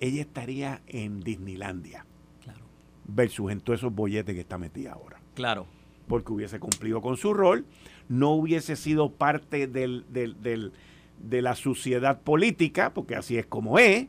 ella 0.00 0.20
estaría 0.22 0.82
en 0.86 1.20
Disneylandia. 1.20 2.06
Claro. 2.42 2.64
Versus 3.06 3.50
en 3.50 3.60
todos 3.60 3.80
esos 3.80 3.94
bolletes 3.94 4.34
que 4.34 4.40
está 4.40 4.58
metida 4.58 4.92
ahora. 4.92 5.20
Claro. 5.34 5.66
Porque 6.06 6.32
hubiese 6.32 6.60
cumplido 6.60 7.02
con 7.02 7.16
su 7.16 7.34
rol, 7.34 7.66
no 8.08 8.30
hubiese 8.30 8.76
sido 8.76 9.10
parte 9.10 9.66
del, 9.66 10.04
de 10.10 11.42
la 11.42 11.54
suciedad 11.54 12.22
política, 12.22 12.94
porque 12.94 13.16
así 13.16 13.36
es 13.36 13.46
como 13.46 13.78
es, 13.78 14.06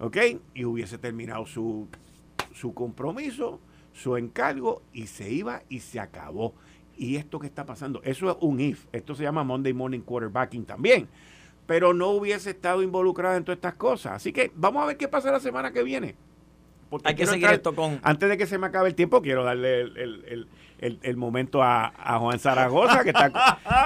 ¿ok? 0.00 0.16
Y 0.54 0.64
hubiese 0.64 0.98
terminado 0.98 1.46
su, 1.46 1.88
su 2.56 2.72
compromiso, 2.72 3.60
su 3.92 4.16
encargo, 4.16 4.82
y 4.92 5.06
se 5.06 5.30
iba 5.30 5.62
y 5.68 5.80
se 5.80 6.00
acabó. 6.00 6.54
Y 6.96 7.16
esto 7.16 7.38
que 7.38 7.46
está 7.46 7.66
pasando, 7.66 8.00
eso 8.02 8.30
es 8.30 8.36
un 8.40 8.60
if. 8.60 8.86
Esto 8.92 9.14
se 9.14 9.22
llama 9.22 9.44
Monday 9.44 9.74
Morning 9.74 10.00
Quarterbacking 10.00 10.64
también. 10.64 11.08
Pero 11.66 11.92
no 11.92 12.10
hubiese 12.10 12.50
estado 12.50 12.82
involucrada 12.82 13.36
en 13.36 13.44
todas 13.44 13.56
estas 13.56 13.74
cosas. 13.74 14.12
Así 14.12 14.32
que 14.32 14.50
vamos 14.54 14.82
a 14.82 14.86
ver 14.86 14.96
qué 14.96 15.08
pasa 15.08 15.30
la 15.30 15.40
semana 15.40 15.72
que 15.72 15.82
viene. 15.82 16.14
Hay 17.04 17.14
que 17.14 17.26
seguir 17.26 17.50
esto 17.50 17.74
con. 17.74 18.00
Antes 18.02 18.28
de 18.28 18.38
que 18.38 18.46
se 18.46 18.58
me 18.58 18.68
acabe 18.68 18.88
el 18.88 18.94
tiempo, 18.94 19.20
quiero 19.20 19.44
darle 19.44 19.80
el, 19.80 20.48
momento 21.16 21.62
a, 21.62 21.92
Juan 22.18 22.38
Zaragoza, 22.38 23.02
que 23.02 23.10
está, 23.10 23.30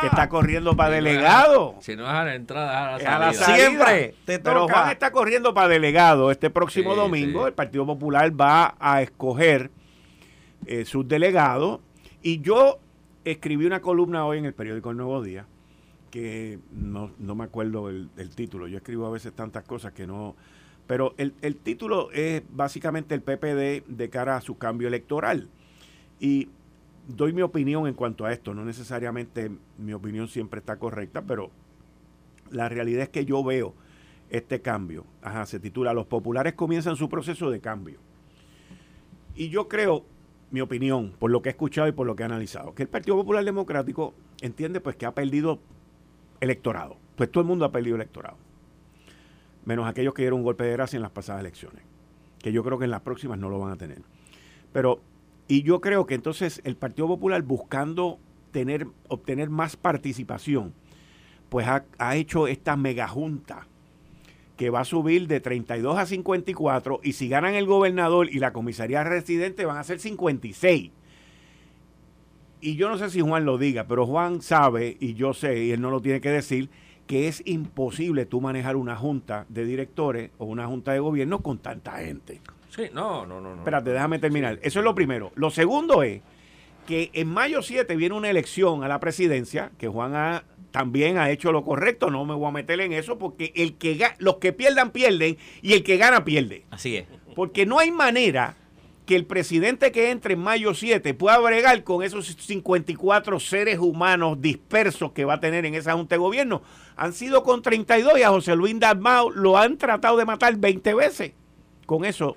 que 0.00 0.06
está 0.06 0.28
corriendo 0.28 0.76
para 0.76 0.90
delegado. 0.96 1.76
Si 1.80 1.96
no 1.96 2.04
es 2.04 2.10
a 2.10 2.24
la 2.24 2.34
entrada, 2.34 2.96
a 2.96 3.18
la 3.18 3.32
salida. 3.32 3.56
Siempre 3.56 4.14
Pero 4.26 4.68
Juan 4.68 4.90
está 4.90 5.10
corriendo 5.12 5.54
para 5.54 5.68
delegado. 5.68 6.30
Este 6.30 6.50
próximo 6.50 6.94
domingo, 6.94 7.46
el 7.46 7.52
Partido 7.52 7.86
Popular 7.86 8.38
va 8.38 8.74
a 8.78 9.02
escoger 9.02 9.70
eh, 10.66 10.84
sus 10.84 11.06
delegados. 11.06 11.80
Y 12.22 12.40
yo 12.40 12.80
escribí 13.24 13.66
una 13.66 13.80
columna 13.80 14.26
hoy 14.26 14.38
en 14.38 14.44
el 14.44 14.54
periódico 14.54 14.90
El 14.90 14.96
Nuevo 14.96 15.22
Día, 15.22 15.46
que 16.10 16.58
no, 16.72 17.10
me 17.18 17.44
acuerdo 17.44 17.88
el, 17.88 18.10
título. 18.34 18.66
Yo 18.66 18.78
escribo 18.78 19.06
a 19.06 19.10
veces 19.10 19.32
tantas 19.32 19.64
cosas 19.64 19.92
que 19.92 20.06
no. 20.06 20.36
Pero 20.86 21.14
el, 21.18 21.34
el 21.40 21.56
título 21.56 22.10
es 22.10 22.42
básicamente 22.50 23.14
el 23.14 23.22
PPD 23.22 23.86
de 23.86 24.10
cara 24.10 24.36
a 24.36 24.40
su 24.40 24.58
cambio 24.58 24.88
electoral. 24.88 25.48
Y 26.18 26.48
doy 27.16 27.32
mi 27.32 27.42
opinión 27.42 27.86
en 27.86 27.94
cuanto 27.94 28.24
a 28.24 28.32
esto. 28.32 28.54
No 28.54 28.64
necesariamente 28.64 29.50
mi 29.78 29.92
opinión 29.92 30.28
siempre 30.28 30.60
está 30.60 30.76
correcta, 30.76 31.22
pero 31.22 31.50
la 32.50 32.68
realidad 32.68 33.02
es 33.02 33.08
que 33.08 33.24
yo 33.24 33.42
veo 33.44 33.74
este 34.28 34.60
cambio. 34.60 35.04
Ajá, 35.22 35.46
se 35.46 35.60
titula 35.60 35.92
Los 35.92 36.06
populares 36.06 36.54
comienzan 36.54 36.96
su 36.96 37.08
proceso 37.08 37.50
de 37.50 37.60
cambio. 37.60 37.98
Y 39.34 39.48
yo 39.48 39.68
creo 39.68 40.04
mi 40.50 40.60
opinión, 40.60 41.14
por 41.18 41.30
lo 41.30 41.42
que 41.42 41.48
he 41.48 41.52
escuchado 41.52 41.88
y 41.88 41.92
por 41.92 42.06
lo 42.06 42.16
que 42.16 42.22
he 42.22 42.26
analizado, 42.26 42.74
que 42.74 42.82
el 42.82 42.88
Partido 42.88 43.16
Popular 43.16 43.44
Democrático 43.44 44.14
entiende 44.40 44.80
pues 44.80 44.96
que 44.96 45.06
ha 45.06 45.14
perdido 45.14 45.60
electorado. 46.40 46.96
Pues 47.16 47.30
todo 47.30 47.42
el 47.42 47.48
mundo 47.48 47.64
ha 47.64 47.72
perdido 47.72 47.96
electorado. 47.96 48.36
Menos 49.64 49.86
aquellos 49.86 50.14
que 50.14 50.22
dieron 50.22 50.40
un 50.40 50.44
golpe 50.44 50.64
de 50.64 50.72
gracia 50.72 50.96
en 50.96 51.02
las 51.02 51.10
pasadas 51.10 51.40
elecciones. 51.40 51.82
Que 52.38 52.52
yo 52.52 52.64
creo 52.64 52.78
que 52.78 52.86
en 52.86 52.90
las 52.90 53.02
próximas 53.02 53.38
no 53.38 53.50
lo 53.50 53.58
van 53.58 53.72
a 53.72 53.76
tener. 53.76 54.02
Pero, 54.72 55.00
y 55.50 55.64
yo 55.64 55.80
creo 55.80 56.06
que 56.06 56.14
entonces 56.14 56.60
el 56.62 56.76
Partido 56.76 57.08
Popular 57.08 57.42
buscando 57.42 58.20
tener, 58.52 58.86
obtener 59.08 59.50
más 59.50 59.74
participación, 59.74 60.72
pues 61.48 61.66
ha, 61.66 61.84
ha 61.98 62.14
hecho 62.14 62.46
esta 62.46 62.76
megajunta 62.76 63.66
que 64.56 64.70
va 64.70 64.82
a 64.82 64.84
subir 64.84 65.26
de 65.26 65.40
32 65.40 65.98
a 65.98 66.06
54 66.06 67.00
y 67.02 67.14
si 67.14 67.28
ganan 67.28 67.56
el 67.56 67.66
gobernador 67.66 68.28
y 68.30 68.38
la 68.38 68.52
comisaría 68.52 69.02
residente 69.02 69.64
van 69.64 69.78
a 69.78 69.82
ser 69.82 69.98
56. 69.98 70.92
Y 72.60 72.76
yo 72.76 72.88
no 72.88 72.96
sé 72.96 73.10
si 73.10 73.20
Juan 73.20 73.44
lo 73.44 73.58
diga, 73.58 73.88
pero 73.88 74.06
Juan 74.06 74.42
sabe 74.42 74.98
y 75.00 75.14
yo 75.14 75.34
sé, 75.34 75.64
y 75.64 75.72
él 75.72 75.80
no 75.80 75.90
lo 75.90 76.00
tiene 76.00 76.20
que 76.20 76.30
decir, 76.30 76.70
que 77.08 77.26
es 77.26 77.42
imposible 77.44 78.24
tú 78.24 78.40
manejar 78.40 78.76
una 78.76 78.94
junta 78.94 79.46
de 79.48 79.64
directores 79.64 80.30
o 80.38 80.44
una 80.44 80.68
junta 80.68 80.92
de 80.92 81.00
gobierno 81.00 81.40
con 81.40 81.58
tanta 81.58 81.98
gente. 81.98 82.40
Sí, 82.74 82.84
no, 82.92 83.26
no, 83.26 83.40
no. 83.40 83.54
no 83.54 83.56
Espérate, 83.56 83.90
déjame 83.90 84.18
terminar. 84.18 84.58
Eso 84.62 84.78
es 84.78 84.84
lo 84.84 84.94
primero. 84.94 85.32
Lo 85.34 85.50
segundo 85.50 86.02
es 86.02 86.22
que 86.86 87.10
en 87.12 87.28
mayo 87.28 87.62
7 87.62 87.94
viene 87.96 88.14
una 88.14 88.30
elección 88.30 88.82
a 88.84 88.88
la 88.88 89.00
presidencia, 89.00 89.70
que 89.78 89.88
Juan 89.88 90.14
ha 90.14 90.44
también 90.70 91.18
ha 91.18 91.30
hecho 91.30 91.52
lo 91.52 91.64
correcto, 91.64 92.10
no 92.10 92.24
me 92.24 92.34
voy 92.34 92.48
a 92.48 92.52
meter 92.52 92.80
en 92.80 92.92
eso 92.92 93.18
porque 93.18 93.52
el 93.56 93.74
que 93.74 93.98
los 94.18 94.36
que 94.36 94.52
pierdan 94.52 94.90
pierden 94.90 95.36
y 95.62 95.72
el 95.72 95.82
que 95.82 95.96
gana 95.96 96.24
pierde. 96.24 96.64
Así 96.70 96.96
es. 96.96 97.06
Porque 97.34 97.66
no 97.66 97.78
hay 97.78 97.90
manera 97.90 98.56
que 99.06 99.16
el 99.16 99.26
presidente 99.26 99.90
que 99.90 100.10
entre 100.10 100.34
en 100.34 100.40
mayo 100.40 100.74
7 100.74 101.14
pueda 101.14 101.38
bregar 101.38 101.82
con 101.82 102.02
esos 102.02 102.26
54 102.26 103.40
seres 103.40 103.78
humanos 103.78 104.40
dispersos 104.40 105.12
que 105.12 105.24
va 105.24 105.34
a 105.34 105.40
tener 105.40 105.66
en 105.66 105.74
esa 105.74 105.94
junta 105.94 106.14
de 106.14 106.20
gobierno. 106.20 106.62
Han 106.96 107.12
sido 107.12 107.42
con 107.42 107.62
32 107.62 108.18
y 108.18 108.22
a 108.22 108.30
José 108.30 108.54
Luis 108.54 108.78
Dalmau 108.78 109.30
lo 109.30 109.58
han 109.58 109.78
tratado 109.78 110.16
de 110.16 110.24
matar 110.24 110.56
20 110.56 110.94
veces. 110.94 111.32
Con 111.86 112.04
eso 112.04 112.36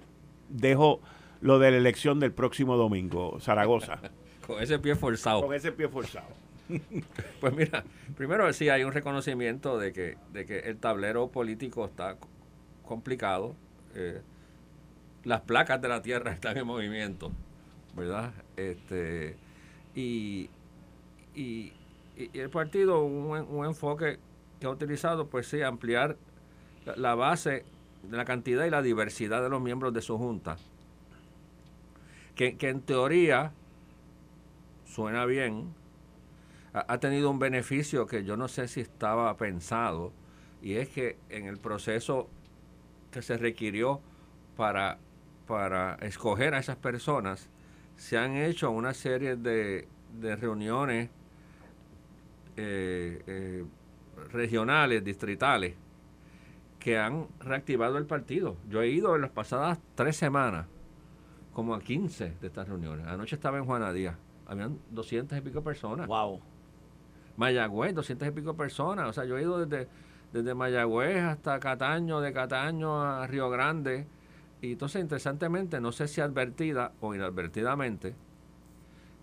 dejo 0.54 1.02
lo 1.42 1.60
de 1.60 1.72
la 1.72 1.78
elección 1.78 2.20
del 2.20 2.32
próximo 2.32 2.78
domingo, 2.78 3.40
Zaragoza. 3.42 4.00
con 4.48 4.62
ese 4.62 4.80
pie 4.80 4.96
forzado. 4.96 5.42
Con 5.42 5.54
ese 5.54 5.72
pie 5.72 5.90
forzado. 5.90 6.28
pues 7.42 7.54
mira, 7.54 7.84
primero 8.16 8.52
sí 8.54 8.70
hay 8.70 8.84
un 8.84 8.94
reconocimiento 8.94 9.78
de 9.78 9.92
que, 9.92 10.18
de 10.32 10.46
que 10.46 10.60
el 10.60 10.78
tablero 10.78 11.28
político 11.28 11.86
está 11.86 12.18
complicado. 12.86 13.56
Eh, 13.96 14.22
las 15.24 15.42
placas 15.42 15.82
de 15.82 15.88
la 15.88 16.02
tierra 16.02 16.32
están 16.34 16.58
en 16.58 16.66
movimiento, 16.66 17.32
¿verdad? 17.96 18.32
Este, 18.56 19.36
y, 19.96 20.50
y, 21.36 21.74
el 22.34 22.50
partido, 22.50 23.04
un, 23.04 23.66
enfoque 23.66 24.20
que 24.60 24.68
ha 24.68 24.70
utilizado, 24.70 25.28
pues 25.28 25.48
sí, 25.48 25.62
ampliar 25.64 26.16
la, 26.96 27.16
base 27.16 27.66
la 28.10 28.26
cantidad 28.26 28.66
y 28.66 28.70
la 28.70 28.82
diversidad 28.82 29.42
de 29.42 29.50
los 29.50 29.62
miembros 29.62 29.94
de 29.94 30.02
su 30.02 30.18
junta. 30.18 30.58
Que, 32.36 32.58
que 32.58 32.70
en 32.70 32.82
teoría 32.82 33.54
suena 34.86 35.26
bien, 35.26 35.74
ha, 36.74 37.00
tenido 37.00 37.30
un 37.30 37.40
beneficio 37.40 38.08
que 38.08 38.24
yo 38.24 38.38
no 38.38 38.48
sé 38.48 38.68
si 38.68 38.82
estaba 38.82 39.36
pensado, 39.38 40.12
y 40.62 40.76
es 40.76 40.90
que 40.90 41.18
en 41.30 41.46
el 41.46 41.58
proceso 41.58 42.30
que 43.12 43.22
se 43.22 43.38
requirió 43.38 44.02
para, 44.56 44.98
para 45.48 45.96
escoger 45.96 46.54
a 46.56 46.60
esas 46.60 46.78
personas, 46.78 47.50
se 47.96 48.18
han 48.18 48.36
hecho 48.36 48.72
una 48.72 48.94
serie 48.94 49.36
de, 49.36 49.88
de 50.20 50.36
reuniones 50.36 51.10
eh, 52.56 53.24
eh, 53.28 53.66
regionales, 54.32 55.04
distritales, 55.04 55.76
que 56.84 57.00
han 57.00 57.28
reactivado 57.40 57.98
el 57.98 58.06
partido. 58.06 58.58
Yo 58.70 58.82
he 58.82 58.90
ido 58.90 59.16
en 59.16 59.22
las 59.22 59.32
pasadas 59.32 59.80
tres 59.96 60.18
semanas 60.18 60.66
como 61.54 61.76
a 61.76 61.80
15 61.80 62.36
de 62.42 62.48
estas 62.48 62.68
reuniones. 62.68 63.08
Anoche 63.08 63.38
estaba 63.38 63.58
en 63.58 63.64
Juana 63.64 63.94
Díaz. 63.94 64.18
Habían 64.46 64.78
200 64.92 65.38
y 65.38 65.42
pico 65.42 65.64
personas. 65.64 66.08
Wow. 66.08 66.42
Mayagüez, 67.38 67.96
200 67.96 68.28
y 68.28 68.32
pico 68.32 68.58
personas. 68.58 69.08
O 69.08 69.14
sea, 69.14 69.24
yo 69.24 69.38
he 69.38 69.44
ido 69.44 69.66
desde, 69.66 69.88
desde 70.34 70.54
Mayagüez 70.54 71.24
hasta 71.24 71.58
Cataño, 71.62 72.20
de 72.20 72.34
Cataño 72.34 73.02
a 73.02 73.26
Río 73.28 73.50
Grande. 73.50 74.06
Y 74.62 74.74
entonces, 74.74 75.02
interesantemente, 75.02 75.80
no 75.80 75.94
sé 75.94 76.10
si 76.10 76.20
advertida 76.20 76.92
o 77.00 77.16
inadvertidamente, 77.16 78.14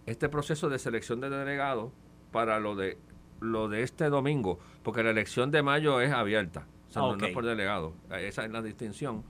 este 0.06 0.30
proceso 0.30 0.70
de 0.70 0.78
selección 0.78 1.20
de 1.20 1.28
delegados 1.28 1.92
para 2.32 2.58
lo 2.58 2.74
de 2.74 2.96
lo 3.40 3.68
de 3.68 3.82
este 3.82 4.08
domingo, 4.08 4.58
porque 4.82 5.02
la 5.02 5.10
elección 5.10 5.50
de 5.50 5.62
mayo 5.62 6.00
es 6.00 6.12
abierta, 6.12 6.66
o 6.90 6.92
sea, 6.92 7.02
no, 7.02 7.26
es 7.26 7.32
por 7.32 7.46
delegado, 7.46 7.94
esa 8.10 8.44
es 8.44 8.50
la 8.50 8.62
distinción. 8.62 9.24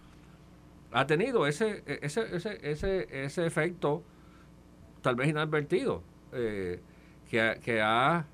Ha 0.93 1.07
tenido 1.07 1.47
ese 1.47 1.85
ese 1.87 2.35
ese 2.35 2.59
ese, 2.63 3.25
ese 3.25 3.47
efecto 3.47 4.03
tal 5.03 5.17
vez 5.17 5.29
inadvertido 5.29 6.03
eh, 6.33 6.81
que, 7.31 7.61
que 7.63 7.81
ha 7.81 8.27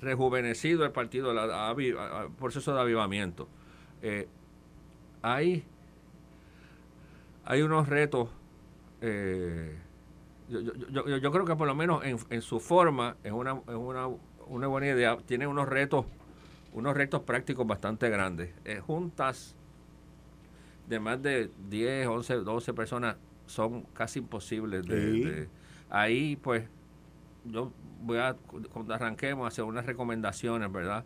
rejuvenecido 0.00 0.84
el 0.84 0.92
partido, 0.92 1.30
el 1.30 2.32
proceso 2.38 2.74
de 2.74 2.80
avivamiento. 2.80 3.48
Eh, 4.02 4.28
hay, 5.22 5.64
hay 7.44 7.62
unos 7.62 7.88
retos, 7.88 8.28
eh, 9.00 9.78
yo, 10.48 10.60
yo, 10.60 11.18
yo, 11.18 11.32
creo 11.32 11.44
que 11.44 11.54
por 11.54 11.68
lo 11.68 11.74
menos 11.74 12.04
en, 12.04 12.18
en 12.30 12.42
su 12.42 12.58
forma 12.58 13.16
es 13.22 13.32
una, 13.32 13.52
es 13.52 13.74
una, 13.74 14.08
una, 14.48 14.66
buena 14.66 14.88
idea, 14.88 15.16
tiene 15.18 15.46
unos 15.46 15.68
retos, 15.68 16.04
unos 16.72 16.96
retos 16.96 17.22
prácticos 17.22 17.66
bastante 17.66 18.08
grandes. 18.08 18.54
Eh, 18.64 18.80
juntas 18.80 19.54
de 20.88 21.00
más 21.00 21.22
de 21.22 21.50
10, 21.68 22.06
11, 22.06 22.34
12 22.36 22.74
personas 22.74 23.16
son 23.46 23.82
casi 23.94 24.18
imposibles 24.18 24.84
de 24.86 25.48
ahí 25.90 26.36
pues 26.36 26.64
yo 27.44 27.72
voy 28.02 28.18
a, 28.18 28.34
cuando 28.72 28.94
arranquemos, 28.94 29.46
hacer 29.46 29.64
unas 29.64 29.86
recomendaciones, 29.86 30.70
¿verdad? 30.70 31.04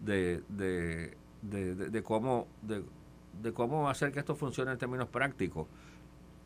De, 0.00 0.42
de, 0.48 1.16
de, 1.42 2.02
cómo, 2.02 2.46
de, 2.62 3.52
cómo 3.52 3.88
hacer 3.88 4.12
que 4.12 4.18
esto 4.18 4.34
funcione 4.34 4.72
en 4.72 4.78
términos 4.78 5.08
prácticos. 5.08 5.66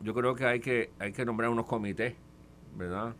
Yo 0.01 0.13
creo 0.13 0.35
que 0.35 0.45
hay 0.45 0.59
que, 0.59 0.91
hay 0.99 1.13
que 1.13 1.25
nombrar 1.25 1.49
unos 1.49 1.65
comités, 1.65 2.15
¿verdad? 2.75 3.15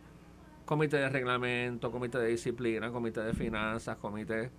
Comité 0.64 0.96
de 0.98 1.08
reglamento, 1.08 1.90
comité 1.90 2.18
de 2.18 2.28
disciplina, 2.28 2.90
comité 2.90 3.20
de 3.20 3.32
finanzas, 3.34 3.96
comité, 3.96 4.50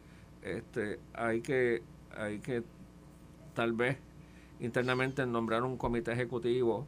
este, 0.45 0.99
hay 1.13 1.41
que, 1.41 1.81
hay 2.15 2.39
que 2.39 2.63
tal 3.53 3.73
vez 3.73 3.97
internamente 4.59 5.25
nombrar 5.25 5.63
un 5.63 5.77
comité 5.77 6.13
ejecutivo 6.13 6.87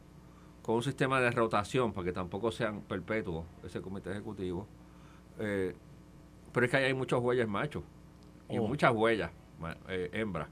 con 0.62 0.76
un 0.76 0.82
sistema 0.82 1.20
de 1.20 1.30
rotación, 1.30 1.92
para 1.92 2.04
que 2.06 2.12
tampoco 2.12 2.50
sean 2.50 2.82
perpetuos 2.82 3.44
ese 3.64 3.80
comité 3.80 4.10
ejecutivo 4.10 4.66
eh, 5.38 5.74
pero 6.52 6.66
es 6.66 6.70
que 6.70 6.78
hay 6.78 6.94
muchos 6.94 7.20
huellas 7.22 7.48
machos 7.48 7.82
y 8.48 8.58
oh. 8.58 8.66
muchas 8.66 8.92
huellas 8.92 9.30
eh, 9.88 10.10
hembras. 10.12 10.48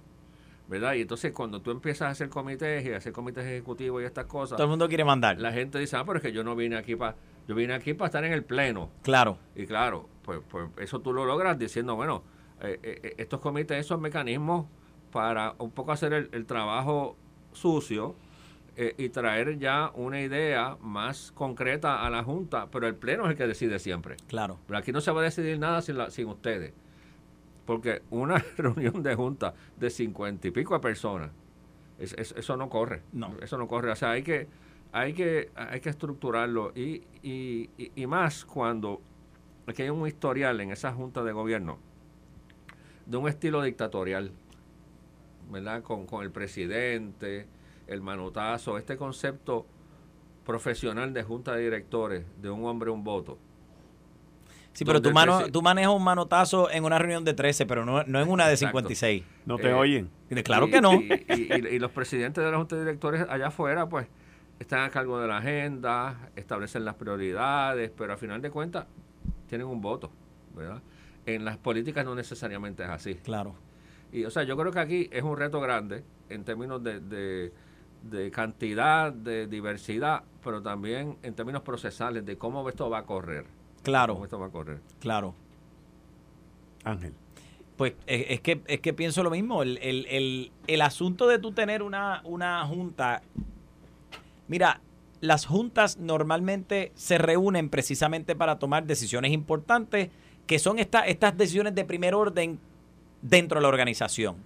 ¿verdad? 0.68 0.94
Y 0.94 1.02
entonces 1.02 1.32
cuando 1.32 1.62
tú 1.62 1.70
empiezas 1.70 2.08
a 2.08 2.10
hacer 2.10 2.28
comités 2.28 2.84
y 2.84 2.92
a 2.92 2.96
hacer 2.96 3.12
comités 3.12 3.44
ejecutivos 3.44 4.02
y 4.02 4.04
estas 4.04 4.26
cosas... 4.26 4.56
Todo 4.56 4.64
el 4.64 4.70
mundo 4.70 4.88
quiere 4.88 5.04
mandar. 5.04 5.40
La 5.40 5.52
gente 5.52 5.78
dice, 5.78 5.96
ah, 5.96 6.04
pero 6.04 6.18
es 6.18 6.22
que 6.22 6.32
yo 6.32 6.42
no 6.42 6.56
vine 6.56 6.76
aquí 6.76 6.96
para... 6.96 7.16
Yo 7.46 7.54
vine 7.54 7.74
aquí 7.74 7.94
para 7.94 8.06
estar 8.06 8.24
en 8.24 8.32
el 8.32 8.42
pleno. 8.42 8.90
Claro. 9.02 9.38
Y 9.54 9.66
claro, 9.66 10.08
pues, 10.24 10.40
pues 10.50 10.68
eso 10.78 11.00
tú 11.00 11.12
lo 11.12 11.24
logras 11.24 11.56
diciendo, 11.56 11.94
bueno, 11.94 12.24
eh, 12.60 12.78
eh, 12.82 13.14
estos 13.18 13.40
comités 13.40 13.86
son 13.86 14.00
mecanismos 14.00 14.66
para 15.12 15.54
un 15.58 15.70
poco 15.70 15.92
hacer 15.92 16.28
el 16.32 16.46
trabajo 16.46 17.16
sucio 17.52 18.16
eh, 18.78 18.94
y 18.98 19.08
traer 19.08 19.58
ya 19.58 19.90
una 19.94 20.20
idea 20.20 20.76
más 20.82 21.32
concreta 21.32 22.04
a 22.04 22.10
la 22.10 22.22
Junta, 22.22 22.68
pero 22.70 22.86
el 22.86 22.94
Pleno 22.94 23.24
es 23.24 23.30
el 23.30 23.36
que 23.36 23.46
decide 23.46 23.78
siempre. 23.78 24.16
Claro. 24.28 24.58
Pero 24.66 24.78
aquí 24.78 24.92
no 24.92 25.00
se 25.00 25.10
va 25.10 25.22
a 25.22 25.24
decidir 25.24 25.58
nada 25.58 25.80
sin, 25.80 25.96
la, 25.96 26.10
sin 26.10 26.28
ustedes. 26.28 26.74
Porque 27.64 28.02
una 28.10 28.36
reunión 28.58 29.02
de 29.02 29.14
Junta 29.14 29.54
de 29.78 29.88
cincuenta 29.88 30.48
y 30.48 30.50
pico 30.50 30.74
de 30.74 30.80
personas, 30.80 31.30
eso 31.98 32.56
no 32.58 32.68
corre. 32.68 33.02
No. 33.12 33.34
Eso 33.40 33.56
no 33.56 33.66
corre. 33.66 33.92
O 33.92 33.96
sea, 33.96 34.10
hay 34.10 34.22
que, 34.22 34.46
hay 34.92 35.14
que, 35.14 35.50
hay 35.54 35.80
que 35.80 35.88
estructurarlo 35.88 36.72
y, 36.74 37.02
y, 37.22 37.70
y, 37.78 38.06
más 38.06 38.44
cuando 38.44 39.00
aquí 39.66 39.84
hay 39.84 39.88
un 39.88 40.06
historial 40.06 40.60
en 40.60 40.70
esa 40.70 40.92
Junta 40.92 41.24
de 41.24 41.32
Gobierno 41.32 41.78
de 43.06 43.16
un 43.16 43.28
estilo 43.28 43.62
dictatorial, 43.62 44.32
¿verdad? 45.50 45.82
Con, 45.82 46.06
con 46.06 46.24
el 46.24 46.30
presidente, 46.30 47.46
el 47.86 48.02
manotazo, 48.02 48.78
este 48.78 48.96
concepto 48.96 49.66
profesional 50.44 51.12
de 51.12 51.22
junta 51.22 51.54
de 51.54 51.62
directores, 51.62 52.24
de 52.40 52.50
un 52.50 52.64
hombre, 52.64 52.90
un 52.90 53.04
voto. 53.04 53.38
Sí, 54.76 54.84
pero 54.84 55.00
tú, 55.00 55.10
mano, 55.10 55.50
tú 55.50 55.62
manejas 55.62 55.90
un 55.90 56.04
manotazo 56.04 56.70
en 56.70 56.84
una 56.84 56.98
reunión 56.98 57.24
de 57.24 57.32
13, 57.32 57.64
pero 57.64 57.86
no, 57.86 58.04
no 58.04 58.20
en 58.20 58.28
una 58.28 58.46
de 58.46 58.58
56. 58.58 59.24
No 59.46 59.56
te 59.56 59.70
eh, 59.70 59.72
oyen. 59.72 60.10
Claro 60.44 60.68
que 60.68 60.82
no. 60.82 60.92
Y, 60.92 61.78
los 61.78 61.90
presidentes 61.92 62.44
de 62.44 62.50
la 62.50 62.58
junta 62.58 62.76
de 62.76 62.82
directores 62.82 63.24
allá 63.26 63.46
afuera, 63.46 63.88
pues, 63.88 64.06
están 64.58 64.80
a 64.80 64.90
cargo 64.90 65.18
de 65.18 65.28
la 65.28 65.38
agenda, 65.38 66.30
establecen 66.36 66.84
las 66.84 66.94
prioridades, 66.96 67.90
pero 67.96 68.12
a 68.12 68.16
final 68.18 68.42
de 68.42 68.50
cuentas 68.50 68.84
tienen 69.48 69.66
un 69.66 69.80
voto, 69.80 70.10
¿verdad? 70.54 70.82
En 71.26 71.44
las 71.44 71.58
políticas 71.58 72.04
no 72.04 72.14
necesariamente 72.14 72.84
es 72.84 72.88
así. 72.88 73.14
Claro. 73.16 73.54
Y, 74.12 74.24
o 74.24 74.30
sea, 74.30 74.44
yo 74.44 74.56
creo 74.56 74.72
que 74.72 74.78
aquí 74.78 75.08
es 75.12 75.22
un 75.22 75.36
reto 75.36 75.60
grande 75.60 76.04
en 76.30 76.44
términos 76.44 76.82
de 76.82 77.52
de 78.10 78.30
cantidad, 78.30 79.12
de 79.12 79.46
diversidad, 79.46 80.22
pero 80.42 80.62
también 80.62 81.16
en 81.22 81.34
términos 81.34 81.62
procesales 81.62 82.24
de 82.24 82.36
cómo 82.36 82.68
esto 82.68 82.88
va 82.90 82.98
a 82.98 83.02
correr. 83.04 83.46
Claro. 83.82 84.14
Cómo 84.14 84.24
esto 84.24 84.38
va 84.38 84.46
a 84.46 84.50
correr. 84.50 84.80
Claro. 85.00 85.34
Ángel. 86.84 87.14
Pues 87.76 87.94
es, 88.06 88.40
que, 88.40 88.62
es 88.66 88.80
que 88.80 88.94
pienso 88.94 89.22
lo 89.22 89.30
mismo. 89.30 89.62
El, 89.62 89.78
el, 90.66 90.80
asunto 90.80 91.28
de 91.28 91.38
tú 91.38 91.52
tener 91.52 91.82
una, 91.82 92.22
una 92.24 92.64
junta. 92.66 93.22
Mira, 94.48 94.80
las 95.20 95.44
juntas 95.44 95.98
normalmente 95.98 96.92
se 96.94 97.18
reúnen 97.18 97.68
precisamente 97.68 98.34
para 98.34 98.58
tomar 98.58 98.86
decisiones 98.86 99.32
importantes, 99.32 100.10
que 100.46 100.58
son 100.58 100.78
estas 100.78 101.36
decisiones 101.36 101.74
de 101.74 101.84
primer 101.84 102.14
orden 102.14 102.58
dentro 103.22 103.58
de 103.58 103.62
la 103.62 103.68
organización. 103.68 104.36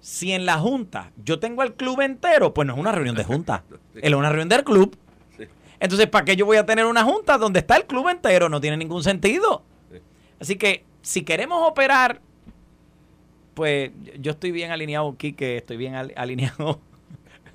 Si 0.00 0.32
en 0.32 0.46
la 0.46 0.58
junta 0.58 1.12
yo 1.22 1.38
tengo 1.38 1.62
al 1.62 1.74
club 1.74 2.00
entero, 2.00 2.54
pues 2.54 2.66
no 2.66 2.74
es 2.74 2.80
una 2.80 2.92
reunión 2.92 3.16
de 3.16 3.24
junta, 3.24 3.64
es 3.94 4.12
una 4.12 4.28
reunión 4.28 4.48
del 4.48 4.64
club. 4.64 4.96
Entonces, 5.78 6.08
¿para 6.08 6.26
qué 6.26 6.36
yo 6.36 6.44
voy 6.44 6.58
a 6.58 6.66
tener 6.66 6.84
una 6.84 7.04
junta 7.04 7.38
donde 7.38 7.60
está 7.60 7.76
el 7.76 7.86
club 7.86 8.08
entero? 8.08 8.48
No 8.48 8.60
tiene 8.60 8.76
ningún 8.76 9.02
sentido. 9.02 9.62
Así 10.38 10.56
que 10.56 10.84
si 11.02 11.22
queremos 11.22 11.66
operar, 11.66 12.20
pues 13.54 13.90
yo 14.18 14.32
estoy 14.32 14.52
bien 14.52 14.70
alineado, 14.70 15.16
Quique, 15.16 15.56
estoy 15.58 15.76
bien 15.76 15.94
alineado, 15.94 16.80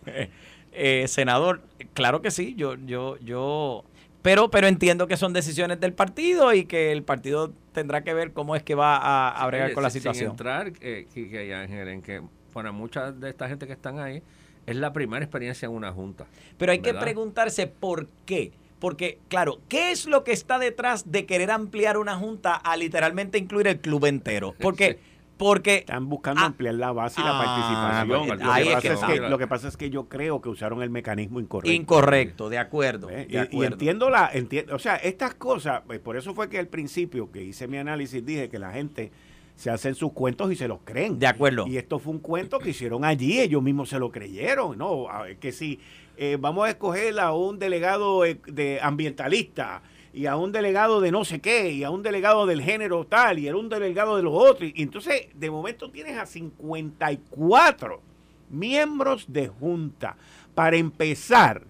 eh, 0.72 1.08
senador. 1.08 1.62
Claro 1.94 2.22
que 2.22 2.32
sí, 2.32 2.56
yo, 2.56 2.76
yo, 2.76 3.18
yo, 3.20 3.86
pero, 4.26 4.50
pero 4.50 4.66
entiendo 4.66 5.06
que 5.06 5.18
son 5.18 5.34
decisiones 5.34 5.80
del 5.80 5.94
partido 5.94 6.52
y 6.52 6.66
que 6.66 6.92
el 6.92 7.04
partido 7.04 7.54
tendrá 7.74 8.04
que 8.04 8.12
ver 8.12 8.34
cómo 8.34 8.56
es 8.56 8.64
que 8.64 8.74
va 8.74 8.98
a, 8.98 9.30
a 9.30 9.46
bregar 9.46 9.72
con 9.74 9.84
la 9.84 9.92
situación. 9.92 10.26
Sin 10.26 10.32
entrar, 10.32 10.74
eh, 10.82 11.06
Quique 11.14 11.46
y 11.46 11.52
Ángel, 11.52 11.88
en 11.90 12.02
que 12.02 12.24
para 12.52 12.72
mucha 12.72 13.12
de 13.12 13.30
esta 13.30 13.48
gente 13.48 13.68
que 13.68 13.74
están 13.74 14.00
ahí, 14.00 14.24
es 14.66 14.76
la 14.78 14.92
primera 14.94 15.24
experiencia 15.24 15.68
en 15.68 15.74
una 15.74 15.92
junta. 15.92 16.26
Pero 16.58 16.72
hay 16.72 16.80
que 16.80 16.96
preguntarse 16.96 17.68
por 17.68 18.08
qué. 18.26 18.52
Porque, 18.80 19.20
claro, 19.28 19.60
¿qué 19.70 19.92
es 19.92 20.08
lo 20.08 20.24
que 20.24 20.32
está 20.32 20.58
detrás 20.58 21.12
de 21.12 21.28
querer 21.28 21.52
ampliar 21.52 22.00
una 22.00 22.16
junta 22.16 22.56
a 22.56 22.76
literalmente 22.78 23.38
incluir 23.38 23.68
el 23.68 23.80
club 23.80 24.06
entero? 24.06 24.56
Porque... 24.60 24.98
Porque 25.38 25.78
están 25.78 26.08
buscando 26.08 26.42
ah, 26.42 26.46
ampliar 26.46 26.76
la 26.76 26.92
base 26.92 27.20
y 27.20 27.24
la 27.24 27.38
ah, 27.38 28.06
participación. 28.06 29.30
lo, 29.30 29.38
que 29.38 29.48
pasa 29.48 29.68
es 29.68 29.76
que, 29.76 29.90
yo 29.90 30.08
creo 30.08 30.42
que 30.42 30.50
usaron 30.50 30.82
el 30.82 30.90
mecanismo 30.90 31.40
incorrecto. 31.40 31.74
Incorrecto, 31.74 32.50
de 32.50 32.58
acuerdo. 32.58 33.10
¿Eh? 33.10 33.28
Y, 33.52 33.64
entiendo 33.64 34.10
la, 34.10 34.30
entiendo, 34.34 34.76
o 34.76 34.80
sea, 34.80 34.96
estas 34.96 35.36
cosas, 35.36 35.82
pues, 35.86 36.00
por 36.00 36.16
eso 36.16 36.34
fue 36.34 36.50
que 36.50 36.58
al 36.58 36.68
principio 36.68 37.32
que 37.32 37.44
hice 37.44 37.68
mi 37.68 37.78
análisis 37.78 38.26
dije 38.26 38.50
que 38.50 38.60
la 38.60 38.72
gente 38.72 39.12
se 39.56 39.70
hacen 39.70 39.96
sus 39.96 40.12
cuentos 40.14 40.52
y 40.52 40.56
se 40.56 40.68
los 40.68 40.80
creen. 40.84 41.20
De 41.20 41.28
acuerdo. 41.28 41.68
Y 41.68 41.78
esto 41.78 42.00
fue 42.00 42.14
un 42.14 42.20
cuento 42.20 42.60
que 42.60 42.70
hicieron 42.70 43.04
allí, 43.04 43.40
ellos 43.40 43.62
mismos 43.62 43.90
se 43.90 44.00
lo 44.00 44.12
creyeron, 44.12 44.78
¿no? 44.78 45.08
Que 45.40 45.52
si 45.52 45.80
eh, 46.18 46.38
vamos 46.40 46.66
a 46.66 46.70
escoger 46.70 47.20
a 47.20 47.34
un 47.34 47.60
delegado 47.60 48.26
eh, 48.26 48.40
de 48.48 48.80
ambientalista 48.82 49.82
y 50.16 50.28
a 50.28 50.38
un 50.38 50.54
delegado 50.54 51.02
de 51.02 51.12
no 51.12 51.26
sé 51.26 51.42
qué, 51.42 51.74
y 51.74 51.84
a 51.84 51.90
un 51.92 52.02
delegado 52.02 52.46
del 52.46 52.62
género 52.62 53.06
tal, 53.06 53.38
y 53.38 53.50
a 53.50 53.56
un 53.56 53.68
delegado 53.68 54.16
de 54.16 54.24
los 54.24 54.34
otros. 54.34 54.72
Y 54.74 54.82
entonces, 54.82 55.28
de 55.34 55.52
momento 55.52 55.92
tienes 55.92 56.18
a 56.18 56.26
54 56.26 58.02
miembros 58.50 59.26
de 59.28 59.50
junta. 59.50 60.16
Para 60.56 60.78
empezar, 60.78 61.64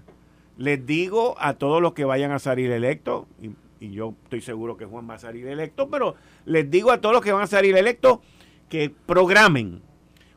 les 0.57 0.85
digo 0.85 1.35
a 1.39 1.55
todos 1.55 1.81
los 1.81 1.93
que 1.93 2.05
vayan 2.05 2.31
a 2.31 2.37
salir 2.37 2.69
electos, 2.69 3.25
y 3.79 3.91
yo 3.91 4.13
estoy 4.25 4.41
seguro 4.41 4.77
que 4.77 4.85
Juan 4.85 5.09
va 5.09 5.15
a 5.15 5.19
salir 5.19 5.47
electo, 5.47 5.89
pero 5.89 6.13
les 6.45 6.69
digo 6.69 6.91
a 6.91 7.01
todos 7.01 7.15
los 7.15 7.23
que 7.23 7.31
van 7.31 7.41
a 7.41 7.47
salir 7.47 7.75
electos 7.75 8.19
que 8.69 8.93
programen. 9.07 9.81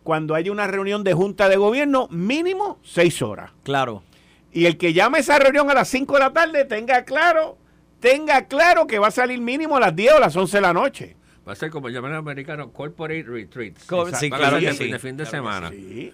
cuando 0.02 0.34
haya 0.34 0.50
una 0.50 0.66
reunión 0.66 1.04
de 1.04 1.12
junta 1.12 1.50
de 1.50 1.58
gobierno, 1.58 2.08
mínimo 2.10 2.78
seis 2.82 3.20
horas. 3.20 3.50
Claro. 3.64 4.02
Y 4.50 4.64
el 4.64 4.78
que 4.78 4.94
llame 4.94 5.18
esa 5.18 5.38
reunión 5.38 5.70
a 5.70 5.74
las 5.74 5.88
5 5.88 6.14
de 6.14 6.20
la 6.20 6.32
tarde, 6.32 6.64
tenga 6.64 7.04
claro, 7.04 7.58
tenga 8.00 8.46
claro 8.46 8.86
que 8.86 8.98
va 8.98 9.08
a 9.08 9.10
salir 9.10 9.40
mínimo 9.40 9.76
a 9.76 9.80
las 9.80 9.96
10 9.96 10.12
o 10.12 10.16
a 10.16 10.20
las 10.20 10.36
11 10.36 10.56
de 10.56 10.60
la 10.60 10.72
noche. 10.72 11.16
Va 11.46 11.52
a 11.52 11.56
ser 11.56 11.70
como 11.70 11.88
llaman 11.88 12.10
los 12.12 12.18
americanos, 12.18 12.68
corporate 12.72 13.22
retreats. 13.22 13.86
sí, 14.18 14.30
claro 14.30 14.58
que 14.58 14.72
sí. 14.74 14.90
De 14.90 14.98
fin 14.98 15.16
de 15.16 15.24
semana. 15.24 15.70
Sí, 15.70 16.12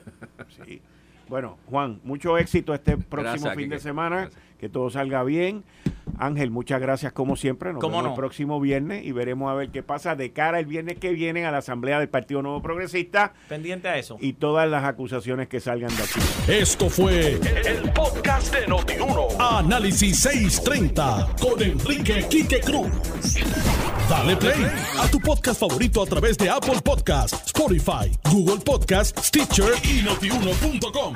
sí. 0.64 0.80
Bueno, 1.28 1.58
Juan, 1.66 2.00
mucho 2.04 2.38
éxito 2.38 2.74
este 2.74 2.96
próximo 2.96 3.50
fin 3.52 3.68
de 3.68 3.80
semana. 3.80 4.30
Que 4.58 4.68
todo 4.68 4.90
salga 4.90 5.24
bien. 5.24 5.64
Ángel, 6.18 6.50
muchas 6.50 6.80
gracias 6.80 7.12
como 7.12 7.36
siempre. 7.36 7.72
Nos 7.72 7.82
vemos 7.82 8.06
el 8.06 8.14
próximo 8.14 8.60
viernes 8.60 9.04
y 9.04 9.12
veremos 9.12 9.50
a 9.50 9.54
ver 9.54 9.70
qué 9.70 9.82
pasa 9.82 10.14
de 10.14 10.32
cara 10.32 10.58
el 10.60 10.66
viernes 10.66 10.98
que 10.98 11.10
viene 11.10 11.44
a 11.46 11.50
la 11.50 11.58
Asamblea 11.58 11.98
del 11.98 12.08
Partido 12.08 12.42
Nuevo 12.42 12.62
Progresista. 12.62 13.32
Pendiente 13.48 13.88
a 13.88 13.98
eso. 13.98 14.16
Y 14.20 14.34
todas 14.34 14.68
las 14.68 14.84
acusaciones 14.84 15.48
que 15.48 15.60
salgan 15.60 15.94
de 15.96 16.02
aquí. 16.02 16.20
Esto 16.48 16.88
fue 16.88 17.32
el, 17.32 17.92
podcast 17.92 18.54
de 18.54 18.66
Notiuno. 18.66 19.28
Análisis 19.38 20.20
630 20.20 21.28
con 21.40 21.62
Enrique 21.62 22.26
Quique 22.28 22.60
Cruz. 22.60 22.90
Dale 24.08 24.36
play 24.36 24.66
a 24.98 25.08
tu 25.08 25.18
podcast 25.20 25.60
favorito 25.60 26.02
a 26.02 26.06
través 26.06 26.36
de 26.36 26.50
Apple 26.50 26.80
Podcasts, 26.84 27.46
Spotify, 27.46 28.10
Google 28.30 28.62
Podcasts, 28.64 29.28
Stitcher 29.28 29.72
y 29.82 30.02
notiuno.com. 30.02 31.14